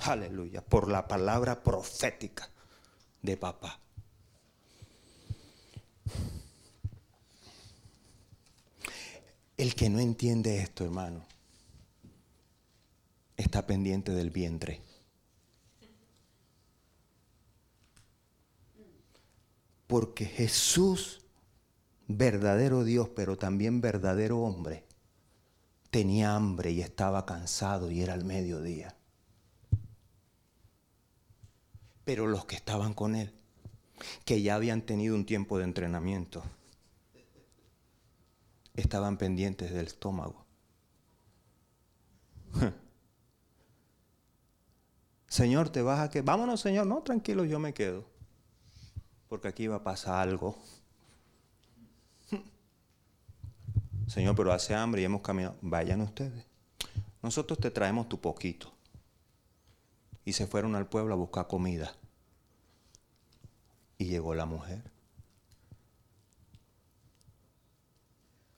Aleluya, 0.00 0.60
por 0.60 0.88
la 0.88 1.06
palabra 1.06 1.62
profética 1.62 2.50
de 3.22 3.36
papá. 3.36 3.78
El 9.56 9.74
que 9.74 9.88
no 9.88 10.00
entiende 10.00 10.58
esto, 10.58 10.84
hermano, 10.84 11.24
está 13.36 13.66
pendiente 13.66 14.12
del 14.12 14.30
vientre. 14.30 14.82
Porque 19.86 20.24
Jesús, 20.26 21.24
verdadero 22.08 22.84
Dios, 22.84 23.08
pero 23.14 23.36
también 23.38 23.80
verdadero 23.80 24.40
hombre, 24.40 24.84
tenía 25.90 26.34
hambre 26.34 26.72
y 26.72 26.80
estaba 26.80 27.24
cansado 27.24 27.90
y 27.90 28.02
era 28.02 28.14
el 28.14 28.24
mediodía. 28.24 28.96
Pero 32.04 32.26
los 32.26 32.44
que 32.46 32.56
estaban 32.56 32.94
con 32.94 33.14
él, 33.14 33.32
que 34.24 34.42
ya 34.42 34.56
habían 34.56 34.82
tenido 34.82 35.14
un 35.14 35.24
tiempo 35.24 35.58
de 35.58 35.64
entrenamiento, 35.64 36.42
estaban 38.74 39.16
pendientes 39.18 39.72
del 39.72 39.86
estómago. 39.86 40.44
Señor, 45.36 45.68
te 45.68 45.82
vas 45.82 46.00
a 46.00 46.08
que. 46.08 46.22
Vámonos, 46.22 46.62
Señor. 46.62 46.86
No, 46.86 47.02
tranquilo, 47.02 47.44
yo 47.44 47.58
me 47.58 47.74
quedo. 47.74 48.06
Porque 49.28 49.48
aquí 49.48 49.66
va 49.66 49.76
a 49.76 49.84
pasar 49.84 50.26
algo. 50.26 50.56
Señor, 54.06 54.34
pero 54.34 54.50
hace 54.50 54.74
hambre 54.74 55.02
y 55.02 55.04
hemos 55.04 55.20
caminado. 55.20 55.54
Vayan 55.60 56.00
ustedes. 56.00 56.46
Nosotros 57.20 57.58
te 57.58 57.70
traemos 57.70 58.08
tu 58.08 58.18
poquito. 58.18 58.72
Y 60.24 60.32
se 60.32 60.46
fueron 60.46 60.74
al 60.74 60.86
pueblo 60.86 61.12
a 61.12 61.18
buscar 61.18 61.46
comida. 61.48 61.94
Y 63.98 64.06
llegó 64.06 64.34
la 64.34 64.46
mujer. 64.46 64.90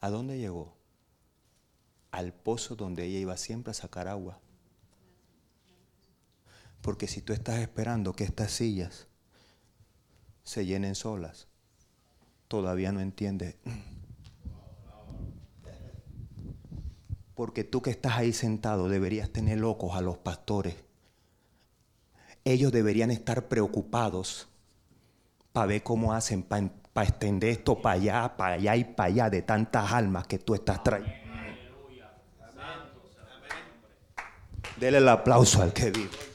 ¿A 0.01 0.11
dónde 0.11 0.39
llegó? 0.39 0.76
Al 2.12 2.33
pozo 2.33 2.76
donde 2.76 3.05
ella 3.05 3.18
iba 3.18 3.37
siempre 3.37 3.72
a 3.72 3.74
sacar 3.74 4.07
agua. 4.07 4.39
Porque 6.89 7.07
si 7.07 7.20
tú 7.20 7.34
estás 7.34 7.59
esperando 7.59 8.14
que 8.14 8.24
estas 8.24 8.51
sillas 8.51 9.09
se 10.43 10.64
llenen 10.64 10.95
solas, 10.95 11.47
todavía 12.49 12.93
no 12.93 13.01
entiende. 13.01 13.59
Porque 17.34 17.62
tú 17.62 17.82
que 17.82 17.91
estás 17.91 18.14
ahí 18.16 18.32
sentado 18.32 18.89
deberías 18.89 19.28
tener 19.28 19.59
locos 19.59 19.95
a 19.97 20.01
los 20.01 20.16
pastores. 20.16 20.76
Ellos 22.47 22.72
deberían 22.72 23.11
estar 23.11 23.49
preocupados 23.49 24.49
para 25.53 25.66
ver 25.66 25.82
cómo 25.82 26.14
hacen 26.14 26.43
para 26.43 26.70
extender 27.03 27.51
esto 27.51 27.82
para 27.82 27.97
allá, 27.97 28.34
para 28.34 28.55
allá 28.55 28.76
y 28.76 28.84
para 28.84 29.09
allá 29.09 29.28
de 29.28 29.43
tantas 29.43 29.93
almas 29.93 30.26
que 30.26 30.39
tú 30.39 30.55
estás 30.55 30.82
trayendo. 30.82 31.28
Dele 34.80 34.97
el 34.97 35.09
aplauso 35.11 35.61
al 35.61 35.74
que 35.74 35.91
vive. 35.91 36.28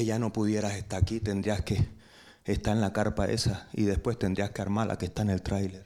Que 0.00 0.06
ya 0.06 0.18
no 0.18 0.32
pudieras 0.32 0.76
estar 0.76 1.02
aquí, 1.02 1.20
tendrías 1.20 1.60
que 1.60 1.86
estar 2.46 2.74
en 2.74 2.80
la 2.80 2.90
carpa 2.90 3.26
esa 3.26 3.68
y 3.74 3.82
después 3.82 4.18
tendrías 4.18 4.50
que 4.50 4.62
armar 4.62 4.86
la 4.86 4.96
que 4.96 5.04
está 5.04 5.20
en 5.20 5.28
el 5.28 5.42
tráiler. 5.42 5.84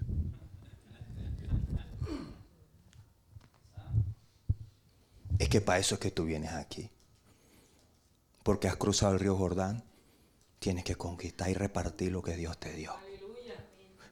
Es 5.37 5.49
que 5.49 5.61
para 5.61 5.81
eso 5.81 5.97
es 5.97 6.01
que 6.01 6.13
tú 6.13 6.27
vienes 6.27 6.53
aquí. 6.53 6.93
Porque 8.45 8.69
has 8.69 8.77
cruzado 8.77 9.15
el 9.15 9.19
río 9.19 9.37
Jordán, 9.37 9.83
tienes 10.61 10.85
que 10.85 10.95
conquistar 10.95 11.51
y 11.51 11.55
repartir 11.55 12.13
lo 12.13 12.23
que 12.23 12.37
Dios 12.37 12.57
te 12.61 12.73
dio. 12.73 12.95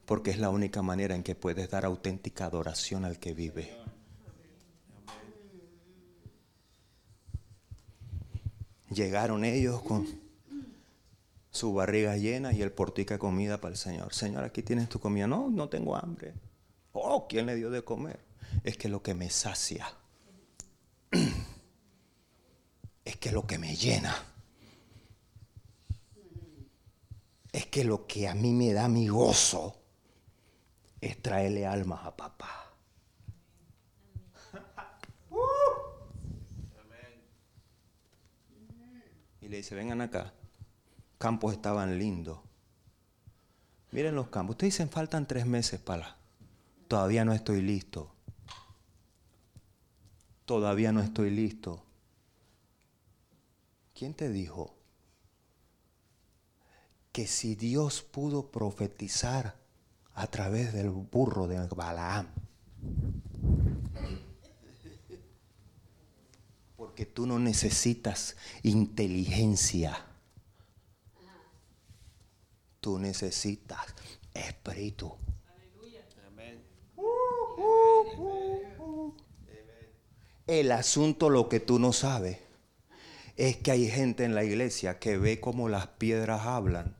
Porque 0.05 0.33
es 0.33 0.39
la 0.41 0.51
única 0.51 0.83
manera 0.83 1.15
en 1.15 1.23
que 1.23 1.37
puedes 1.37 1.71
dar 1.71 1.85
auténtica 1.85 2.47
adoración 2.47 3.05
al 3.05 3.21
que 3.21 3.35
vive. 3.35 3.82
Llegaron 8.95 9.45
ellos 9.45 9.83
con 9.83 10.07
su 11.51 11.75
barriga 11.75 12.17
llena 12.17 12.53
y 12.53 12.63
el 12.63 12.73
portica 12.73 13.19
comida 13.19 13.61
para 13.61 13.73
el 13.73 13.79
Señor. 13.79 14.15
Señor, 14.15 14.45
aquí 14.45 14.63
tienes 14.63 14.89
tu 14.89 14.99
comida. 15.01 15.27
No, 15.27 15.51
no 15.51 15.69
tengo 15.69 15.97
hambre. 15.97 16.35
Oh, 16.93 17.27
¿quién 17.29 17.47
le 17.47 17.55
dio 17.55 17.71
de 17.71 17.83
comer? 17.83 18.21
Es 18.65 18.77
que 18.77 18.89
lo 18.89 19.03
que 19.03 19.15
me 19.15 19.31
sacia 19.31 19.87
es 23.05 23.17
que 23.17 23.33
lo 23.33 23.47
que 23.47 23.59
me 23.59 23.75
llena 23.75 24.15
es 27.53 27.67
que 27.67 27.85
lo 27.85 28.07
que 28.07 28.29
a 28.29 28.35
mí 28.35 28.53
me 28.53 28.73
da 28.73 28.89
mi 28.89 29.09
gozo 29.09 29.77
es 31.01 31.21
traerle 31.21 31.67
almas 31.67 32.07
a 32.07 32.17
papá. 32.17 32.59
Y 39.41 39.42
le 39.53 39.59
dice, 39.59 39.75
vengan 39.75 40.01
acá. 40.01 40.33
Campos 41.19 41.53
estaban 41.53 41.99
lindos. 41.99 42.39
Miren 43.91 44.15
los 44.15 44.29
campos. 44.29 44.55
Ustedes 44.55 44.73
dicen, 44.73 44.89
faltan 44.89 45.29
tres 45.29 45.45
meses 45.47 45.79
para... 45.79 46.17
Todavía 46.89 47.25
no 47.27 47.35
estoy 47.35 47.61
listo. 47.61 48.15
Todavía 50.47 50.91
no 50.93 51.01
estoy 51.01 51.31
listo. 51.31 51.85
¿Quién 53.95 54.15
te 54.15 54.31
dijo 54.31 54.75
que 57.13 57.27
si 57.27 57.55
Dios 57.55 58.03
pudo 58.03 58.51
profetizar 58.51 59.57
a 60.15 60.27
través 60.29 60.73
del 60.73 60.89
burro 60.89 61.47
de 61.47 61.67
Balaam, 61.67 62.29
porque 66.93 67.07
tú 67.07 67.27
no 67.27 67.39
necesitas 67.39 68.37
inteligencia, 68.63 70.05
tú 72.81 72.99
necesitas 72.99 73.81
espíritu. 74.35 75.17
El 80.47 80.71
asunto, 80.71 81.31
lo 81.31 81.49
que 81.49 81.61
tú 81.61 81.79
no 81.79 81.95
sabes, 81.95 82.41
es 83.39 83.57
que 83.57 83.71
hay 83.71 83.89
gente 83.89 84.25
en 84.25 84.35
la 84.35 84.45
iglesia 84.45 84.99
que 84.99 85.17
ve 85.17 85.41
como 85.41 85.71
las 85.71 85.87
piedras 85.87 86.43
hablan. 86.43 86.95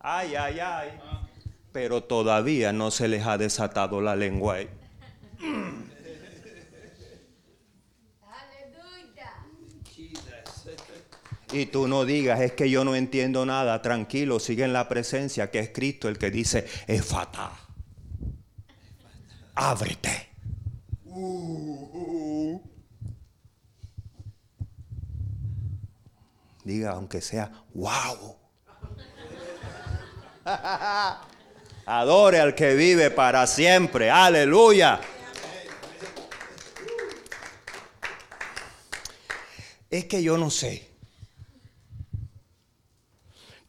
Ay, 0.00 0.34
ay, 0.34 0.58
ay. 0.58 1.00
Pero 1.70 2.02
todavía 2.02 2.72
no 2.72 2.90
se 2.90 3.06
les 3.06 3.24
ha 3.24 3.38
desatado 3.38 4.00
la 4.00 4.16
lengua. 4.16 4.56
Y 11.52 11.66
tú 11.66 11.86
no 11.86 12.06
digas, 12.06 12.40
es 12.40 12.52
que 12.52 12.70
yo 12.70 12.82
no 12.84 12.94
entiendo 12.94 13.44
nada, 13.44 13.82
tranquilo, 13.82 14.40
sigue 14.40 14.64
en 14.64 14.72
la 14.72 14.88
presencia 14.88 15.50
que 15.50 15.58
es 15.58 15.68
Cristo 15.70 16.08
el 16.08 16.16
que 16.16 16.30
dice, 16.30 16.66
es 16.86 17.04
fatal. 17.04 17.52
Ábrete. 19.54 20.30
Diga, 26.64 26.92
aunque 26.92 27.20
sea, 27.20 27.50
wow. 27.74 28.36
Adore 31.86 32.40
al 32.40 32.54
que 32.54 32.74
vive 32.74 33.10
para 33.10 33.46
siempre. 33.46 34.10
Aleluya. 34.10 35.00
Es 39.90 40.06
que 40.06 40.22
yo 40.22 40.38
no 40.38 40.48
sé. 40.48 40.91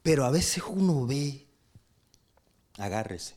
Pero 0.04 0.26
a 0.26 0.30
veces 0.30 0.64
uno 0.68 1.08
ve, 1.08 1.47
agárrese. 2.78 3.36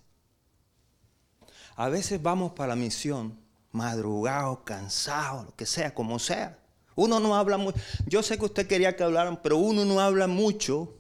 A 1.77 1.89
veces 1.89 2.21
vamos 2.21 2.53
para 2.53 2.71
la 2.71 2.77
misión, 2.77 3.39
madrugado, 3.71 4.65
cansado, 4.65 5.45
lo 5.45 5.55
que 5.55 5.65
sea, 5.65 5.95
como 5.95 6.19
sea. 6.19 6.59
Uno 6.97 7.21
no 7.21 7.37
habla 7.37 7.57
mucho. 7.57 7.79
Yo 8.07 8.23
sé 8.23 8.39
que 8.39 8.47
usted 8.47 8.67
quería 8.67 8.97
que 8.97 9.05
hablaran, 9.05 9.41
pero 9.43 9.59
uno 9.59 9.85
no 9.85 10.01
habla 10.01 10.27
mucho 10.27 10.95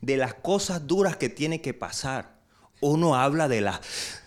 de 0.00 0.16
las 0.16 0.34
cosas 0.34 0.86
duras 0.86 1.16
que 1.16 1.28
tiene 1.28 1.60
que 1.60 1.74
pasar. 1.74 2.40
Uno 2.80 3.14
habla 3.14 3.46
de 3.46 3.60
la, 3.60 3.80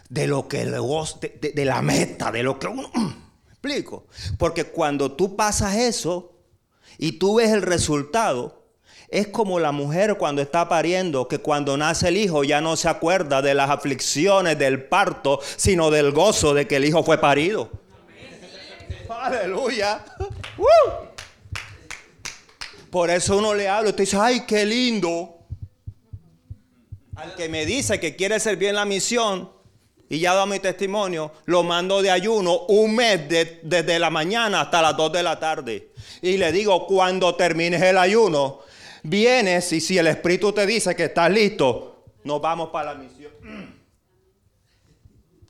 de 0.09 0.27
lo 0.27 0.47
que 0.47 0.65
de, 0.65 1.51
de, 1.53 1.65
la 1.65 1.81
meta, 1.81 2.31
de 2.31 2.43
lo 2.43 2.57
que 2.57 2.67
uno. 2.67 2.89
¿Me 2.93 3.51
explico? 3.51 4.07
Porque 4.37 4.65
cuando 4.65 5.13
tú 5.13 5.35
pasas 5.35 5.75
eso 5.75 6.37
y 6.97 7.13
tú 7.13 7.35
ves 7.35 7.51
el 7.51 7.63
resultado, 7.63 8.64
es 9.09 9.27
como 9.27 9.59
la 9.59 9.71
mujer 9.71 10.17
cuando 10.17 10.41
está 10.41 10.67
pariendo, 10.67 11.27
que 11.27 11.39
cuando 11.39 11.77
nace 11.77 12.07
el 12.07 12.17
hijo 12.17 12.43
ya 12.43 12.61
no 12.61 12.75
se 12.75 12.89
acuerda 12.89 13.41
de 13.41 13.53
las 13.53 13.69
aflicciones 13.69 14.57
del 14.57 14.83
parto, 14.83 15.39
sino 15.57 15.91
del 15.91 16.11
gozo 16.11 16.53
de 16.53 16.67
que 16.67 16.77
el 16.77 16.85
hijo 16.85 17.03
fue 17.03 17.19
parido. 17.19 17.69
Aleluya. 19.09 20.03
Por 22.89 23.09
eso 23.09 23.37
uno 23.37 23.53
le 23.53 23.67
habla 23.67 23.89
usted 23.89 24.03
dice, 24.03 24.17
ay, 24.19 24.41
qué 24.47 24.65
lindo. 24.65 25.39
Al 27.15 27.35
que 27.35 27.49
me 27.49 27.65
dice 27.65 27.99
que 27.99 28.15
quiere 28.15 28.39
servir 28.39 28.69
en 28.69 28.75
la 28.75 28.85
misión 28.85 29.49
y 30.09 30.19
ya 30.19 30.33
da 30.33 30.45
mi 30.45 30.59
testimonio, 30.59 31.31
lo 31.45 31.63
mando 31.63 32.01
de 32.01 32.11
ayuno 32.11 32.59
un 32.67 32.95
mes 32.95 33.21
desde 33.63 33.99
la 33.99 34.09
mañana 34.09 34.61
hasta 34.61 34.81
las 34.81 34.95
2 34.95 35.11
de 35.11 35.23
la 35.23 35.39
tarde. 35.39 35.91
Y 36.21 36.37
le 36.37 36.51
digo, 36.51 36.85
cuando 36.85 37.35
termines 37.35 37.81
el 37.81 37.97
ayuno, 37.97 38.59
vienes 39.05 39.71
y 39.71 39.79
si 39.79 39.97
el 39.97 40.07
Espíritu 40.07 40.51
te 40.51 40.65
dice 40.65 40.95
que 40.95 41.05
estás 41.05 41.29
listo, 41.31 42.03
nos 42.23 42.41
vamos 42.41 42.69
para 42.69 42.93
la 42.93 42.99
misión. 42.99 43.31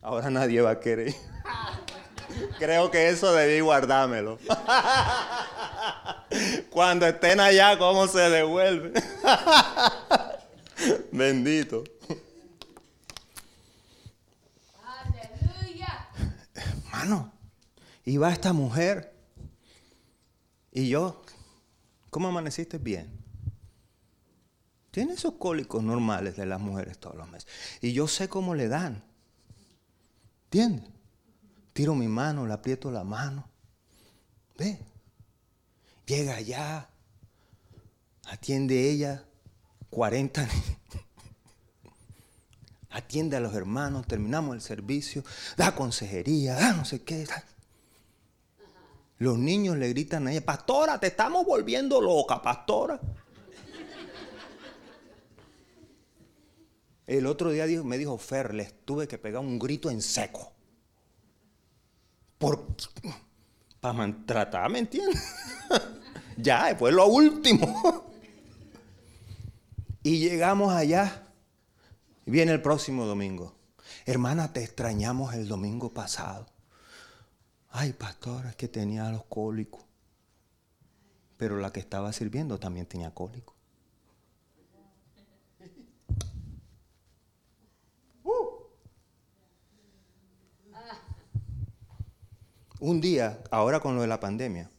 Ahora 0.01 0.29
nadie 0.29 0.61
va 0.61 0.71
a 0.71 0.79
querer. 0.79 1.15
Creo 2.59 2.91
que 2.91 3.09
eso 3.09 3.33
debí 3.33 3.61
guardármelo. 3.61 4.37
Cuando 6.69 7.07
estén 7.07 7.39
allá, 7.39 7.77
¿cómo 7.77 8.07
se 8.07 8.29
devuelve? 8.29 8.91
Bendito. 11.11 11.83
Aleluya. 14.83 16.07
Hermano, 16.53 17.31
iba 18.03 18.31
esta 18.31 18.51
mujer 18.51 19.13
y 20.71 20.89
yo, 20.89 21.23
¿cómo 22.09 22.27
amaneciste 22.27 22.77
bien? 22.77 23.24
Tiene 24.95 25.15
esos 25.15 25.33
cólicos 25.33 25.83
normales 25.83 26.37
de 26.37 26.45
las 26.45 26.61
mujeres 26.61 26.99
todos 26.99 27.17
los 27.17 27.29
meses. 27.29 27.49
Y 27.81 27.91
yo 27.91 28.07
sé 28.07 28.29
cómo 28.29 28.55
le 28.55 28.69
dan. 28.69 29.03
¿Entiendes? 30.45 30.89
Tiro 31.73 31.95
mi 31.95 32.07
mano, 32.07 32.47
le 32.47 32.53
aprieto 32.53 32.89
la 32.89 33.03
mano. 33.03 33.45
Ve. 34.57 34.79
Llega 36.05 36.35
allá. 36.35 36.87
Atiende 38.27 38.89
ella. 38.89 39.25
40 39.89 40.47
Atiende 42.89 43.35
a 43.35 43.41
los 43.41 43.53
hermanos. 43.53 44.07
Terminamos 44.07 44.55
el 44.55 44.61
servicio. 44.61 45.25
Da 45.57 45.75
consejería. 45.75 46.55
Da 46.55 46.71
no 46.71 46.85
sé 46.85 47.03
qué. 47.03 47.27
Los 49.17 49.37
niños 49.37 49.75
le 49.75 49.89
gritan 49.89 50.27
a 50.27 50.31
ella, 50.31 50.45
pastora, 50.45 50.97
te 51.01 51.07
estamos 51.07 51.45
volviendo 51.45 51.99
loca, 51.99 52.41
pastora. 52.41 53.01
El 57.07 57.27
otro 57.27 57.51
día 57.51 57.65
me 57.83 57.97
dijo, 57.97 58.17
Fer, 58.17 58.53
les 58.53 58.73
tuve 58.83 59.07
que 59.07 59.17
pegar 59.17 59.41
un 59.41 59.59
grito 59.59 59.89
en 59.89 60.01
seco. 60.01 60.51
Por, 62.37 62.65
para 63.79 63.93
maltratar, 63.93 64.69
¿me 64.69 64.79
entiendes? 64.79 65.21
ya, 66.37 66.75
fue 66.77 66.91
lo 66.91 67.07
último. 67.07 68.11
y 70.03 70.19
llegamos 70.19 70.73
allá. 70.73 71.23
Viene 72.25 72.51
el 72.51 72.61
próximo 72.61 73.05
domingo. 73.05 73.55
Hermana, 74.05 74.51
te 74.51 74.63
extrañamos 74.63 75.35
el 75.35 75.47
domingo 75.47 75.93
pasado. 75.93 76.47
Ay, 77.69 77.93
pastor, 77.93 78.47
es 78.47 78.55
que 78.55 78.67
tenía 78.67 79.11
los 79.11 79.25
cólicos. 79.25 79.83
Pero 81.37 81.57
la 81.57 81.71
que 81.71 81.79
estaba 81.79 82.11
sirviendo 82.13 82.59
también 82.59 82.87
tenía 82.87 83.13
cólicos. 83.13 83.54
Un 92.79 92.99
día, 92.99 93.41
ahora 93.51 93.79
con 93.79 93.95
lo 93.95 94.01
de 94.01 94.07
la 94.07 94.19
pandemia, 94.19 94.69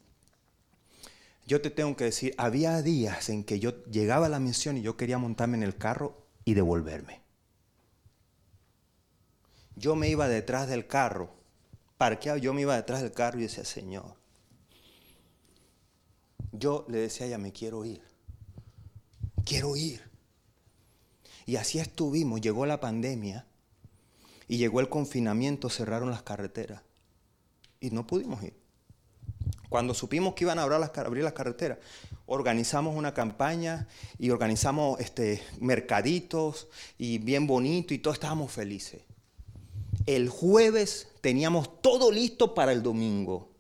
yo 1.46 1.62
te 1.62 1.70
tengo 1.70 1.96
que 1.96 2.04
decir, 2.04 2.34
había 2.36 2.82
días 2.82 3.30
en 3.30 3.42
que 3.42 3.58
yo 3.58 3.84
llegaba 3.86 4.26
a 4.26 4.28
la 4.28 4.40
misión 4.40 4.76
y 4.76 4.82
yo 4.82 4.96
quería 4.96 5.16
montarme 5.16 5.56
en 5.56 5.62
el 5.62 5.76
carro 5.76 6.14
y 6.44 6.54
devolverme. 6.54 7.22
Yo 9.76 9.96
me 9.96 10.10
iba 10.10 10.28
detrás 10.28 10.68
del 10.68 10.86
carro, 10.86 11.30
parqueado, 11.96 12.38
yo 12.38 12.52
me 12.52 12.62
iba 12.62 12.76
detrás 12.76 13.00
del 13.00 13.12
carro 13.12 13.38
y 13.38 13.44
decía, 13.44 13.64
Señor, 13.64 14.14
yo 16.52 16.84
le 16.88 16.98
decía 16.98 17.24
a 17.24 17.28
ella, 17.28 17.38
me 17.38 17.52
quiero 17.52 17.84
ir, 17.84 18.02
quiero 19.44 19.74
ir. 19.74 20.02
Y 21.46 21.56
así 21.56 21.78
estuvimos, 21.78 22.42
llegó 22.42 22.66
la 22.66 22.80
pandemia 22.80 23.46
y 24.48 24.58
llegó 24.58 24.80
el 24.80 24.88
confinamiento, 24.90 25.70
cerraron 25.70 26.10
las 26.10 26.22
carreteras 26.22 26.85
y 27.80 27.90
no 27.90 28.06
pudimos 28.06 28.42
ir. 28.42 28.54
Cuando 29.68 29.94
supimos 29.94 30.34
que 30.34 30.44
iban 30.44 30.58
a 30.58 30.62
abrir 30.62 30.80
las, 31.24 31.32
carreteras, 31.32 31.78
organizamos 32.26 32.96
una 32.96 33.12
campaña 33.14 33.88
y 34.18 34.30
organizamos 34.30 35.00
este, 35.00 35.42
mercaditos 35.60 36.68
y 36.98 37.18
bien 37.18 37.46
bonito 37.46 37.92
y 37.92 37.98
todos 37.98 38.16
estábamos 38.16 38.52
felices. 38.52 39.02
El 40.06 40.28
jueves 40.28 41.08
teníamos 41.20 41.82
todo 41.82 42.12
listo 42.12 42.54
para 42.54 42.72
el 42.72 42.82
domingo. 42.82 43.50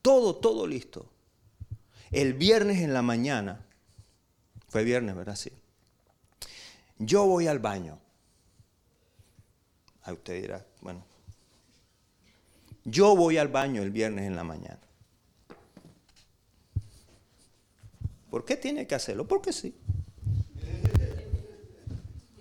Todo, 0.00 0.36
todo 0.36 0.66
listo. 0.66 1.10
El 2.10 2.32
viernes 2.32 2.78
en 2.78 2.94
la 2.94 3.02
mañana, 3.02 3.66
fue 4.68 4.82
viernes, 4.82 5.14
¿verdad? 5.14 5.36
Sí. 5.36 5.52
Yo 6.98 7.26
voy 7.26 7.46
al 7.46 7.58
baño. 7.58 7.98
A 10.04 10.12
usted 10.12 10.40
dirá, 10.40 10.66
bueno, 10.80 11.04
yo 12.84 13.16
voy 13.16 13.38
al 13.38 13.48
baño 13.48 13.82
el 13.82 13.90
viernes 13.90 14.26
en 14.26 14.36
la 14.36 14.44
mañana. 14.44 14.80
¿Por 18.30 18.44
qué 18.44 18.56
tiene 18.56 18.86
que 18.86 18.94
hacerlo? 18.94 19.26
Porque 19.26 19.52
sí. 19.52 19.74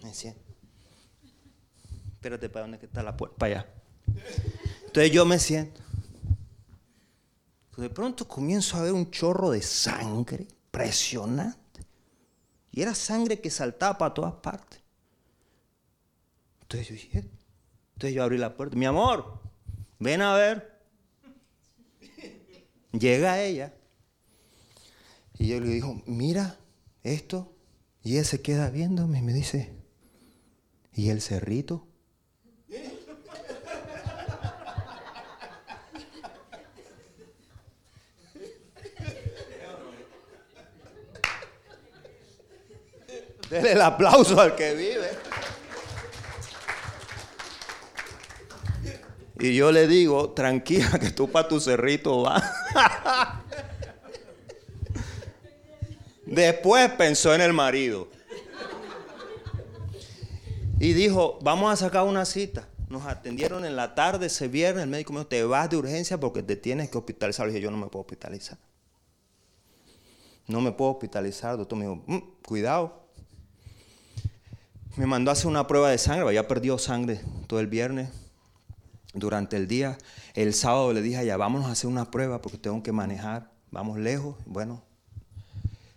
Me 0.03 0.13
siento. 0.13 0.41
Espérate, 2.13 2.49
¿para 2.49 2.67
dónde 2.67 2.85
está 2.85 3.03
la 3.03 3.15
puerta? 3.15 3.37
Para 3.37 3.59
allá. 3.59 3.73
Entonces 4.85 5.11
yo 5.11 5.25
me 5.25 5.39
siento. 5.39 5.81
De 7.77 7.89
pronto 7.91 8.27
comienzo 8.27 8.77
a 8.77 8.81
ver 8.81 8.91
un 8.91 9.11
chorro 9.11 9.51
de 9.51 9.61
sangre 9.61 10.47
impresionante. 10.49 11.85
Y 12.71 12.81
era 12.81 12.95
sangre 12.95 13.39
que 13.39 13.49
saltaba 13.49 13.97
para 13.97 14.13
todas 14.13 14.33
partes. 14.33 14.81
Entonces 16.61 16.87
yo 16.89 16.93
dije, 16.95 17.29
entonces 17.93 18.15
yo 18.15 18.23
abrí 18.23 18.37
la 18.37 18.55
puerta. 18.55 18.75
Mi 18.75 18.85
amor, 18.85 19.39
ven 19.99 20.21
a 20.21 20.35
ver. 20.35 20.79
Llega 22.91 23.41
ella. 23.41 23.73
Y 25.37 25.47
yo 25.47 25.59
le 25.59 25.67
digo, 25.67 26.01
mira 26.05 26.57
esto. 27.03 27.53
Y 28.01 28.17
él 28.17 28.25
se 28.25 28.41
queda 28.41 28.69
viéndome 28.69 29.19
y 29.19 29.21
me 29.21 29.33
dice, 29.33 29.73
¿y 30.93 31.09
el 31.09 31.21
cerrito? 31.21 31.87
Dele 43.49 43.71
el 43.71 43.81
aplauso 43.81 44.39
al 44.41 44.55
que 44.55 44.73
vive. 44.73 45.26
Y 49.39 49.55
yo 49.55 49.71
le 49.71 49.87
digo, 49.87 50.31
tranquila, 50.31 50.97
que 50.99 51.11
tú 51.11 51.29
para 51.29 51.47
tu 51.47 51.59
cerrito 51.59 52.23
vas. 52.23 52.43
Después 56.25 56.89
pensó 56.91 57.33
en 57.33 57.41
el 57.41 57.53
marido. 57.53 58.09
Y 60.79 60.93
dijo, 60.93 61.39
vamos 61.41 61.71
a 61.71 61.75
sacar 61.75 62.03
una 62.03 62.25
cita. 62.25 62.67
Nos 62.89 63.05
atendieron 63.05 63.65
en 63.65 63.75
la 63.75 63.95
tarde 63.95 64.27
ese 64.27 64.47
viernes. 64.47 64.83
El 64.83 64.89
médico 64.89 65.13
me 65.13 65.19
dijo, 65.19 65.27
te 65.27 65.43
vas 65.43 65.69
de 65.69 65.77
urgencia 65.77 66.19
porque 66.19 66.41
te 66.41 66.55
tienes 66.55 66.89
que 66.89 66.97
hospitalizar. 66.97 67.45
Le 67.45 67.53
dije, 67.53 67.63
yo 67.63 67.71
no 67.71 67.77
me 67.77 67.87
puedo 67.87 68.01
hospitalizar. 68.01 68.57
No 70.47 70.61
me 70.61 70.71
puedo 70.71 70.91
hospitalizar. 70.91 71.51
El 71.51 71.57
doctor 71.57 71.77
me 71.77 71.85
dijo, 71.85 72.03
mm, 72.07 72.17
cuidado. 72.45 73.07
Me 74.95 75.05
mandó 75.05 75.31
a 75.31 75.33
hacer 75.33 75.47
una 75.47 75.67
prueba 75.67 75.89
de 75.89 75.97
sangre. 75.97 76.27
Había 76.27 76.47
perdido 76.47 76.77
sangre 76.77 77.21
todo 77.47 77.59
el 77.59 77.67
viernes 77.67 78.09
durante 79.19 79.57
el 79.57 79.67
día. 79.67 79.97
El 80.33 80.53
sábado 80.53 80.93
le 80.93 81.01
dije 81.01 81.17
allá, 81.17 81.37
vámonos 81.37 81.67
a 81.67 81.71
hacer 81.71 81.89
una 81.89 82.11
prueba 82.11 82.41
porque 82.41 82.57
tengo 82.57 82.81
que 82.83 82.91
manejar, 82.91 83.51
vamos 83.71 83.97
lejos. 83.97 84.35
Bueno, 84.45 84.83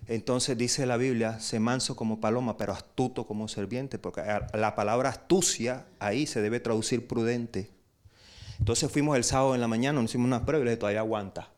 entonces 0.07 0.59
dice 0.59 0.87
la 0.87 0.97
Biblia, 0.97 1.39
se 1.39 1.61
manso 1.61 1.95
como 1.95 2.21
paloma, 2.21 2.57
pero 2.57 2.73
astuto 2.73 3.27
como 3.27 3.47
serpiente, 3.47 3.99
porque 3.99 4.23
la 4.55 4.75
palabra 4.75 5.11
astucia 5.11 5.87
ahí 6.01 6.27
se 6.27 6.43
debe 6.43 6.59
traducir 6.59 7.07
prudente. 7.07 7.71
Entonces 8.59 8.91
fuimos 8.91 9.17
el 9.17 9.25
sábado 9.25 9.55
en 9.55 9.61
la 9.61 9.69
mañana, 9.69 10.01
nos 10.01 10.11
hicimos 10.11 10.27
una 10.27 10.45
prueba 10.45 10.63
y 10.63 10.65
le 10.65 10.71
dije, 10.73 10.81
todavía 10.81 11.01
aguanta. 11.01 11.51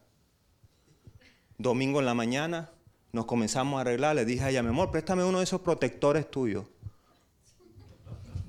Domingo 1.59 2.01
en 2.01 2.07
la 2.07 2.15
mañana 2.15 2.71
nos 3.13 3.27
comenzamos 3.27 3.79
a 3.79 3.83
arreglar, 3.83 4.17
le 4.17 4.25
dije 4.25 4.45
a 4.45 4.51
ella, 4.51 4.63
mi 4.63 4.69
amor, 4.69 4.91
préstame 4.91 5.25
uno 5.25 5.39
de 5.39 5.45
esos 5.45 5.61
protectores 5.63 6.31
tuyos. 6.31 6.67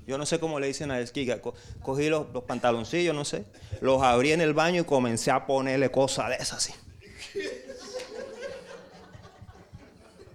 Yo 0.06 0.18
no 0.18 0.26
sé 0.26 0.38
cómo 0.38 0.60
le 0.60 0.66
dicen 0.66 0.90
a 0.90 1.00
esquiga. 1.00 1.40
Cogí 1.82 2.08
los, 2.08 2.26
pantaloncillos, 2.46 3.14
no 3.14 3.24
sé. 3.24 3.44
Los 3.80 4.02
abrí 4.02 4.32
en 4.32 4.42
el 4.42 4.52
baño 4.52 4.82
y 4.82 4.84
comencé 4.84 5.30
a 5.30 5.46
ponerle 5.46 5.90
cosas 5.90 6.28
de 6.28 6.36
esas 6.36 6.58
así. 6.58 6.74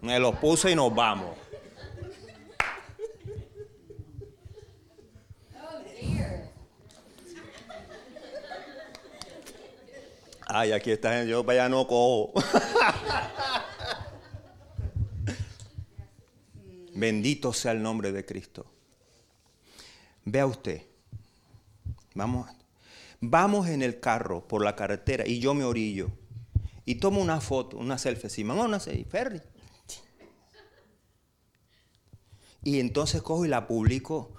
Me 0.01 0.19
los 0.19 0.35
puse 0.35 0.71
y 0.71 0.75
nos 0.75 0.93
vamos. 0.93 1.37
Ay, 10.51 10.71
aquí 10.71 10.89
está, 10.89 11.23
yo 11.25 11.43
vaya 11.43 11.69
no 11.69 11.85
cojo. 11.85 12.33
Bendito 16.95 17.53
sea 17.53 17.71
el 17.73 17.83
nombre 17.83 18.11
de 18.11 18.25
Cristo. 18.25 18.65
Vea 20.31 20.45
usted, 20.45 20.83
vamos, 22.13 22.47
vamos 23.19 23.67
en 23.67 23.81
el 23.81 23.99
carro 23.99 24.47
por 24.47 24.63
la 24.63 24.75
carretera 24.75 25.27
y 25.27 25.39
yo 25.39 25.55
me 25.55 25.63
orillo 25.63 26.11
y 26.85 26.95
tomo 26.95 27.19
una 27.19 27.41
foto, 27.41 27.77
una 27.77 27.97
selfie, 27.97 28.29
sí, 28.29 28.43
vamos 28.43 28.67
una 28.67 28.79
selfie, 28.79 29.05
Ferry. 29.05 29.41
Y 32.63 32.79
entonces 32.79 33.23
cojo 33.23 33.43
y 33.43 33.47
la 33.47 33.65
publico 33.65 34.35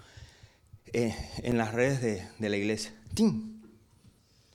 eh, 0.93 1.16
en 1.38 1.59
las 1.59 1.74
redes 1.74 2.01
de, 2.38 2.49
la 2.49 2.57
iglesia. 2.57 2.95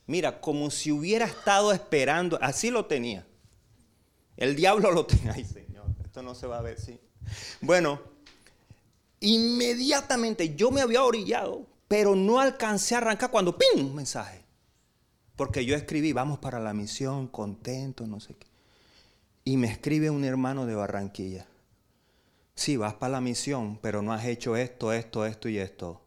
Mira, 0.08 0.40
como 0.40 0.72
si 0.72 0.94
hubiera 0.94 1.26
estado 1.26 1.74
esperando, 1.74 2.40
así 2.42 2.72
lo 2.72 2.86
tenía. 2.86 3.28
El 4.38 4.56
diablo 4.56 4.92
lo 4.92 5.06
tenía. 5.06 5.34
Ay, 5.34 5.44
Señor, 5.44 5.88
esto 6.06 6.24
no 6.24 6.34
se 6.34 6.48
va 6.48 6.60
a 6.60 6.62
ver, 6.62 6.80
sí. 6.80 6.98
Bueno, 7.60 8.15
Inmediatamente 9.26 10.54
yo 10.54 10.70
me 10.70 10.82
había 10.82 11.04
orillado, 11.04 11.66
pero 11.88 12.16
no 12.16 12.40
alcancé 12.40 12.94
a 12.94 13.00
arrancar 13.00 13.32
cuando 13.32 13.58
¡pim! 13.58 13.92
mensaje. 13.92 14.46
Porque 15.36 15.66
yo 15.66 15.76
escribí, 15.76 16.14
vamos 16.14 16.38
para 16.38 16.60
la 16.60 16.76
misión, 16.76 17.28
contento, 17.28 18.06
no 18.06 18.20
sé 18.20 18.36
qué. 18.36 18.46
Y 19.44 19.58
me 19.58 19.66
escribe 19.66 20.12
un 20.12 20.26
hermano 20.26 20.68
de 20.68 20.76
Barranquilla. 20.76 21.48
Sí, 22.54 22.78
vas 22.78 22.94
para 22.94 23.14
la 23.14 23.22
misión, 23.22 23.80
pero 23.82 24.04
no 24.04 24.14
has 24.14 24.26
hecho 24.26 24.56
esto, 24.56 24.94
esto, 24.94 25.26
esto 25.26 25.50
y 25.50 25.58
esto. 25.58 26.04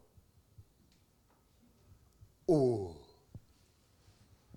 Uh. 2.47 2.93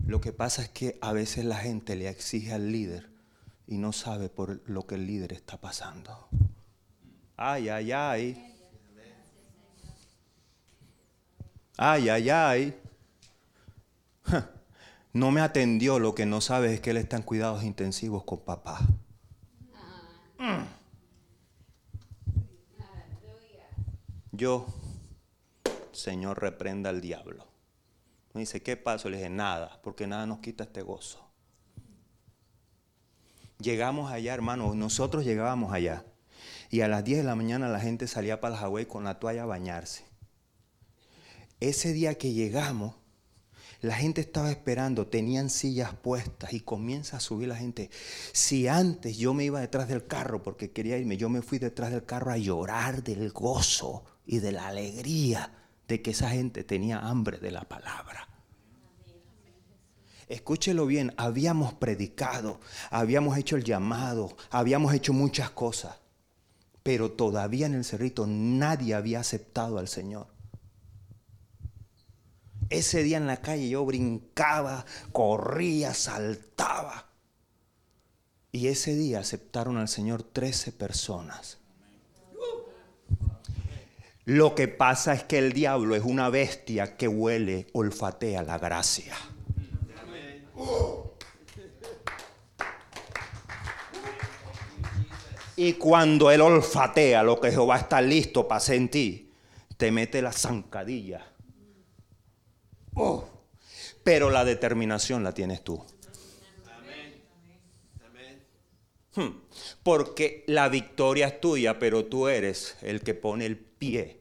Lo 0.07 0.21
que 0.21 0.33
pasa 0.33 0.63
es 0.63 0.69
que 0.69 0.99
a 1.01 1.13
veces 1.13 1.45
la 1.45 1.57
gente 1.57 1.97
le 1.97 2.09
exige 2.09 2.53
al 2.53 2.71
líder 2.71 3.11
y 3.67 3.79
no 3.79 3.93
sabe 3.93 4.29
por 4.29 4.63
lo 4.71 4.87
que 4.87 4.95
el 4.95 5.09
líder 5.09 5.33
está 5.33 5.61
pasando. 5.61 6.29
Ay, 7.37 7.69
ay, 7.69 7.91
ay. 7.91 8.52
Ay, 11.77 12.09
ay, 12.09 12.31
ay. 12.31 12.81
No 15.15 15.31
me 15.31 15.43
atendió, 15.43 15.99
lo 15.99 16.15
que 16.15 16.25
no 16.25 16.41
sabe 16.41 16.73
es 16.73 16.81
que 16.81 16.91
él 16.91 16.97
está 16.97 17.17
en 17.17 17.23
cuidados 17.23 17.65
intensivos 17.65 18.25
con 18.25 18.41
papá. 18.41 18.81
Mm. 20.39 20.65
Yo, 24.33 24.67
Señor, 25.93 26.41
reprenda 26.41 26.89
al 26.89 27.03
diablo. 27.03 27.47
Me 28.33 28.41
dice, 28.41 28.63
¿qué 28.63 28.79
pasó? 28.79 29.11
Le 29.11 29.19
dije, 29.19 29.29
nada, 29.29 29.81
porque 29.83 30.07
nada 30.07 30.25
nos 30.25 30.39
quita 30.39 30.65
este 30.65 30.81
gozo. 30.81 31.23
Llegamos 33.59 34.11
allá, 34.11 34.33
hermano, 34.33 34.75
nosotros 34.75 35.25
llegábamos 35.25 35.75
allá. 35.75 36.07
Y 36.71 36.81
a 36.81 36.89
las 36.89 37.05
10 37.05 37.19
de 37.19 37.25
la 37.25 37.35
mañana 37.35 37.69
la 37.69 37.79
gente 37.81 38.09
salía 38.09 38.41
para 38.41 38.55
el 38.55 38.61
Hawái 38.61 38.87
con 38.87 39.05
la 39.05 39.21
toalla 39.21 39.43
a 39.43 39.47
bañarse. 39.47 40.12
Ese 41.63 41.93
día 41.93 42.17
que 42.17 42.33
llegamos, 42.33 42.97
la 43.83 43.95
gente 43.95 44.21
estaba 44.21 44.51
esperando, 44.51 45.07
tenían 45.07 45.49
sillas 45.49 45.95
puestas 45.95 46.53
y 46.55 46.59
comienza 46.59 47.19
a 47.19 47.21
subir 47.21 47.47
la 47.47 47.55
gente. 47.55 47.89
Si 48.33 48.67
antes 48.67 49.17
yo 49.17 49.33
me 49.33 49.45
iba 49.45 49.61
detrás 49.61 49.87
del 49.87 50.09
carro 50.09 50.43
porque 50.43 50.73
quería 50.73 50.99
irme, 50.99 51.17
yo 51.17 51.29
me 51.29 51.41
fui 51.41 51.61
detrás 51.61 51.93
del 51.93 52.05
carro 52.05 52.33
a 52.33 52.37
llorar 52.37 53.05
del 53.05 53.31
gozo 53.31 54.05
y 54.27 54.41
de 54.41 54.51
la 54.51 54.67
alegría 54.67 55.53
de 55.87 56.03
que 56.03 56.11
esa 56.11 56.31
gente 56.31 56.65
tenía 56.65 56.99
hambre 56.99 57.39
de 57.39 57.53
la 57.53 57.63
palabra. 57.63 58.29
Escúchelo 60.27 60.85
bien, 60.87 61.15
habíamos 61.17 61.75
predicado, 61.75 62.59
habíamos 62.91 63.39
hecho 63.39 63.55
el 63.55 63.63
llamado, 63.63 64.37
habíamos 64.51 64.95
hecho 64.95 65.13
muchas 65.13 65.51
cosas, 65.51 65.95
pero 66.83 67.13
todavía 67.13 67.67
en 67.67 67.75
el 67.75 67.85
cerrito 67.85 68.27
nadie 68.27 68.95
había 68.95 69.21
aceptado 69.21 69.79
al 69.79 69.87
Señor. 69.87 70.32
Ese 72.73 73.03
día 73.03 73.19
en 73.19 73.27
la 73.27 73.37
calle 73.37 73.69
yo 73.69 73.85
brincaba, 73.85 74.87
corría, 75.13 75.93
saltaba. 75.93 77.07
Y 78.51 78.69
ese 78.69 78.95
día 78.95 79.21
aceptaron 79.21 79.77
al 79.77 79.89
Señor 79.89 80.23
13 80.23 80.73
personas. 80.73 81.59
Lo 84.25 84.55
que 84.55 84.69
pasa 84.69 85.13
es 85.13 85.23
que 85.25 85.37
el 85.37 85.53
diablo 85.53 85.95
es 85.97 86.03
una 86.03 86.31
bestia 86.31 86.97
que 86.97 87.09
huele, 87.09 87.67
olfatea 87.75 88.43
la 88.43 88.59
gracia. 88.59 89.15
Y 95.57 95.75
cuando 95.75 96.31
él 96.31 96.41
olfatea 96.41 97.23
lo 97.23 97.39
que 97.39 97.51
Jehová 97.51 97.77
está 97.77 98.01
listo 98.01 98.49
para 98.49 98.61
sentir, 98.61 99.31
te 99.77 99.91
mete 99.91 100.23
la 100.23 100.33
zancadilla. 100.33 101.32
Oh, 102.95 103.25
pero 104.05 104.31
la 104.31 104.45
determinación 104.45 105.25
la 105.25 105.33
tienes 105.33 105.63
tú. 105.63 105.85
Hmm. 109.15 109.43
Porque 109.83 110.45
la 110.47 110.69
victoria 110.69 111.27
es 111.27 111.41
tuya, 111.41 111.79
pero 111.79 112.07
tú 112.07 112.29
eres 112.29 112.77
el 112.81 113.03
que 113.03 113.15
pone 113.15 113.45
el 113.45 113.59
pie. 113.59 114.21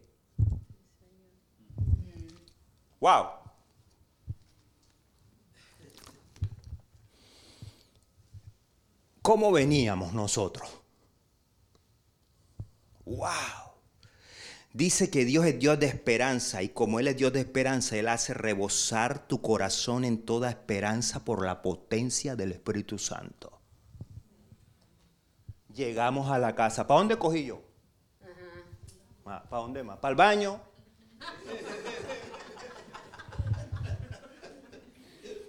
Wow. 3.00 3.28
¿Cómo 9.22 9.52
veníamos 9.52 10.14
nosotros? 10.14 10.70
Wow. 13.06 13.71
Dice 14.74 15.10
que 15.10 15.26
Dios 15.26 15.46
es 15.46 15.60
Dios 15.60 15.80
de 15.80 15.88
esperanza 15.88 16.64
y 16.64 16.70
como 16.70 17.00
Él 17.00 17.10
es 17.10 17.18
Dios 17.18 17.34
de 17.34 17.42
esperanza, 17.42 17.98
Él 17.98 18.08
hace 18.08 18.34
rebosar 18.34 19.28
tu 19.28 19.42
corazón 19.42 20.06
en 20.06 20.24
toda 20.24 20.50
esperanza 20.50 21.26
por 21.26 21.46
la 21.46 21.62
potencia 21.62 22.38
del 22.38 22.54
Espíritu 22.54 22.98
Santo. 22.98 23.60
Llegamos 25.74 26.32
a 26.32 26.38
la 26.38 26.56
casa. 26.56 26.88
¿Para 26.88 27.00
dónde 27.00 27.18
cogí 27.18 27.46
yo? 27.46 27.62
Ah, 29.26 29.44
¿Para 29.50 29.62
dónde 29.62 29.84
más? 29.84 29.98
¿Para 30.00 30.12
el 30.12 30.16
baño? 30.16 30.62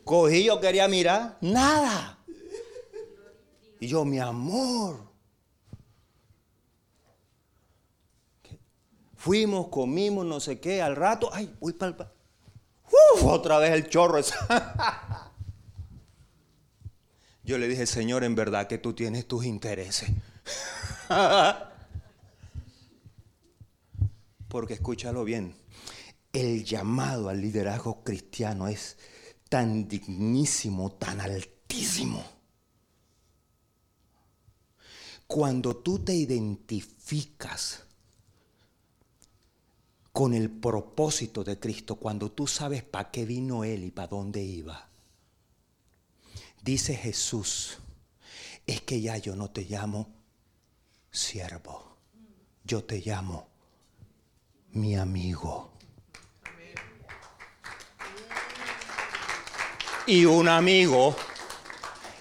Cogí, 0.04 0.44
yo 0.44 0.60
quería 0.60 0.88
mirar, 0.88 1.38
nada. 1.40 2.18
Y 3.78 3.86
yo, 3.86 4.04
mi 4.04 4.18
amor. 4.18 5.11
Fuimos, 9.22 9.68
comimos, 9.68 10.26
no 10.26 10.40
sé 10.40 10.58
qué, 10.58 10.82
al 10.82 10.96
rato, 10.96 11.30
ay, 11.32 11.54
voy 11.60 11.74
para 11.74 11.92
el... 11.92 11.96
Uf, 13.14 13.24
otra 13.24 13.58
vez 13.58 13.70
el 13.70 13.88
chorro. 13.88 14.20
Yo 17.44 17.56
le 17.56 17.68
dije, 17.68 17.86
Señor, 17.86 18.24
en 18.24 18.34
verdad 18.34 18.66
que 18.66 18.78
tú 18.78 18.94
tienes 18.94 19.28
tus 19.28 19.44
intereses. 19.44 20.10
Porque 24.48 24.74
escúchalo 24.74 25.22
bien, 25.22 25.54
el 26.32 26.64
llamado 26.64 27.28
al 27.28 27.40
liderazgo 27.40 28.02
cristiano 28.02 28.66
es 28.66 28.98
tan 29.48 29.86
dignísimo, 29.86 30.94
tan 30.94 31.20
altísimo. 31.20 32.24
Cuando 35.28 35.76
tú 35.76 36.00
te 36.00 36.12
identificas 36.12 37.84
con 40.12 40.34
el 40.34 40.50
propósito 40.50 41.42
de 41.42 41.58
Cristo, 41.58 41.96
cuando 41.96 42.30
tú 42.30 42.46
sabes 42.46 42.82
para 42.82 43.10
qué 43.10 43.24
vino 43.24 43.64
Él 43.64 43.84
y 43.84 43.90
para 43.90 44.08
dónde 44.08 44.42
iba, 44.42 44.88
dice 46.62 46.94
Jesús, 46.94 47.78
es 48.66 48.82
que 48.82 49.00
ya 49.00 49.16
yo 49.16 49.34
no 49.34 49.50
te 49.50 49.64
llamo 49.64 50.08
siervo, 51.10 51.96
yo 52.64 52.84
te 52.84 53.00
llamo 53.00 53.48
mi 54.72 54.96
amigo. 54.96 55.70
Y 60.06 60.24
un 60.24 60.48
amigo 60.48 61.14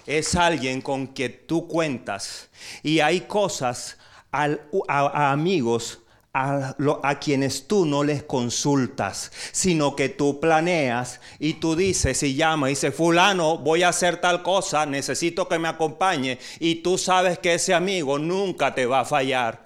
es 0.06 0.34
alguien 0.36 0.80
con 0.80 1.08
quien 1.08 1.46
tú 1.46 1.66
cuentas. 1.66 2.48
Y 2.82 3.00
hay 3.00 3.22
cosas 3.22 3.98
a, 4.30 5.32
amigos 5.32 6.01
a, 6.34 6.74
a, 7.02 7.18
quienes 7.18 7.66
tú 7.66 7.84
no 7.84 8.04
les 8.04 8.22
consultas, 8.22 9.30
sino 9.52 9.94
que 9.94 10.08
tú 10.08 10.40
planeas 10.40 11.20
y 11.38 11.54
tú 11.54 11.76
dices 11.76 12.22
y 12.22 12.34
llama 12.34 12.68
y 12.68 12.72
dice, 12.72 12.90
fulano, 12.90 13.58
voy 13.58 13.82
a 13.82 13.90
hacer 13.90 14.20
tal 14.20 14.42
cosa, 14.42 14.86
necesito 14.86 15.48
que 15.48 15.58
me 15.58 15.68
acompañe. 15.68 16.38
Y 16.58 16.76
tú 16.76 16.96
sabes 16.96 17.38
que 17.38 17.54
ese 17.54 17.74
amigo 17.74 18.18
nunca 18.18 18.74
te 18.74 18.86
va 18.86 19.00
a 19.00 19.04
fallar. 19.04 19.61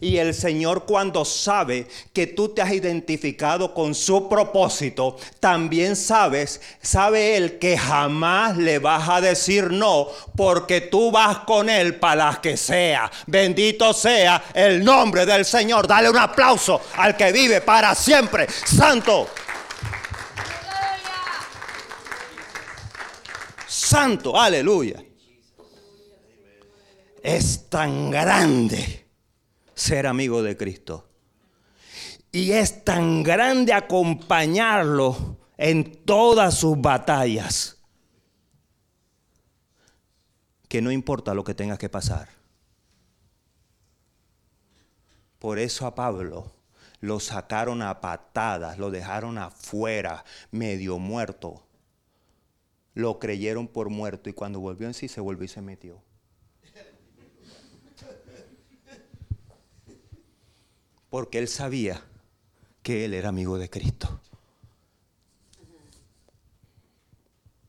Y 0.00 0.16
el 0.16 0.32
Señor 0.32 0.86
cuando 0.86 1.26
sabe 1.26 1.86
que 2.14 2.26
tú 2.26 2.48
te 2.48 2.62
has 2.62 2.72
identificado 2.72 3.74
con 3.74 3.94
su 3.94 4.30
propósito, 4.30 5.18
también 5.40 5.94
sabes, 5.94 6.62
sabe 6.80 7.36
Él 7.36 7.58
que 7.58 7.76
jamás 7.76 8.56
le 8.56 8.78
vas 8.78 9.10
a 9.10 9.20
decir 9.20 9.70
no, 9.70 10.08
porque 10.36 10.80
tú 10.80 11.10
vas 11.10 11.40
con 11.40 11.68
Él 11.68 11.96
para 11.96 12.24
las 12.24 12.38
que 12.38 12.56
sea. 12.56 13.10
Bendito 13.26 13.92
sea 13.92 14.42
el 14.54 14.82
nombre 14.82 15.26
del 15.26 15.44
Señor. 15.44 15.86
Dale 15.86 16.08
un 16.08 16.16
aplauso 16.16 16.80
al 16.96 17.14
que 17.14 17.30
vive 17.30 17.60
para 17.60 17.94
siempre. 17.94 18.46
Santo. 18.48 19.28
Santo, 23.66 24.40
aleluya. 24.40 25.04
Es 27.22 27.68
tan 27.68 28.10
grande 28.10 28.99
ser 29.80 30.06
amigo 30.06 30.42
de 30.42 30.56
Cristo. 30.56 31.08
Y 32.32 32.52
es 32.52 32.84
tan 32.84 33.22
grande 33.22 33.72
acompañarlo 33.72 35.38
en 35.56 36.04
todas 36.04 36.54
sus 36.54 36.80
batallas 36.80 37.78
que 40.68 40.80
no 40.80 40.92
importa 40.92 41.34
lo 41.34 41.42
que 41.42 41.54
tenga 41.54 41.76
que 41.76 41.88
pasar. 41.88 42.28
Por 45.40 45.58
eso 45.58 45.86
a 45.86 45.94
Pablo 45.94 46.52
lo 47.00 47.18
sacaron 47.18 47.82
a 47.82 48.00
patadas, 48.00 48.78
lo 48.78 48.90
dejaron 48.90 49.38
afuera, 49.38 50.24
medio 50.50 50.98
muerto. 50.98 51.66
Lo 52.92 53.18
creyeron 53.18 53.66
por 53.66 53.88
muerto 53.88 54.28
y 54.28 54.34
cuando 54.34 54.60
volvió 54.60 54.86
en 54.86 54.94
sí 54.94 55.08
se 55.08 55.20
volvió 55.20 55.46
y 55.46 55.48
se 55.48 55.62
metió. 55.62 56.02
Porque 61.10 61.38
él 61.38 61.48
sabía 61.48 62.02
que 62.82 63.04
él 63.04 63.14
era 63.14 63.28
amigo 63.28 63.58
de 63.58 63.68
Cristo. 63.68 64.20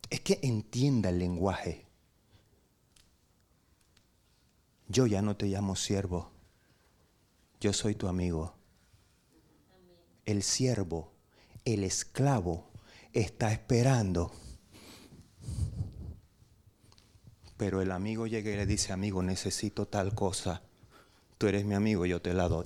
Es 0.10 0.22
que 0.22 0.40
entienda 0.42 1.10
el 1.10 1.20
lenguaje. 1.20 1.86
Yo 4.88 5.08
ya 5.08 5.22
no 5.22 5.36
te 5.36 5.48
llamo 5.48 5.76
siervo, 5.76 6.32
yo 7.60 7.74
soy 7.74 7.96
tu 7.96 8.08
amigo. 8.08 8.54
El 10.26 10.44
siervo 10.44 11.12
el 11.66 11.84
esclavo 11.84 12.66
está 13.14 13.52
esperando. 13.52 14.32
Pero 17.58 17.82
el 17.82 17.92
amigo 17.92 18.26
llega 18.26 18.52
y 18.52 18.56
le 18.56 18.66
dice, 18.66 18.92
amigo, 18.92 19.22
necesito 19.22 19.88
tal 19.88 20.16
cosa. 20.16 20.64
Tú 21.38 21.48
eres 21.48 21.66
mi 21.66 21.76
amigo, 21.76 22.06
yo 22.06 22.22
te 22.22 22.34
la 22.34 22.48
doy. 22.48 22.66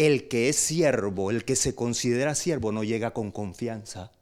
El 0.00 0.28
que 0.28 0.48
es 0.48 0.56
siervo, 0.56 1.30
el 1.30 1.44
que 1.44 1.56
se 1.56 1.74
considera 1.74 2.34
siervo, 2.34 2.72
no 2.72 2.84
llega 2.84 3.12
con 3.12 3.30
confianza. 3.30 4.12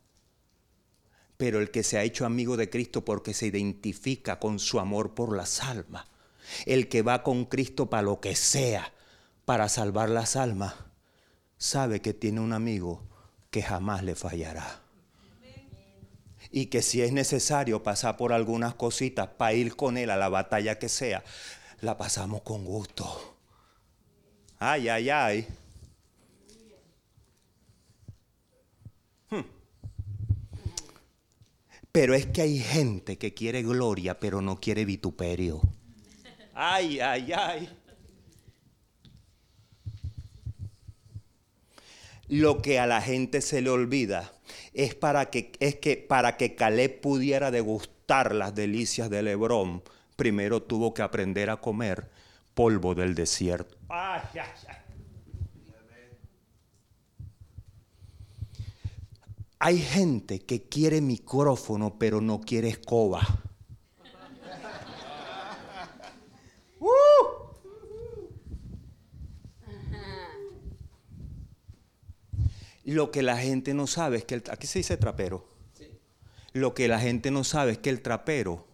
Pero 1.37 1.61
el 1.61 1.71
que 1.71 1.85
se 1.85 1.97
ha 1.97 2.03
hecho 2.03 2.27
amigo 2.27 2.57
de 2.57 2.69
Cristo 2.69 3.05
porque 3.05 3.33
se 3.33 3.47
identifica 3.47 4.41
con 4.41 4.59
su 4.59 4.81
amor 4.81 5.15
por 5.15 5.37
las 5.37 5.63
almas, 5.63 6.07
el 6.67 6.89
que 6.89 7.03
va 7.03 7.23
con 7.23 7.45
Cristo 7.45 7.89
para 7.89 8.03
lo 8.03 8.19
que 8.19 8.35
sea, 8.35 8.93
para 9.45 9.69
salvar 9.69 10.09
las 10.09 10.35
almas, 10.35 10.75
sabe 11.59 12.03
que 12.03 12.13
tiene 12.13 12.41
un 12.41 12.55
amigo 12.55 13.05
que 13.53 13.63
jamás 13.63 14.03
le 14.03 14.17
fallará. 14.17 14.83
Y 16.51 16.67
que 16.67 16.83
si 16.83 17.03
es 17.03 17.13
necesario 17.13 17.85
pasar 17.85 18.17
por 18.17 18.33
algunas 18.33 18.75
cositas 18.75 19.29
para 19.29 19.53
ir 19.53 19.77
con 19.77 19.97
él 19.97 20.11
a 20.11 20.17
la 20.17 20.29
batalla 20.29 20.77
que 20.81 20.89
sea, 20.89 21.23
la 21.83 21.97
pasamos 21.97 22.43
con 22.43 22.65
gusto. 22.65 23.37
Ay, 24.59 24.89
ay, 24.89 25.11
ay. 25.11 25.49
Pero 31.93 32.15
es 32.15 32.27
que 32.27 32.43
hay 32.43 32.59
gente 32.59 33.19
que 33.19 33.35
quiere 33.35 33.63
gloria, 33.63 34.19
pero 34.21 34.41
no 34.41 34.61
quiere 34.61 34.85
vituperio. 34.85 35.61
Ay, 36.55 37.01
ay, 37.01 37.33
ay. 37.33 37.69
Lo 42.29 42.61
que 42.61 42.79
a 42.79 42.87
la 42.87 43.01
gente 43.01 43.41
se 43.41 43.63
le 43.63 43.71
olvida 43.71 44.33
es 44.75 44.95
para 44.95 45.31
que, 45.31 45.53
es 45.61 45.77
que 45.77 45.97
para 45.97 46.37
que 46.37 46.55
Caleb 46.55 47.01
pudiera 47.01 47.51
degustar 47.51 48.35
las 48.35 48.55
delicias 48.55 49.09
del 49.09 49.29
Hebrón, 49.29 49.83
primero 50.17 50.63
tuvo 50.63 50.93
que 50.93 51.03
aprender 51.03 51.49
a 51.49 51.57
comer 51.57 52.11
polvo 52.55 52.95
del 52.95 53.15
desierto. 53.15 53.77
Ay, 53.89 54.23
ay, 54.35 54.41
ay. 54.69 54.88
Hay 59.61 59.79
gente 59.79 60.41
que 60.41 60.69
quiere 60.69 61.01
micrófono 61.01 61.99
pero 61.99 62.21
no 62.21 62.41
quiere 62.41 62.69
escoba. 62.69 63.23
Lo 72.85 73.11
que 73.11 73.23
la 73.23 73.37
gente 73.37 73.75
no 73.75 73.89
sabe 73.89 74.19
es 74.19 74.25
que 74.25 74.37
el, 74.37 74.45
aquí 74.51 74.69
se 74.69 74.79
dice 74.79 74.97
trapero. 74.97 75.47
Lo 76.53 76.75
que 76.75 76.89
la 76.89 77.01
gente 77.01 77.31
no 77.31 77.45
sabe 77.45 77.73
es 77.73 77.79
que 77.79 77.91
el 77.91 78.01
trapero 78.01 78.67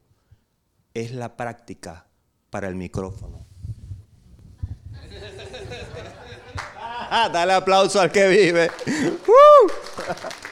es 0.93 1.11
la 1.13 1.37
práctica 1.37 2.07
para 2.51 2.69
el 2.69 2.77
micrófono. 2.77 3.45
Dale 7.11 7.55
aplauso 7.55 8.01
al 8.01 8.13
que 8.13 8.29
vive. 8.29 8.71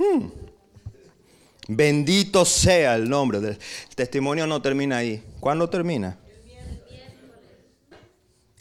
Hmm. 0.00 0.30
Bendito 1.68 2.46
sea 2.46 2.96
el 2.96 3.08
nombre 3.08 3.38
del 3.38 3.52
el 3.52 3.94
testimonio 3.94 4.46
no 4.46 4.62
termina 4.62 4.96
ahí. 4.96 5.22
¿Cuándo 5.40 5.68
termina? 5.68 6.18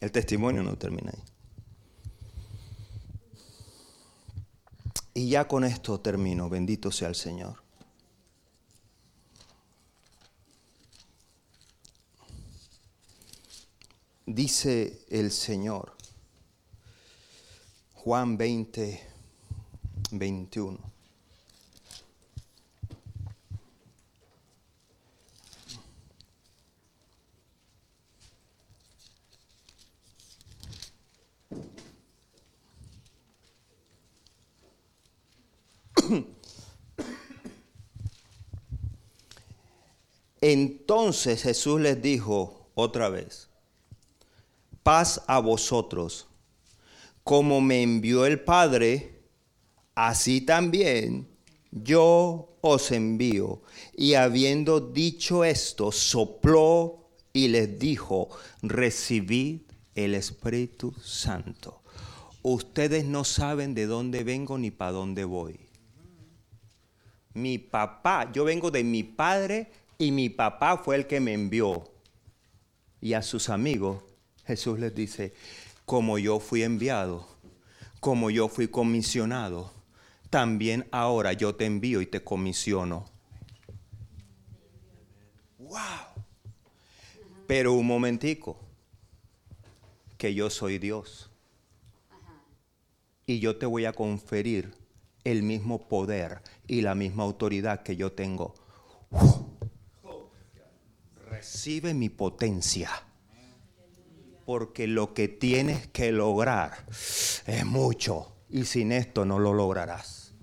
El 0.01 0.11
testimonio 0.11 0.63
no 0.63 0.77
termina 0.77 1.11
ahí. 1.11 1.23
Y 5.13 5.29
ya 5.29 5.47
con 5.47 5.63
esto 5.63 6.01
termino. 6.01 6.49
Bendito 6.49 6.91
sea 6.91 7.07
el 7.07 7.15
Señor. 7.15 7.63
Dice 14.25 15.05
el 15.09 15.31
Señor, 15.31 15.95
Juan 17.95 18.37
20, 18.37 19.01
21. 20.11 20.99
Entonces 41.10 41.41
Jesús 41.41 41.82
les 41.82 41.99
dijo 41.99 42.70
otra 42.76 43.10
vez, 43.10 43.49
paz 44.84 45.24
a 45.26 45.39
vosotros, 45.39 46.28
como 47.24 47.62
me 47.62 47.82
envió 47.82 48.28
el 48.28 48.39
Padre, 48.41 49.24
así 49.95 50.39
también 50.39 51.28
yo 51.72 52.60
os 52.62 52.91
envío. 52.91 53.64
Y 53.97 54.14
habiendo 54.14 54.80
dicho 54.80 55.43
esto, 55.43 55.91
sopló 55.91 57.10
y 57.34 57.47
les 57.47 57.80
dijo, 57.80 58.30
recibid 58.62 59.62
el 59.95 60.14
Espíritu 60.14 60.93
Santo. 61.03 61.82
Ustedes 62.43 63.03
no 63.03 63.24
saben 63.24 63.74
de 63.74 63.88
dónde 63.88 64.24
vengo 64.24 64.60
ni 64.60 64.70
para 64.70 64.91
dónde 64.91 65.24
voy. 65.24 65.60
Mi 67.34 67.57
papá, 67.57 68.32
yo 68.32 68.43
vengo 68.43 68.70
de 68.70 68.84
mi 68.84 69.01
padre 69.01 69.72
y 70.00 70.12
mi 70.12 70.30
papá 70.30 70.78
fue 70.78 70.95
el 70.95 71.06
que 71.06 71.20
me 71.20 71.34
envió. 71.34 71.91
Y 73.02 73.14
a 73.14 73.22
sus 73.22 73.50
amigos 73.50 74.02
Jesús 74.45 74.80
les 74.80 74.95
dice, 74.95 75.34
como 75.86 76.18
yo 76.18 76.39
fui 76.39 76.64
enviado, 76.64 77.28
como 78.00 78.32
yo 78.32 78.47
fui 78.47 78.70
comisionado, 78.70 79.71
también 80.30 80.88
ahora 80.92 81.34
yo 81.34 81.54
te 81.54 81.66
envío 81.66 82.01
y 82.01 82.05
te 82.05 82.24
comisiono. 82.24 83.05
¡Wow! 85.59 86.24
Pero 87.46 87.74
un 87.74 87.86
momentico, 87.86 88.58
que 90.17 90.34
yo 90.34 90.50
soy 90.50 90.80
Dios. 90.80 91.30
Y 93.26 93.39
yo 93.39 93.58
te 93.58 93.66
voy 93.66 93.86
a 93.86 93.93
conferir 93.93 94.74
el 95.24 95.43
mismo 95.43 95.88
poder 95.88 96.42
y 96.67 96.82
la 96.82 96.96
misma 96.96 97.24
autoridad 97.24 97.84
que 97.84 97.96
yo 97.96 98.12
tengo 98.13 98.55
recibe 101.30 101.93
mi 101.93 102.10
potencia. 102.10 102.89
Porque 104.46 104.88
lo 104.88 105.14
que 105.14 105.28
tienes 105.28 105.88
que 105.88 106.12
lograr 106.12 106.86
es 107.46 107.66
mucho. 107.66 108.36
Y 108.50 108.66
sin 108.66 108.92
esto 108.92 109.26
no 109.26 109.38
lo 109.38 109.54
lograrás. 109.54 110.34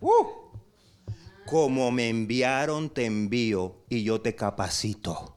Uh. 0.00 0.26
Como 1.44 1.90
me 1.90 2.08
enviaron, 2.08 2.90
te 2.90 3.06
envío 3.06 3.84
y 3.88 4.04
yo 4.04 4.20
te 4.20 4.36
capacito. 4.36 5.36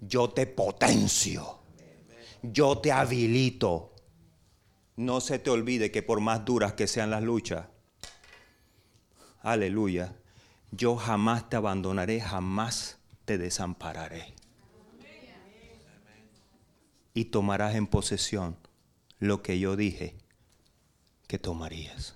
Yo 0.00 0.30
te 0.30 0.46
potencio. 0.46 1.60
Yo 2.42 2.78
te 2.78 2.90
habilito. 2.90 3.94
No 4.96 5.20
se 5.20 5.38
te 5.38 5.50
olvide 5.50 5.92
que 5.92 6.02
por 6.02 6.20
más 6.20 6.44
duras 6.44 6.72
que 6.72 6.88
sean 6.88 7.10
las 7.10 7.22
luchas, 7.22 7.66
aleluya, 9.42 10.16
yo 10.72 10.96
jamás 10.96 11.48
te 11.48 11.54
abandonaré, 11.54 12.20
jamás 12.20 12.97
te 13.28 13.36
desampararé. 13.36 14.32
Y 17.12 17.26
tomarás 17.26 17.74
en 17.74 17.86
posesión 17.86 18.56
lo 19.18 19.42
que 19.42 19.58
yo 19.58 19.76
dije 19.76 20.16
que 21.26 21.38
tomarías. 21.38 22.14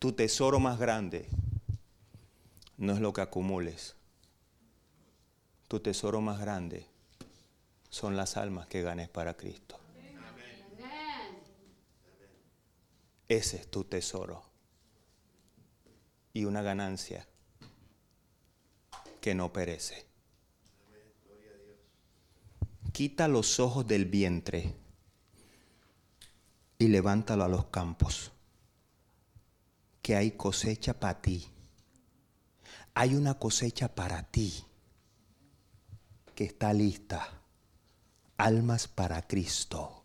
Tu 0.00 0.10
tesoro 0.14 0.58
más 0.58 0.80
grande 0.80 1.28
no 2.76 2.92
es 2.92 2.98
lo 2.98 3.12
que 3.12 3.20
acumules. 3.20 3.94
Tu 5.68 5.78
tesoro 5.78 6.20
más 6.20 6.40
grande 6.40 6.88
son 7.88 8.16
las 8.16 8.36
almas 8.36 8.66
que 8.66 8.82
ganes 8.82 9.08
para 9.08 9.36
Cristo. 9.36 9.78
Ese 13.28 13.58
es 13.58 13.70
tu 13.70 13.84
tesoro. 13.84 14.42
Y 16.32 16.46
una 16.46 16.62
ganancia 16.62 17.28
que 19.26 19.34
no 19.34 19.52
perece. 19.52 20.06
Quita 22.92 23.26
los 23.26 23.58
ojos 23.58 23.84
del 23.84 24.04
vientre 24.04 24.72
y 26.78 26.86
levántalo 26.86 27.42
a 27.42 27.48
los 27.48 27.64
campos, 27.64 28.30
que 30.00 30.14
hay 30.14 30.30
cosecha 30.30 31.00
para 31.00 31.20
ti. 31.20 31.48
Hay 32.94 33.16
una 33.16 33.36
cosecha 33.36 33.92
para 33.96 34.22
ti 34.30 34.64
que 36.36 36.44
está 36.44 36.72
lista 36.72 37.42
almas 38.36 38.86
para 38.86 39.26
Cristo, 39.26 40.04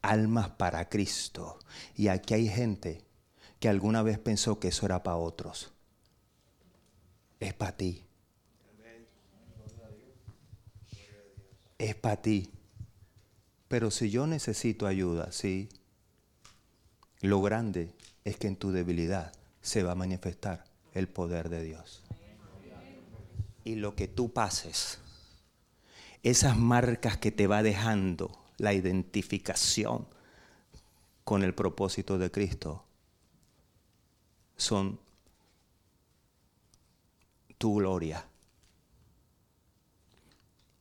almas 0.00 0.48
para 0.48 0.88
Cristo. 0.88 1.60
Y 1.94 2.08
aquí 2.08 2.34
hay 2.34 2.48
gente 2.48 3.04
que 3.60 3.68
alguna 3.68 4.02
vez 4.02 4.18
pensó 4.18 4.58
que 4.58 4.66
eso 4.66 4.84
era 4.84 5.04
para 5.04 5.18
otros. 5.18 5.70
Es 7.38 7.54
para 7.54 7.76
ti. 7.76 8.04
Es 11.82 11.96
para 11.96 12.22
ti. 12.22 12.48
Pero 13.66 13.90
si 13.90 14.08
yo 14.08 14.28
necesito 14.28 14.86
ayuda, 14.86 15.32
sí, 15.32 15.68
lo 17.22 17.42
grande 17.42 17.92
es 18.24 18.36
que 18.36 18.46
en 18.46 18.54
tu 18.54 18.70
debilidad 18.70 19.32
se 19.62 19.82
va 19.82 19.90
a 19.90 19.96
manifestar 19.96 20.62
el 20.94 21.08
poder 21.08 21.48
de 21.48 21.64
Dios. 21.64 22.04
Y 23.64 23.74
lo 23.74 23.96
que 23.96 24.06
tú 24.06 24.32
pases, 24.32 25.00
esas 26.22 26.56
marcas 26.56 27.16
que 27.16 27.32
te 27.32 27.48
va 27.48 27.64
dejando 27.64 28.30
la 28.58 28.74
identificación 28.74 30.06
con 31.24 31.42
el 31.42 31.52
propósito 31.52 32.16
de 32.16 32.30
Cristo, 32.30 32.84
son 34.56 35.00
tu 37.58 37.74
gloria. 37.74 38.24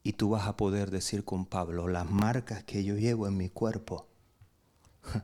Y 0.03 0.13
tú 0.13 0.29
vas 0.29 0.47
a 0.47 0.57
poder 0.57 0.89
decir 0.89 1.23
con 1.23 1.45
Pablo, 1.45 1.87
las 1.87 2.09
marcas 2.09 2.63
que 2.63 2.83
yo 2.83 2.95
llevo 2.95 3.27
en 3.27 3.37
mi 3.37 3.49
cuerpo 3.49 4.07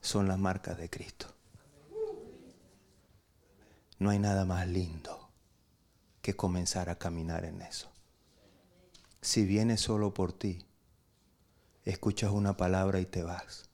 son 0.00 0.26
las 0.26 0.38
marcas 0.38 0.76
de 0.78 0.90
Cristo. 0.90 1.26
No 3.98 4.10
hay 4.10 4.18
nada 4.18 4.44
más 4.44 4.66
lindo 4.66 5.30
que 6.22 6.34
comenzar 6.34 6.90
a 6.90 6.98
caminar 6.98 7.44
en 7.44 7.62
eso. 7.62 7.92
Si 9.20 9.46
vienes 9.46 9.80
solo 9.80 10.12
por 10.12 10.32
ti, 10.32 10.66
escuchas 11.84 12.32
una 12.32 12.56
palabra 12.56 12.98
y 12.98 13.06
te 13.06 13.22
vas. 13.22 13.70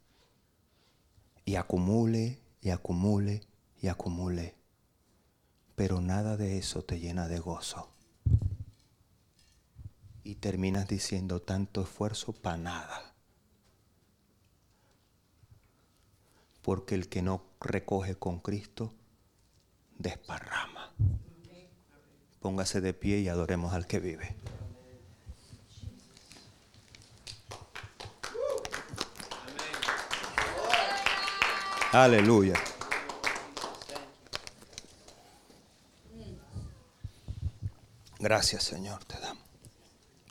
Y 1.47 1.57
acumule, 1.57 2.43
y 2.61 2.69
acumule, 2.69 3.47
y 3.81 3.89
acumule. 3.89 4.55
Pero 5.75 6.03
nada 6.03 6.37
de 6.37 6.59
eso 6.59 6.85
te 6.85 7.01
llena 7.01 7.29
de 7.29 7.39
gozo. 7.39 7.91
Y 10.29 10.35
terminas 10.35 10.87
diciendo 10.87 11.41
tanto 11.41 11.81
esfuerzo 11.81 12.35
para 12.35 12.59
nada. 12.59 13.15
Porque 16.61 16.95
el 16.95 17.09
que 17.09 17.23
no 17.23 17.47
recoge 17.63 18.15
con 18.15 18.39
Cristo, 18.39 18.93
desparrama. 19.97 20.93
Póngase 22.41 22.83
de 22.83 22.93
pie 22.93 23.21
y 23.21 23.29
adoremos 23.31 23.73
al 23.73 23.87
que 23.87 24.01
vive. 24.01 24.37
Aleluya. 31.93 32.61
Gracias 38.19 38.63
Señor, 38.63 39.03
te 39.07 39.19
damos. 39.21 39.48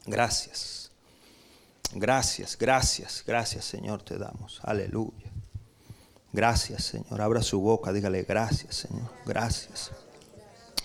Gracias. 0.07 0.89
Gracias, 1.93 2.57
gracias, 2.57 3.23
gracias 3.25 3.65
Señor, 3.65 4.01
te 4.01 4.17
damos. 4.17 4.59
Aleluya. 4.63 5.31
Gracias 6.33 6.85
Señor. 6.85 7.21
Abra 7.21 7.41
su 7.41 7.59
boca, 7.59 7.91
dígale 7.91 8.23
gracias 8.23 8.75
Señor. 8.75 9.09
Gracias. 9.25 9.91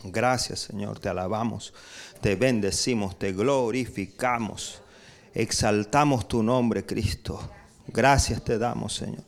Gracias 0.05 0.61
Señor, 0.61 0.99
te 0.99 1.09
alabamos, 1.09 1.73
te 2.20 2.35
bendecimos, 2.35 3.16
te 3.19 3.32
glorificamos, 3.32 4.81
exaltamos 5.35 6.27
tu 6.27 6.43
nombre 6.43 6.85
Cristo. 6.85 7.40
Gracias 7.86 8.43
te 8.43 8.59
damos 8.59 8.94
Señor. 8.94 9.24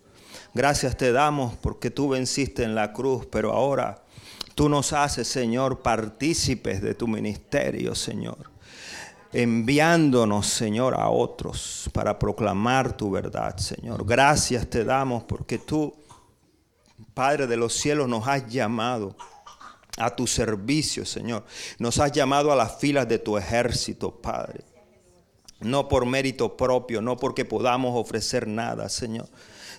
Gracias 0.55 0.97
te 0.97 1.13
damos 1.13 1.55
porque 1.57 1.91
tú 1.91 2.09
venciste 2.09 2.65
en 2.65 2.75
la 2.75 2.93
cruz, 2.93 3.27
pero 3.27 3.53
ahora 3.53 4.03
tú 4.55 4.69
nos 4.69 4.93
haces 4.93 5.29
Señor 5.29 5.83
partícipes 5.83 6.81
de 6.83 6.95
tu 6.95 7.07
ministerio 7.07 7.95
Señor 7.95 8.55
enviándonos, 9.35 10.47
Señor, 10.47 10.95
a 10.95 11.11
otros 11.11 11.91
para 11.93 12.19
proclamar 12.19 12.97
tu 12.97 13.11
verdad, 13.11 13.57
Señor. 13.59 14.07
Gracias 14.07 14.69
te 14.71 14.85
damos 14.85 15.25
porque 15.25 15.59
tú, 15.59 15.95
Padre 17.13 17.47
de 17.47 17.57
los 17.57 17.75
cielos, 17.75 18.09
nos 18.09 18.27
has 18.29 18.49
llamado 18.49 19.17
a 19.99 20.15
tu 20.15 20.27
servicio, 20.27 21.05
Señor. 21.05 21.45
Nos 21.79 21.99
has 21.99 22.13
llamado 22.13 22.53
a 22.53 22.57
las 22.57 22.79
filas 22.79 23.09
de 23.09 23.19
tu 23.19 23.37
ejército, 23.37 24.11
Padre. 24.11 24.65
No 25.61 25.89
por 25.89 26.07
mérito 26.07 26.57
propio, 26.57 27.03
no 27.03 27.17
porque 27.17 27.45
podamos 27.45 27.93
ofrecer 27.95 28.47
nada, 28.47 28.89
Señor 28.89 29.29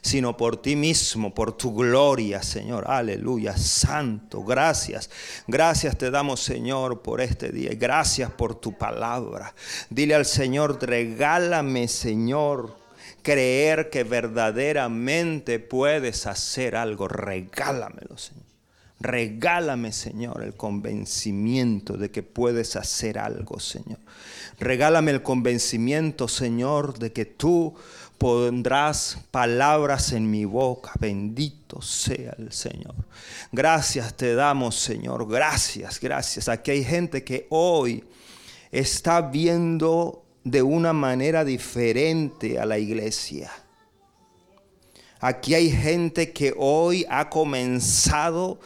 sino 0.06 0.38
por 0.38 0.62
ti 0.62 0.76
mismo, 0.76 1.34
por 1.34 1.58
tu 1.58 1.74
gloria, 1.74 2.44
Señor. 2.44 2.86
Aleluya, 2.88 3.58
santo, 3.58 4.44
gracias. 4.44 5.10
Gracias 5.48 5.98
te 5.98 6.12
damos, 6.12 6.44
Señor, 6.44 7.02
por 7.02 7.22
este 7.22 7.50
día. 7.50 7.72
Gracias 7.74 8.30
por 8.30 8.54
tu 8.54 8.78
palabra. 8.78 9.56
Dile 9.90 10.14
al 10.14 10.28
Señor, 10.28 10.78
regálame, 10.80 11.88
Señor, 11.88 12.78
creer 13.24 13.90
que 13.90 14.04
verdaderamente 14.04 15.58
puedes 15.58 16.28
hacer 16.28 16.76
algo. 16.76 17.08
Regálamelo, 17.08 18.16
Señor. 18.16 18.46
Regálame, 19.00 19.92
Señor, 19.92 20.44
el 20.44 20.54
convencimiento 20.54 21.98
de 21.98 22.12
que 22.12 22.22
puedes 22.22 22.76
hacer 22.76 23.18
algo, 23.18 23.60
Señor. 23.60 24.00
Regálame 24.60 25.12
el 25.12 25.22
convencimiento, 25.24 26.28
Señor, 26.28 26.98
de 27.00 27.12
que 27.12 27.26
tú 27.26 27.76
pondrás 28.18 29.20
palabras 29.32 30.12
en 30.12 30.30
mi 30.30 30.46
boca. 30.46 30.92
Bendito 31.00 31.82
sea 31.82 32.36
el 32.38 32.52
Señor. 32.52 32.96
Gracias 33.52 34.16
te 34.16 34.36
damos, 34.36 34.76
Señor. 34.76 35.28
Gracias, 35.30 36.00
gracias. 36.00 36.50
Aquí 36.50 36.72
hay 36.72 36.84
gente 36.84 37.24
que 37.24 37.48
hoy 37.50 38.04
está 38.72 39.22
viendo 39.22 40.24
de 40.44 40.62
una 40.62 40.94
manera 40.94 41.44
diferente 41.44 42.60
a 42.60 42.66
la 42.66 42.78
iglesia. 42.78 43.52
Aquí 45.20 45.56
hay 45.56 45.72
gente 45.72 46.32
que 46.34 46.54
hoy 46.58 47.06
ha 47.10 47.30
comenzado 47.30 48.60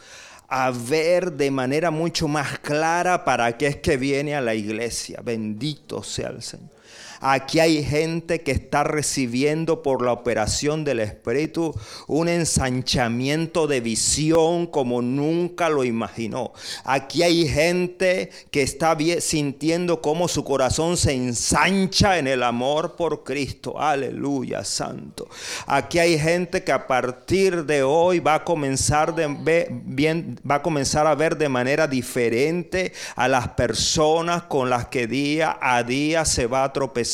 a 0.48 0.72
ver 0.72 1.32
de 1.34 1.52
manera 1.52 1.92
mucho 1.92 2.28
más 2.28 2.60
clara 2.60 3.24
para 3.24 3.56
qué 3.56 3.68
es 3.68 3.76
que 3.78 3.98
viene 3.98 4.36
a 4.36 4.42
la 4.42 4.56
iglesia. 4.56 5.22
Bendito 5.24 6.04
sea 6.04 6.30
el 6.30 6.42
Señor. 6.42 6.79
Aquí 7.20 7.60
hay 7.60 7.84
gente 7.84 8.42
que 8.42 8.52
está 8.52 8.84
recibiendo 8.84 9.84
por 9.84 10.02
la 10.02 10.14
operación 10.14 10.84
del 10.84 11.02
Espíritu 11.02 11.76
un 12.08 12.30
ensanchamiento 12.30 13.68
de 13.68 13.82
visión 13.82 14.68
como 14.68 15.02
nunca 15.02 15.70
lo 15.70 15.84
imaginó. 15.84 16.54
Aquí 16.84 17.24
hay 17.24 17.48
gente 17.48 18.30
que 18.52 18.62
está 18.62 18.98
sintiendo 19.20 20.02
cómo 20.02 20.28
su 20.28 20.44
corazón 20.44 20.96
se 20.96 21.14
ensancha 21.14 22.20
en 22.20 22.28
el 22.28 22.44
amor 22.44 22.96
por 22.96 23.24
Cristo. 23.24 23.80
Aleluya, 23.80 24.64
santo. 24.64 25.28
Aquí 25.68 26.00
hay 26.00 26.18
gente 26.18 26.64
que 26.64 26.72
a 26.72 26.88
partir 26.88 27.66
de 27.66 27.84
hoy 27.84 28.20
va 28.20 28.36
a 28.36 28.44
comenzar 28.44 29.10
a 29.10 31.10
a 31.10 31.16
ver 31.16 31.38
de 31.38 31.50
manera 31.50 31.88
diferente 31.88 32.94
a 33.16 33.28
las 33.28 33.50
personas 33.50 34.44
con 34.44 34.70
las 34.70 34.88
que 34.88 35.08
día 35.08 35.58
a 35.62 35.84
día 35.84 36.26
se 36.26 36.46
va 36.46 36.64
a 36.64 36.74
tropezar 36.74 37.09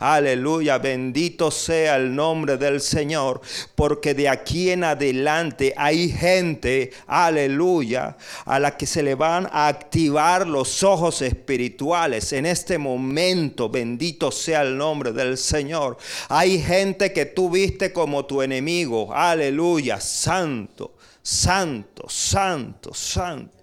Aleluya, 0.00 0.78
bendito 0.78 1.50
sea 1.50 1.96
el 1.96 2.14
nombre 2.14 2.56
del 2.56 2.80
Señor, 2.80 3.40
porque 3.74 4.14
de 4.14 4.28
aquí 4.28 4.70
en 4.70 4.84
adelante 4.84 5.74
hay 5.76 6.10
gente, 6.10 6.92
aleluya, 7.06 8.16
a 8.44 8.58
la 8.58 8.76
que 8.76 8.86
se 8.86 9.02
le 9.02 9.14
van 9.14 9.48
a 9.52 9.68
activar 9.68 10.46
los 10.46 10.82
ojos 10.82 11.22
espirituales. 11.22 12.32
En 12.32 12.46
este 12.46 12.78
momento, 12.78 13.68
bendito 13.68 14.30
sea 14.30 14.62
el 14.62 14.76
nombre 14.76 15.12
del 15.12 15.36
Señor. 15.36 15.98
Hay 16.28 16.60
gente 16.60 17.12
que 17.12 17.26
tú 17.26 17.50
viste 17.50 17.92
como 17.92 18.24
tu 18.26 18.42
enemigo, 18.42 19.12
aleluya, 19.14 20.00
santo, 20.00 20.94
santo, 21.22 22.08
santo, 22.08 22.94
santo. 22.94 23.58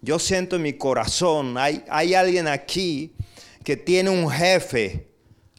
Yo 0.00 0.18
siento 0.18 0.56
en 0.56 0.62
mi 0.62 0.74
corazón, 0.74 1.58
hay, 1.58 1.84
hay 1.88 2.14
alguien 2.14 2.46
aquí 2.46 3.12
que 3.64 3.76
tiene 3.76 4.10
un 4.10 4.30
jefe, 4.30 5.07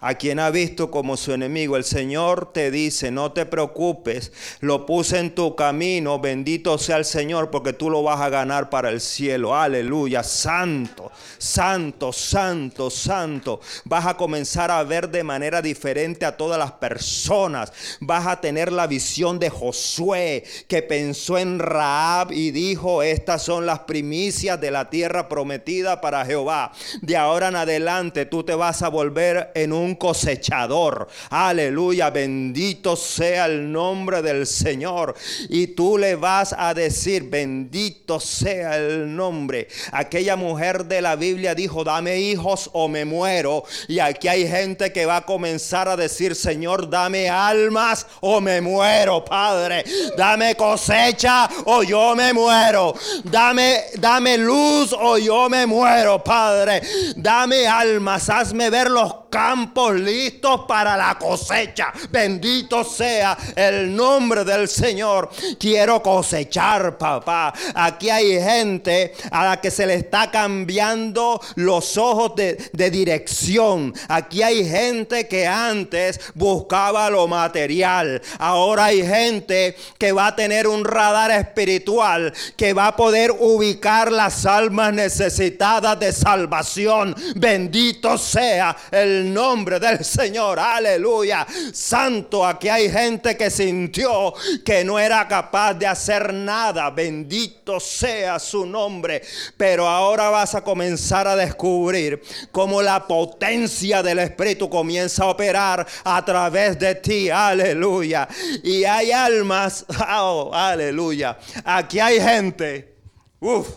a 0.02 0.16
quien 0.16 0.40
ha 0.40 0.50
visto 0.50 0.92
como 0.92 1.18
su 1.18 1.34
enemigo. 1.34 1.76
El 1.76 1.84
Señor 1.84 2.52
te 2.54 2.72
dice, 2.72 3.12
no 3.12 3.32
te 3.32 3.46
preocupes, 3.46 4.32
lo 4.62 4.86
puse 4.86 5.20
en 5.20 5.36
tu 5.36 5.56
camino, 5.56 6.20
bendito 6.20 6.78
sea 6.78 6.98
el 6.98 7.06
Señor, 7.06 7.50
porque 7.50 7.74
tú 7.74 7.90
lo 7.90 8.04
vas 8.04 8.22
a 8.22 8.30
ganar 8.30 8.70
para 8.70 8.90
el 8.90 9.02
cielo. 9.02 9.56
Aleluya, 9.56 10.24
santo, 10.24 11.12
santo, 11.38 12.14
santo, 12.14 12.90
santo. 12.90 13.60
Vas 13.86 14.06
a 14.06 14.16
comenzar 14.16 14.72
a 14.72 14.84
ver 14.84 15.10
de 15.10 15.24
manera 15.24 15.62
diferente 15.62 16.26
a 16.26 16.38
todas 16.38 16.58
las 16.58 16.74
personas. 16.74 17.72
Vas 18.00 18.28
a 18.28 18.42
tener 18.42 18.72
la 18.72 18.88
visión 18.88 19.40
de 19.40 19.50
Josué, 19.50 20.44
que 20.68 20.82
pensó 20.82 21.38
en 21.38 21.60
Raab 21.60 22.32
y 22.32 22.52
dijo, 22.52 23.04
estas 23.04 23.44
son 23.44 23.66
las 23.66 23.80
primicias 23.80 24.60
de 24.60 24.72
la 24.72 24.90
tierra 24.90 25.28
prometida 25.28 26.02
para 26.02 26.26
Jehová. 26.26 26.72
De 27.02 27.18
ahora 27.18 27.50
en 27.50 27.56
adelante 27.56 28.26
tú 28.26 28.44
te 28.44 28.56
vas 28.56 28.82
a 28.82 28.90
volver 28.90 29.52
en 29.56 29.74
un 29.74 29.89
cosechador. 29.96 31.08
Aleluya, 31.30 32.10
bendito 32.10 32.96
sea 32.96 33.46
el 33.46 33.72
nombre 33.72 34.22
del 34.22 34.48
Señor. 34.48 35.16
Y 35.50 35.68
tú 35.68 35.98
le 35.98 36.16
vas 36.16 36.56
a 36.58 36.74
decir, 36.74 37.30
bendito 37.30 38.20
sea 38.20 38.78
el 38.78 39.16
nombre. 39.16 39.68
Aquella 39.92 40.36
mujer 40.36 40.86
de 40.86 41.02
la 41.02 41.16
Biblia 41.16 41.56
dijo, 41.56 41.84
dame 41.84 42.20
hijos 42.20 42.70
o 42.74 42.88
me 42.88 43.06
muero. 43.06 43.64
Y 43.88 44.00
aquí 44.00 44.28
hay 44.28 44.48
gente 44.48 44.92
que 44.92 45.06
va 45.06 45.18
a 45.18 45.26
comenzar 45.26 45.88
a 45.88 45.96
decir, 45.96 46.36
Señor, 46.36 46.90
dame 46.90 47.30
almas 47.30 48.06
o 48.22 48.42
me 48.42 48.62
muero, 48.62 49.24
Padre. 49.24 49.84
Dame 50.18 50.56
cosecha 50.56 51.50
o 51.66 51.84
yo 51.84 52.16
me 52.16 52.34
muero. 52.34 52.94
Dame, 53.24 53.84
dame 53.98 54.38
luz 54.38 54.94
o 54.94 55.18
yo 55.18 55.50
me 55.50 55.66
muero, 55.66 56.24
Padre. 56.24 56.82
Dame 57.16 57.68
almas, 57.68 58.30
hazme 58.30 58.70
ver 58.70 58.90
los 58.90 59.14
campos 59.30 59.96
listos 59.96 60.62
para 60.68 60.98
la 60.98 61.18
cosecha. 61.18 61.92
Bendito 62.10 62.84
sea 62.84 63.38
el 63.56 63.96
nombre 63.96 64.44
del 64.44 64.68
Señor. 64.68 65.30
Quiero 65.60 66.02
cosechar, 66.02 66.98
papá. 66.98 67.54
Aquí 67.76 68.10
hay 68.10 68.42
gente 68.42 69.14
a 69.32 69.46
la 69.46 69.62
que 69.62 69.72
se 69.72 69.86
le 69.86 69.96
está 69.96 70.32
cambiando 70.32 71.40
los 71.56 71.98
ojos 71.98 72.36
de, 72.36 72.70
de 72.74 72.90
dirección. 72.90 73.94
Aquí 74.08 74.42
hay 74.42 74.68
gente 74.68 75.28
que 75.28 75.48
antes 75.48 76.20
buscaba 76.34 77.10
lo 77.10 77.28
material. 77.28 78.22
Ahora 78.38 78.86
hay 78.86 79.06
gente 79.06 79.76
que 79.98 80.12
va 80.12 80.28
a 80.28 80.36
tener 80.36 80.68
un 80.68 80.86
radar 80.86 81.32
espiritual 81.32 82.34
que 82.58 82.74
va 82.74 82.88
a 82.88 82.96
poder 82.96 83.32
ubicar 83.40 84.12
las 84.12 84.46
almas 84.46 84.94
necesitadas 84.94 86.00
de 86.00 86.12
salvación. 86.12 87.16
Bendito 87.36 88.18
sea 88.18 88.76
el 88.92 89.19
nombre 89.26 89.80
del 89.80 90.04
Señor. 90.04 90.60
Aleluya. 90.60 91.46
Santo, 91.74 92.46
aquí 92.46 92.70
hay 92.70 92.90
gente 92.90 93.36
que 93.36 93.50
sintió 93.50 94.34
que 94.64 94.84
no 94.84 95.00
era 95.00 95.28
capaz 95.28 95.74
de 95.74 95.88
hacer 95.88 96.34
nada. 96.34 96.90
Bendito 96.90 97.80
sea 97.80 98.40
su 98.40 98.66
nombre. 98.66 99.22
Pero 99.58 99.88
ahora 99.88 100.30
vas 100.30 100.56
a 100.56 100.64
comenzar 100.64 101.28
a 101.28 101.36
descubrir 101.36 102.22
cómo 102.52 102.82
la 102.82 103.08
potencia 103.08 104.04
del 104.04 104.20
Espíritu 104.20 104.70
comienza 104.70 105.24
a 105.24 105.30
operar 105.30 105.86
a 106.04 106.26
través 106.26 106.78
de 106.80 106.96
ti. 106.96 107.30
Aleluya. 107.30 108.28
Y 108.64 108.84
hay 108.84 109.12
almas. 109.12 109.86
Oh, 110.22 110.52
aleluya. 110.54 111.38
Aquí 111.64 112.00
hay 112.00 112.20
gente. 112.20 112.96
Uf. 113.40 113.68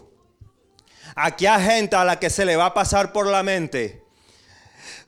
Aquí 1.15 1.47
hay 1.47 1.63
gente 1.63 1.95
a 1.95 2.05
la 2.05 2.19
que 2.19 2.31
se 2.31 2.45
le 2.45 2.57
va 2.57 2.67
a 2.67 2.75
pasar 2.75 3.13
por 3.13 3.27
la 3.27 3.43
mente 3.43 4.02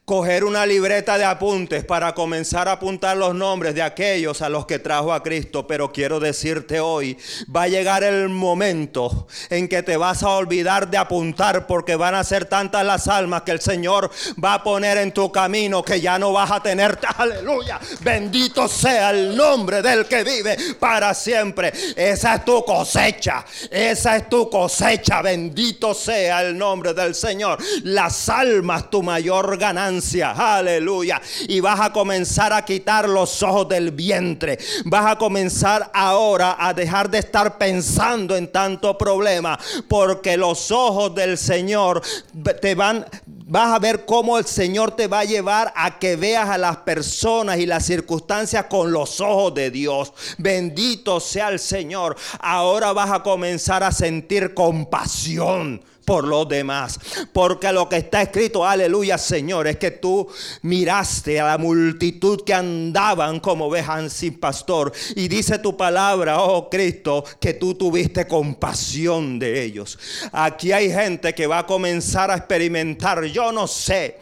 coger 0.04 0.44
una 0.44 0.66
libreta 0.66 1.16
de 1.16 1.24
apuntes 1.24 1.82
para 1.82 2.14
comenzar 2.14 2.68
a 2.68 2.72
apuntar 2.72 3.16
los 3.16 3.34
nombres 3.34 3.74
de 3.74 3.80
aquellos 3.80 4.42
a 4.42 4.50
los 4.50 4.66
que 4.66 4.78
trajo 4.78 5.14
a 5.14 5.22
Cristo. 5.22 5.66
Pero 5.66 5.92
quiero 5.92 6.20
decirte 6.20 6.78
hoy, 6.78 7.16
va 7.54 7.62
a 7.62 7.68
llegar 7.68 8.04
el 8.04 8.28
momento 8.28 9.26
en 9.48 9.66
que 9.66 9.82
te 9.82 9.96
vas 9.96 10.22
a 10.22 10.28
olvidar 10.30 10.90
de 10.90 10.98
apuntar 10.98 11.66
porque 11.66 11.96
van 11.96 12.14
a 12.14 12.24
ser 12.24 12.44
tantas 12.44 12.84
las 12.84 13.08
almas 13.08 13.42
que 13.42 13.52
el 13.52 13.62
Señor 13.62 14.10
va 14.42 14.54
a 14.54 14.62
poner 14.62 14.98
en 14.98 15.12
tu 15.12 15.32
camino 15.32 15.82
que 15.82 16.00
ya 16.00 16.18
no 16.18 16.32
vas 16.32 16.50
a 16.50 16.62
tener. 16.62 16.98
Aleluya. 17.16 17.80
Bendito 18.00 18.68
sea 18.68 19.10
el 19.10 19.34
nombre 19.34 19.80
del 19.80 20.04
que 20.04 20.22
vive 20.22 20.56
para 20.78 21.14
siempre. 21.14 21.72
Esa 21.96 22.34
es 22.34 22.44
tu 22.44 22.62
cosecha. 22.62 23.42
Esa 23.70 24.16
es 24.16 24.28
tu 24.28 24.50
cosecha. 24.50 25.22
Bendito 25.22 25.94
sea 25.94 26.42
el 26.42 26.58
nombre 26.58 26.92
del 26.92 27.14
Señor. 27.14 27.58
Las 27.84 28.28
almas 28.28 28.90
tu 28.90 29.02
mayor 29.02 29.56
ganancia 29.56 29.93
Aleluya. 30.36 31.20
Y 31.48 31.60
vas 31.60 31.80
a 31.80 31.92
comenzar 31.92 32.52
a 32.52 32.64
quitar 32.64 33.08
los 33.08 33.42
ojos 33.42 33.68
del 33.68 33.90
vientre. 33.90 34.58
Vas 34.84 35.06
a 35.06 35.18
comenzar 35.18 35.90
ahora 35.92 36.56
a 36.58 36.72
dejar 36.72 37.10
de 37.10 37.18
estar 37.18 37.58
pensando 37.58 38.36
en 38.36 38.50
tanto 38.50 38.96
problema. 38.96 39.58
Porque 39.88 40.36
los 40.36 40.70
ojos 40.70 41.14
del 41.14 41.38
Señor 41.38 42.02
te 42.60 42.74
van, 42.74 43.06
vas 43.26 43.74
a 43.74 43.78
ver 43.78 44.04
cómo 44.04 44.38
el 44.38 44.44
Señor 44.44 44.92
te 44.92 45.06
va 45.06 45.20
a 45.20 45.24
llevar 45.24 45.72
a 45.76 45.98
que 45.98 46.16
veas 46.16 46.48
a 46.48 46.58
las 46.58 46.78
personas 46.78 47.58
y 47.58 47.66
las 47.66 47.84
circunstancias 47.84 48.66
con 48.68 48.92
los 48.92 49.20
ojos 49.20 49.54
de 49.54 49.70
Dios. 49.70 50.12
Bendito 50.38 51.20
sea 51.20 51.48
el 51.48 51.58
Señor. 51.58 52.16
Ahora 52.40 52.92
vas 52.92 53.10
a 53.10 53.22
comenzar 53.22 53.82
a 53.82 53.92
sentir 53.92 54.54
compasión 54.54 55.82
por 56.04 56.26
los 56.26 56.48
demás. 56.48 56.98
Porque 57.32 57.72
lo 57.72 57.88
que 57.88 57.96
está 57.96 58.22
escrito, 58.22 58.66
aleluya 58.66 59.18
Señor, 59.18 59.66
es 59.66 59.76
que 59.76 59.90
tú 59.90 60.28
miraste 60.62 61.40
a 61.40 61.46
la 61.46 61.58
multitud 61.58 62.42
que 62.44 62.54
andaban 62.54 63.40
como 63.40 63.66
ovejas 63.66 64.12
sin 64.12 64.38
pastor. 64.38 64.92
Y 65.16 65.28
dice 65.28 65.58
tu 65.58 65.76
palabra, 65.76 66.40
oh 66.40 66.68
Cristo, 66.68 67.24
que 67.40 67.54
tú 67.54 67.74
tuviste 67.74 68.26
compasión 68.26 69.38
de 69.38 69.62
ellos. 69.62 69.98
Aquí 70.32 70.72
hay 70.72 70.90
gente 70.90 71.34
que 71.34 71.46
va 71.46 71.60
a 71.60 71.66
comenzar 71.66 72.30
a 72.30 72.36
experimentar, 72.36 73.24
yo 73.24 73.52
no 73.52 73.66
sé, 73.66 74.18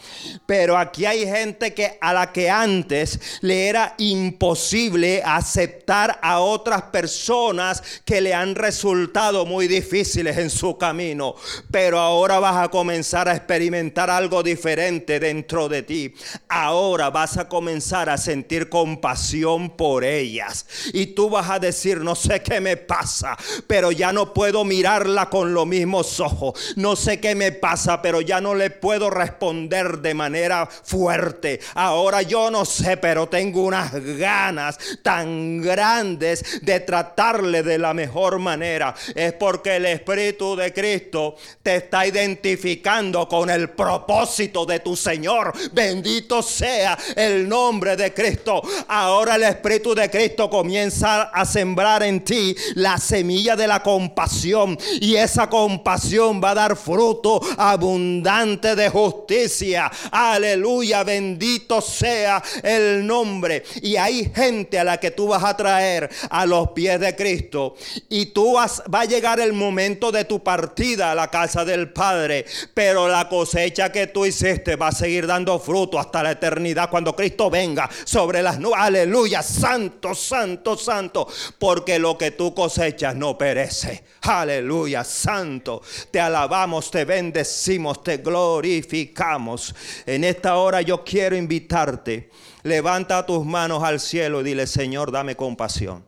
pero 0.46 0.76
aquí 0.76 1.04
hay 1.04 1.26
gente 1.26 1.74
que 1.74 1.98
a 2.00 2.12
la 2.12 2.32
que 2.32 2.50
antes 2.50 3.18
le 3.40 3.68
era 3.68 3.94
imposible 3.98 5.22
aceptar 5.24 6.18
a 6.22 6.40
otras 6.40 6.82
personas 6.82 7.82
que 8.04 8.20
le 8.20 8.34
han 8.34 8.54
resultado 8.54 9.46
muy 9.46 9.68
difíciles 9.68 10.36
en 10.38 10.50
su 10.50 10.76
camino 10.76 11.34
pero 11.72 11.98
ahora 11.98 12.38
vas 12.38 12.62
a 12.62 12.68
comenzar 12.68 13.28
a 13.28 13.34
experimentar 13.34 14.10
algo 14.10 14.42
diferente 14.42 15.18
dentro 15.18 15.70
de 15.70 15.82
ti. 15.82 16.14
Ahora 16.48 17.08
vas 17.08 17.38
a 17.38 17.48
comenzar 17.48 18.10
a 18.10 18.18
sentir 18.18 18.68
compasión 18.68 19.70
por 19.70 20.04
ellas. 20.04 20.66
Y 20.92 21.06
tú 21.06 21.30
vas 21.30 21.48
a 21.48 21.58
decir, 21.58 22.00
no 22.00 22.14
sé 22.14 22.42
qué 22.42 22.60
me 22.60 22.76
pasa, 22.76 23.36
pero 23.66 23.90
ya 23.90 24.12
no 24.12 24.34
puedo 24.34 24.64
mirarla 24.64 25.30
con 25.30 25.54
los 25.54 25.66
mismos 25.66 26.20
ojos. 26.20 26.74
No 26.76 26.94
sé 26.94 27.20
qué 27.20 27.34
me 27.34 27.52
pasa, 27.52 28.02
pero 28.02 28.20
ya 28.20 28.40
no 28.40 28.54
le 28.54 28.68
puedo 28.68 29.08
responder 29.08 29.98
de 29.98 30.12
manera 30.12 30.66
fuerte. 30.66 31.60
Ahora 31.74 32.20
yo 32.20 32.50
no 32.50 32.66
sé, 32.66 32.98
pero 32.98 33.28
tengo 33.28 33.64
unas 33.64 33.92
ganas 34.18 34.78
tan 35.02 35.62
grandes 35.62 36.60
de 36.60 36.80
tratarle 36.80 37.62
de 37.62 37.78
la 37.78 37.94
mejor 37.94 38.38
manera. 38.38 38.94
Es 39.14 39.32
porque 39.32 39.76
el 39.76 39.86
Espíritu 39.86 40.54
de 40.54 40.70
Cristo 40.74 41.36
te 41.62 41.76
está 41.76 42.06
identificando 42.06 43.28
con 43.28 43.48
el 43.48 43.70
propósito 43.70 44.66
de 44.66 44.80
tu 44.80 44.96
Señor. 44.96 45.52
Bendito 45.72 46.42
sea 46.42 46.98
el 47.14 47.48
nombre 47.48 47.96
de 47.96 48.12
Cristo. 48.12 48.62
Ahora 48.88 49.36
el 49.36 49.44
Espíritu 49.44 49.94
de 49.94 50.10
Cristo 50.10 50.50
comienza 50.50 51.22
a 51.22 51.44
sembrar 51.44 52.02
en 52.02 52.24
ti 52.24 52.54
la 52.74 52.98
semilla 52.98 53.54
de 53.54 53.68
la 53.68 53.82
compasión. 53.82 54.76
Y 55.00 55.14
esa 55.14 55.48
compasión 55.48 56.42
va 56.42 56.50
a 56.50 56.54
dar 56.54 56.76
fruto 56.76 57.40
abundante 57.56 58.74
de 58.74 58.88
justicia. 58.88 59.90
Aleluya, 60.10 61.04
bendito 61.04 61.80
sea 61.80 62.42
el 62.62 63.06
nombre. 63.06 63.62
Y 63.82 63.96
hay 63.96 64.30
gente 64.34 64.78
a 64.78 64.84
la 64.84 64.98
que 64.98 65.12
tú 65.12 65.28
vas 65.28 65.44
a 65.44 65.56
traer 65.56 66.10
a 66.28 66.44
los 66.44 66.70
pies 66.70 66.98
de 66.98 67.14
Cristo. 67.14 67.76
Y 68.08 68.26
tú 68.26 68.54
vas, 68.54 68.82
va 68.92 69.02
a 69.02 69.04
llegar 69.04 69.38
el 69.38 69.52
momento 69.52 70.10
de 70.10 70.24
tu 70.24 70.42
partida 70.42 71.12
a 71.12 71.14
la 71.14 71.30
casa 71.30 71.51
del 71.64 71.92
Padre. 71.92 72.44
Pero 72.74 73.08
la 73.08 73.28
cosecha 73.28 73.92
que 73.92 74.06
tú 74.06 74.24
hiciste 74.24 74.76
va 74.76 74.88
a 74.88 74.92
seguir 74.92 75.26
dando 75.26 75.58
fruto 75.58 75.98
hasta 75.98 76.22
la 76.22 76.32
eternidad 76.32 76.90
cuando 76.90 77.14
Cristo 77.14 77.50
venga 77.50 77.88
sobre 78.04 78.42
las 78.42 78.58
nubes. 78.58 78.78
Aleluya, 78.78 79.42
santo, 79.42 80.14
santo, 80.14 80.76
santo. 80.76 81.28
Porque 81.58 81.98
lo 81.98 82.16
que 82.16 82.32
tú 82.32 82.54
cosechas 82.54 83.14
no 83.14 83.36
perece. 83.36 84.04
Aleluya, 84.22 85.04
santo. 85.04 85.82
Te 86.10 86.20
alabamos, 86.20 86.90
te 86.90 87.04
bendecimos, 87.04 88.02
te 88.02 88.16
glorificamos. 88.18 89.74
En 90.06 90.24
esta 90.24 90.56
hora 90.56 90.80
yo 90.80 91.04
quiero 91.04 91.36
invitarte. 91.36 92.30
Levanta 92.62 93.26
tus 93.26 93.44
manos 93.44 93.82
al 93.82 94.00
cielo 94.00 94.40
y 94.40 94.44
dile, 94.44 94.66
Señor, 94.66 95.10
dame 95.10 95.36
compasión. 95.36 96.04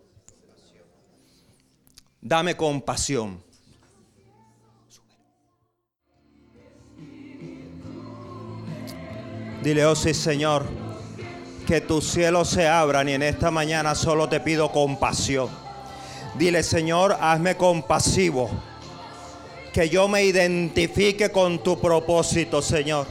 Dame 2.21 2.57
compasión. 2.57 3.44
Dile, 9.65 9.86
oh 9.86 9.95
sí, 9.97 10.12
Señor, 10.12 10.66
que 11.66 11.81
tus 11.81 12.05
cielos 12.05 12.51
se 12.51 12.69
abran 12.69 13.09
y 13.09 13.12
en 13.12 13.23
esta 13.23 13.51
mañana 13.51 13.95
solo 13.95 14.28
te 14.28 14.39
pido 14.39 14.70
compasión. 14.70 15.49
Dile, 16.35 16.62
Señor, 16.62 17.16
hazme 17.19 17.57
compasivo. 17.57 18.51
Que 19.73 19.89
yo 19.89 20.07
me 20.07 20.23
identifique 20.23 21.31
con 21.31 21.62
tu 21.62 21.81
propósito, 21.81 22.61
Señor. 22.61 23.07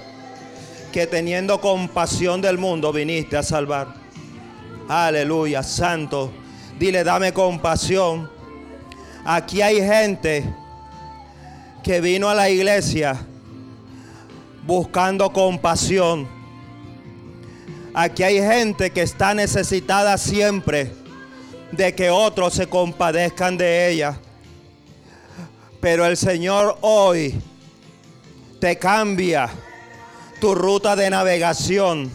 Que 0.91 1.07
teniendo 1.07 1.59
compasión 1.59 2.39
del 2.39 2.59
mundo 2.59 2.93
viniste 2.93 3.35
a 3.35 3.41
salvar. 3.41 3.95
Aleluya, 4.88 5.63
santo. 5.63 6.31
Dile, 6.77 7.03
dame 7.03 7.34
compasión. 7.34 8.30
Aquí 9.25 9.59
hay 9.63 9.77
gente 9.77 10.45
que 11.81 11.99
vino 11.99 12.30
a 12.30 12.35
la 12.35 12.47
iglesia 12.47 13.25
buscando 14.67 15.34
compasión. 15.34 16.43
Aquí 17.95 18.24
hay 18.24 18.40
gente 18.40 18.90
que 18.90 19.03
está 19.03 19.36
necesitada 19.36 20.18
siempre 20.18 20.91
de 21.72 21.94
que 21.94 22.10
otros 22.10 22.56
se 22.56 22.65
compadezcan 22.65 23.56
de 23.56 23.90
ella. 23.90 24.18
Pero 25.80 26.03
el 26.07 26.18
Señor 26.18 26.76
hoy 26.82 27.40
te 28.60 28.80
cambia 28.80 29.48
tu 30.41 30.56
ruta 30.56 30.95
de 30.95 31.11
navegación. 31.11 32.10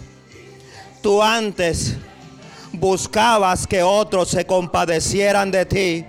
Tú 1.00 1.22
antes 1.22 1.94
buscabas 2.72 3.64
que 3.64 3.84
otros 3.84 4.30
se 4.30 4.44
compadecieran 4.44 5.52
de 5.52 5.64
ti, 5.64 6.04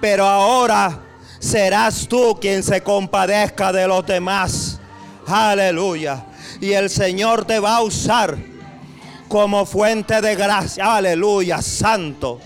pero 0.00 0.26
ahora 0.26 1.00
serás 1.40 2.06
tú 2.06 2.38
quien 2.40 2.62
se 2.62 2.80
compadezca 2.82 3.72
de 3.72 3.88
los 3.88 4.06
demás. 4.06 4.78
Aleluya. 5.26 6.24
Y 6.60 6.70
el 6.70 6.88
Señor 6.88 7.44
te 7.44 7.58
va 7.58 7.78
a 7.78 7.82
usar 7.82 8.55
como 9.28 9.66
fuente 9.66 10.20
de 10.20 10.34
gracia. 10.34 10.96
Aleluya, 10.96 11.60
santo. 11.62 12.40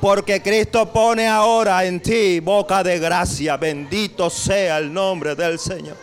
Porque 0.00 0.42
Cristo 0.42 0.92
pone 0.92 1.26
ahora 1.26 1.84
en 1.84 2.00
ti 2.00 2.40
boca 2.40 2.82
de 2.82 2.98
gracia. 2.98 3.56
Bendito 3.56 4.30
sea 4.30 4.78
el 4.78 4.92
nombre 4.92 5.34
del 5.34 5.58
Señor. 5.58 5.96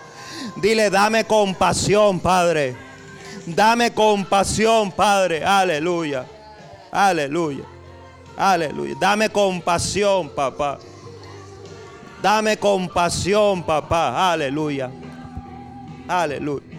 Dile, 0.57 0.89
dame 0.89 1.25
compasión, 1.25 2.19
Padre. 2.19 2.75
Dame 3.45 3.91
compasión, 3.91 4.91
Padre. 4.91 5.43
Aleluya. 5.43 6.25
Aleluya. 6.91 7.63
Aleluya. 8.37 8.95
Dame 8.99 9.29
compasión, 9.29 10.29
papá. 10.29 10.79
Dame 12.21 12.57
compasión, 12.57 13.63
papá. 13.63 14.31
Aleluya. 14.31 14.91
Aleluya. 16.07 16.70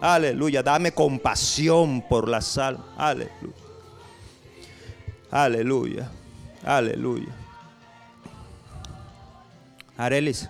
Aleluya. 0.00 0.62
Dame 0.62 0.92
compasión 0.92 2.02
por 2.02 2.28
la 2.28 2.40
sal. 2.40 2.78
Aleluya. 2.96 3.54
Aleluya. 5.30 6.10
Aleluya. 6.64 7.32
Arelis. 9.96 10.48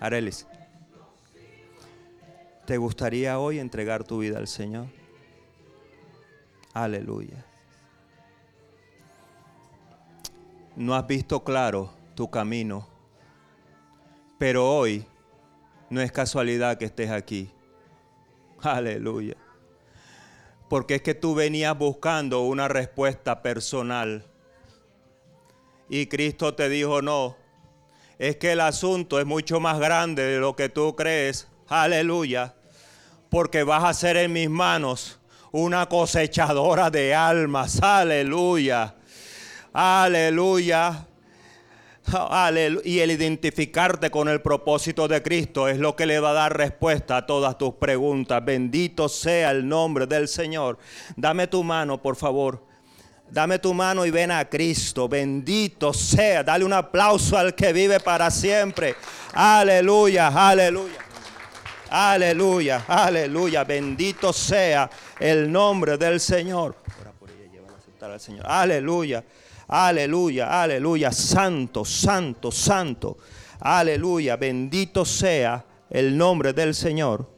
Arelis. 0.00 0.46
¿Te 2.66 2.76
gustaría 2.76 3.38
hoy 3.38 3.58
entregar 3.58 4.04
tu 4.04 4.18
vida 4.18 4.38
al 4.38 4.46
Señor? 4.46 4.86
Aleluya. 6.74 7.44
No 10.76 10.94
has 10.94 11.06
visto 11.06 11.42
claro 11.42 11.90
tu 12.14 12.30
camino, 12.30 12.86
pero 14.38 14.70
hoy 14.70 15.04
no 15.90 16.00
es 16.00 16.12
casualidad 16.12 16.78
que 16.78 16.86
estés 16.86 17.10
aquí. 17.10 17.50
Aleluya. 18.60 19.36
Porque 20.68 20.96
es 20.96 21.02
que 21.02 21.14
tú 21.14 21.34
venías 21.34 21.76
buscando 21.76 22.42
una 22.42 22.68
respuesta 22.68 23.42
personal. 23.42 24.24
Y 25.88 26.06
Cristo 26.06 26.54
te 26.54 26.68
dijo, 26.68 27.00
no, 27.00 27.36
es 28.18 28.36
que 28.36 28.52
el 28.52 28.60
asunto 28.60 29.18
es 29.18 29.26
mucho 29.26 29.60
más 29.60 29.78
grande 29.78 30.22
de 30.24 30.38
lo 30.38 30.54
que 30.56 30.68
tú 30.68 30.94
crees. 30.94 31.48
Aleluya. 31.68 32.54
Porque 33.30 33.62
vas 33.62 33.84
a 33.84 33.94
ser 33.94 34.16
en 34.16 34.32
mis 34.32 34.50
manos 34.50 35.18
una 35.52 35.86
cosechadora 35.86 36.90
de 36.90 37.14
almas. 37.14 37.80
Aleluya. 37.82 38.94
Aleluya. 39.72 41.06
Y 42.84 43.00
el 43.00 43.10
identificarte 43.10 44.10
con 44.10 44.28
el 44.28 44.40
propósito 44.40 45.08
de 45.08 45.22
Cristo 45.22 45.68
es 45.68 45.78
lo 45.78 45.94
que 45.94 46.06
le 46.06 46.20
va 46.20 46.30
a 46.30 46.34
dar 46.34 46.56
respuesta 46.56 47.18
a 47.18 47.26
todas 47.26 47.58
tus 47.58 47.74
preguntas. 47.74 48.44
Bendito 48.44 49.08
sea 49.08 49.50
el 49.50 49.68
nombre 49.68 50.06
del 50.06 50.28
Señor. 50.28 50.78
Dame 51.16 51.46
tu 51.46 51.62
mano, 51.62 52.00
por 52.00 52.16
favor. 52.16 52.64
Dame 53.30 53.58
tu 53.58 53.74
mano 53.74 54.06
y 54.06 54.10
ven 54.10 54.30
a 54.30 54.48
Cristo. 54.48 55.08
Bendito 55.08 55.92
sea. 55.92 56.42
Dale 56.42 56.64
un 56.64 56.72
aplauso 56.72 57.36
al 57.36 57.54
que 57.54 57.72
vive 57.72 58.00
para 58.00 58.30
siempre. 58.30 58.94
Aleluya, 59.34 60.28
aleluya. 60.28 60.98
Aleluya, 61.90 62.84
aleluya. 62.86 63.64
Bendito 63.64 64.32
sea 64.32 64.90
el 65.18 65.50
nombre 65.50 65.98
del 65.98 66.20
Señor. 66.20 66.76
al 68.00 68.20
Señor. 68.20 68.46
Aleluya. 68.48 69.22
Aleluya, 69.68 70.62
aleluya, 70.62 71.12
santo, 71.12 71.84
santo, 71.84 72.50
santo. 72.50 73.18
Aleluya, 73.60 74.36
bendito 74.36 75.04
sea 75.04 75.64
el 75.90 76.16
nombre 76.16 76.52
del 76.52 76.74
Señor. 76.74 77.26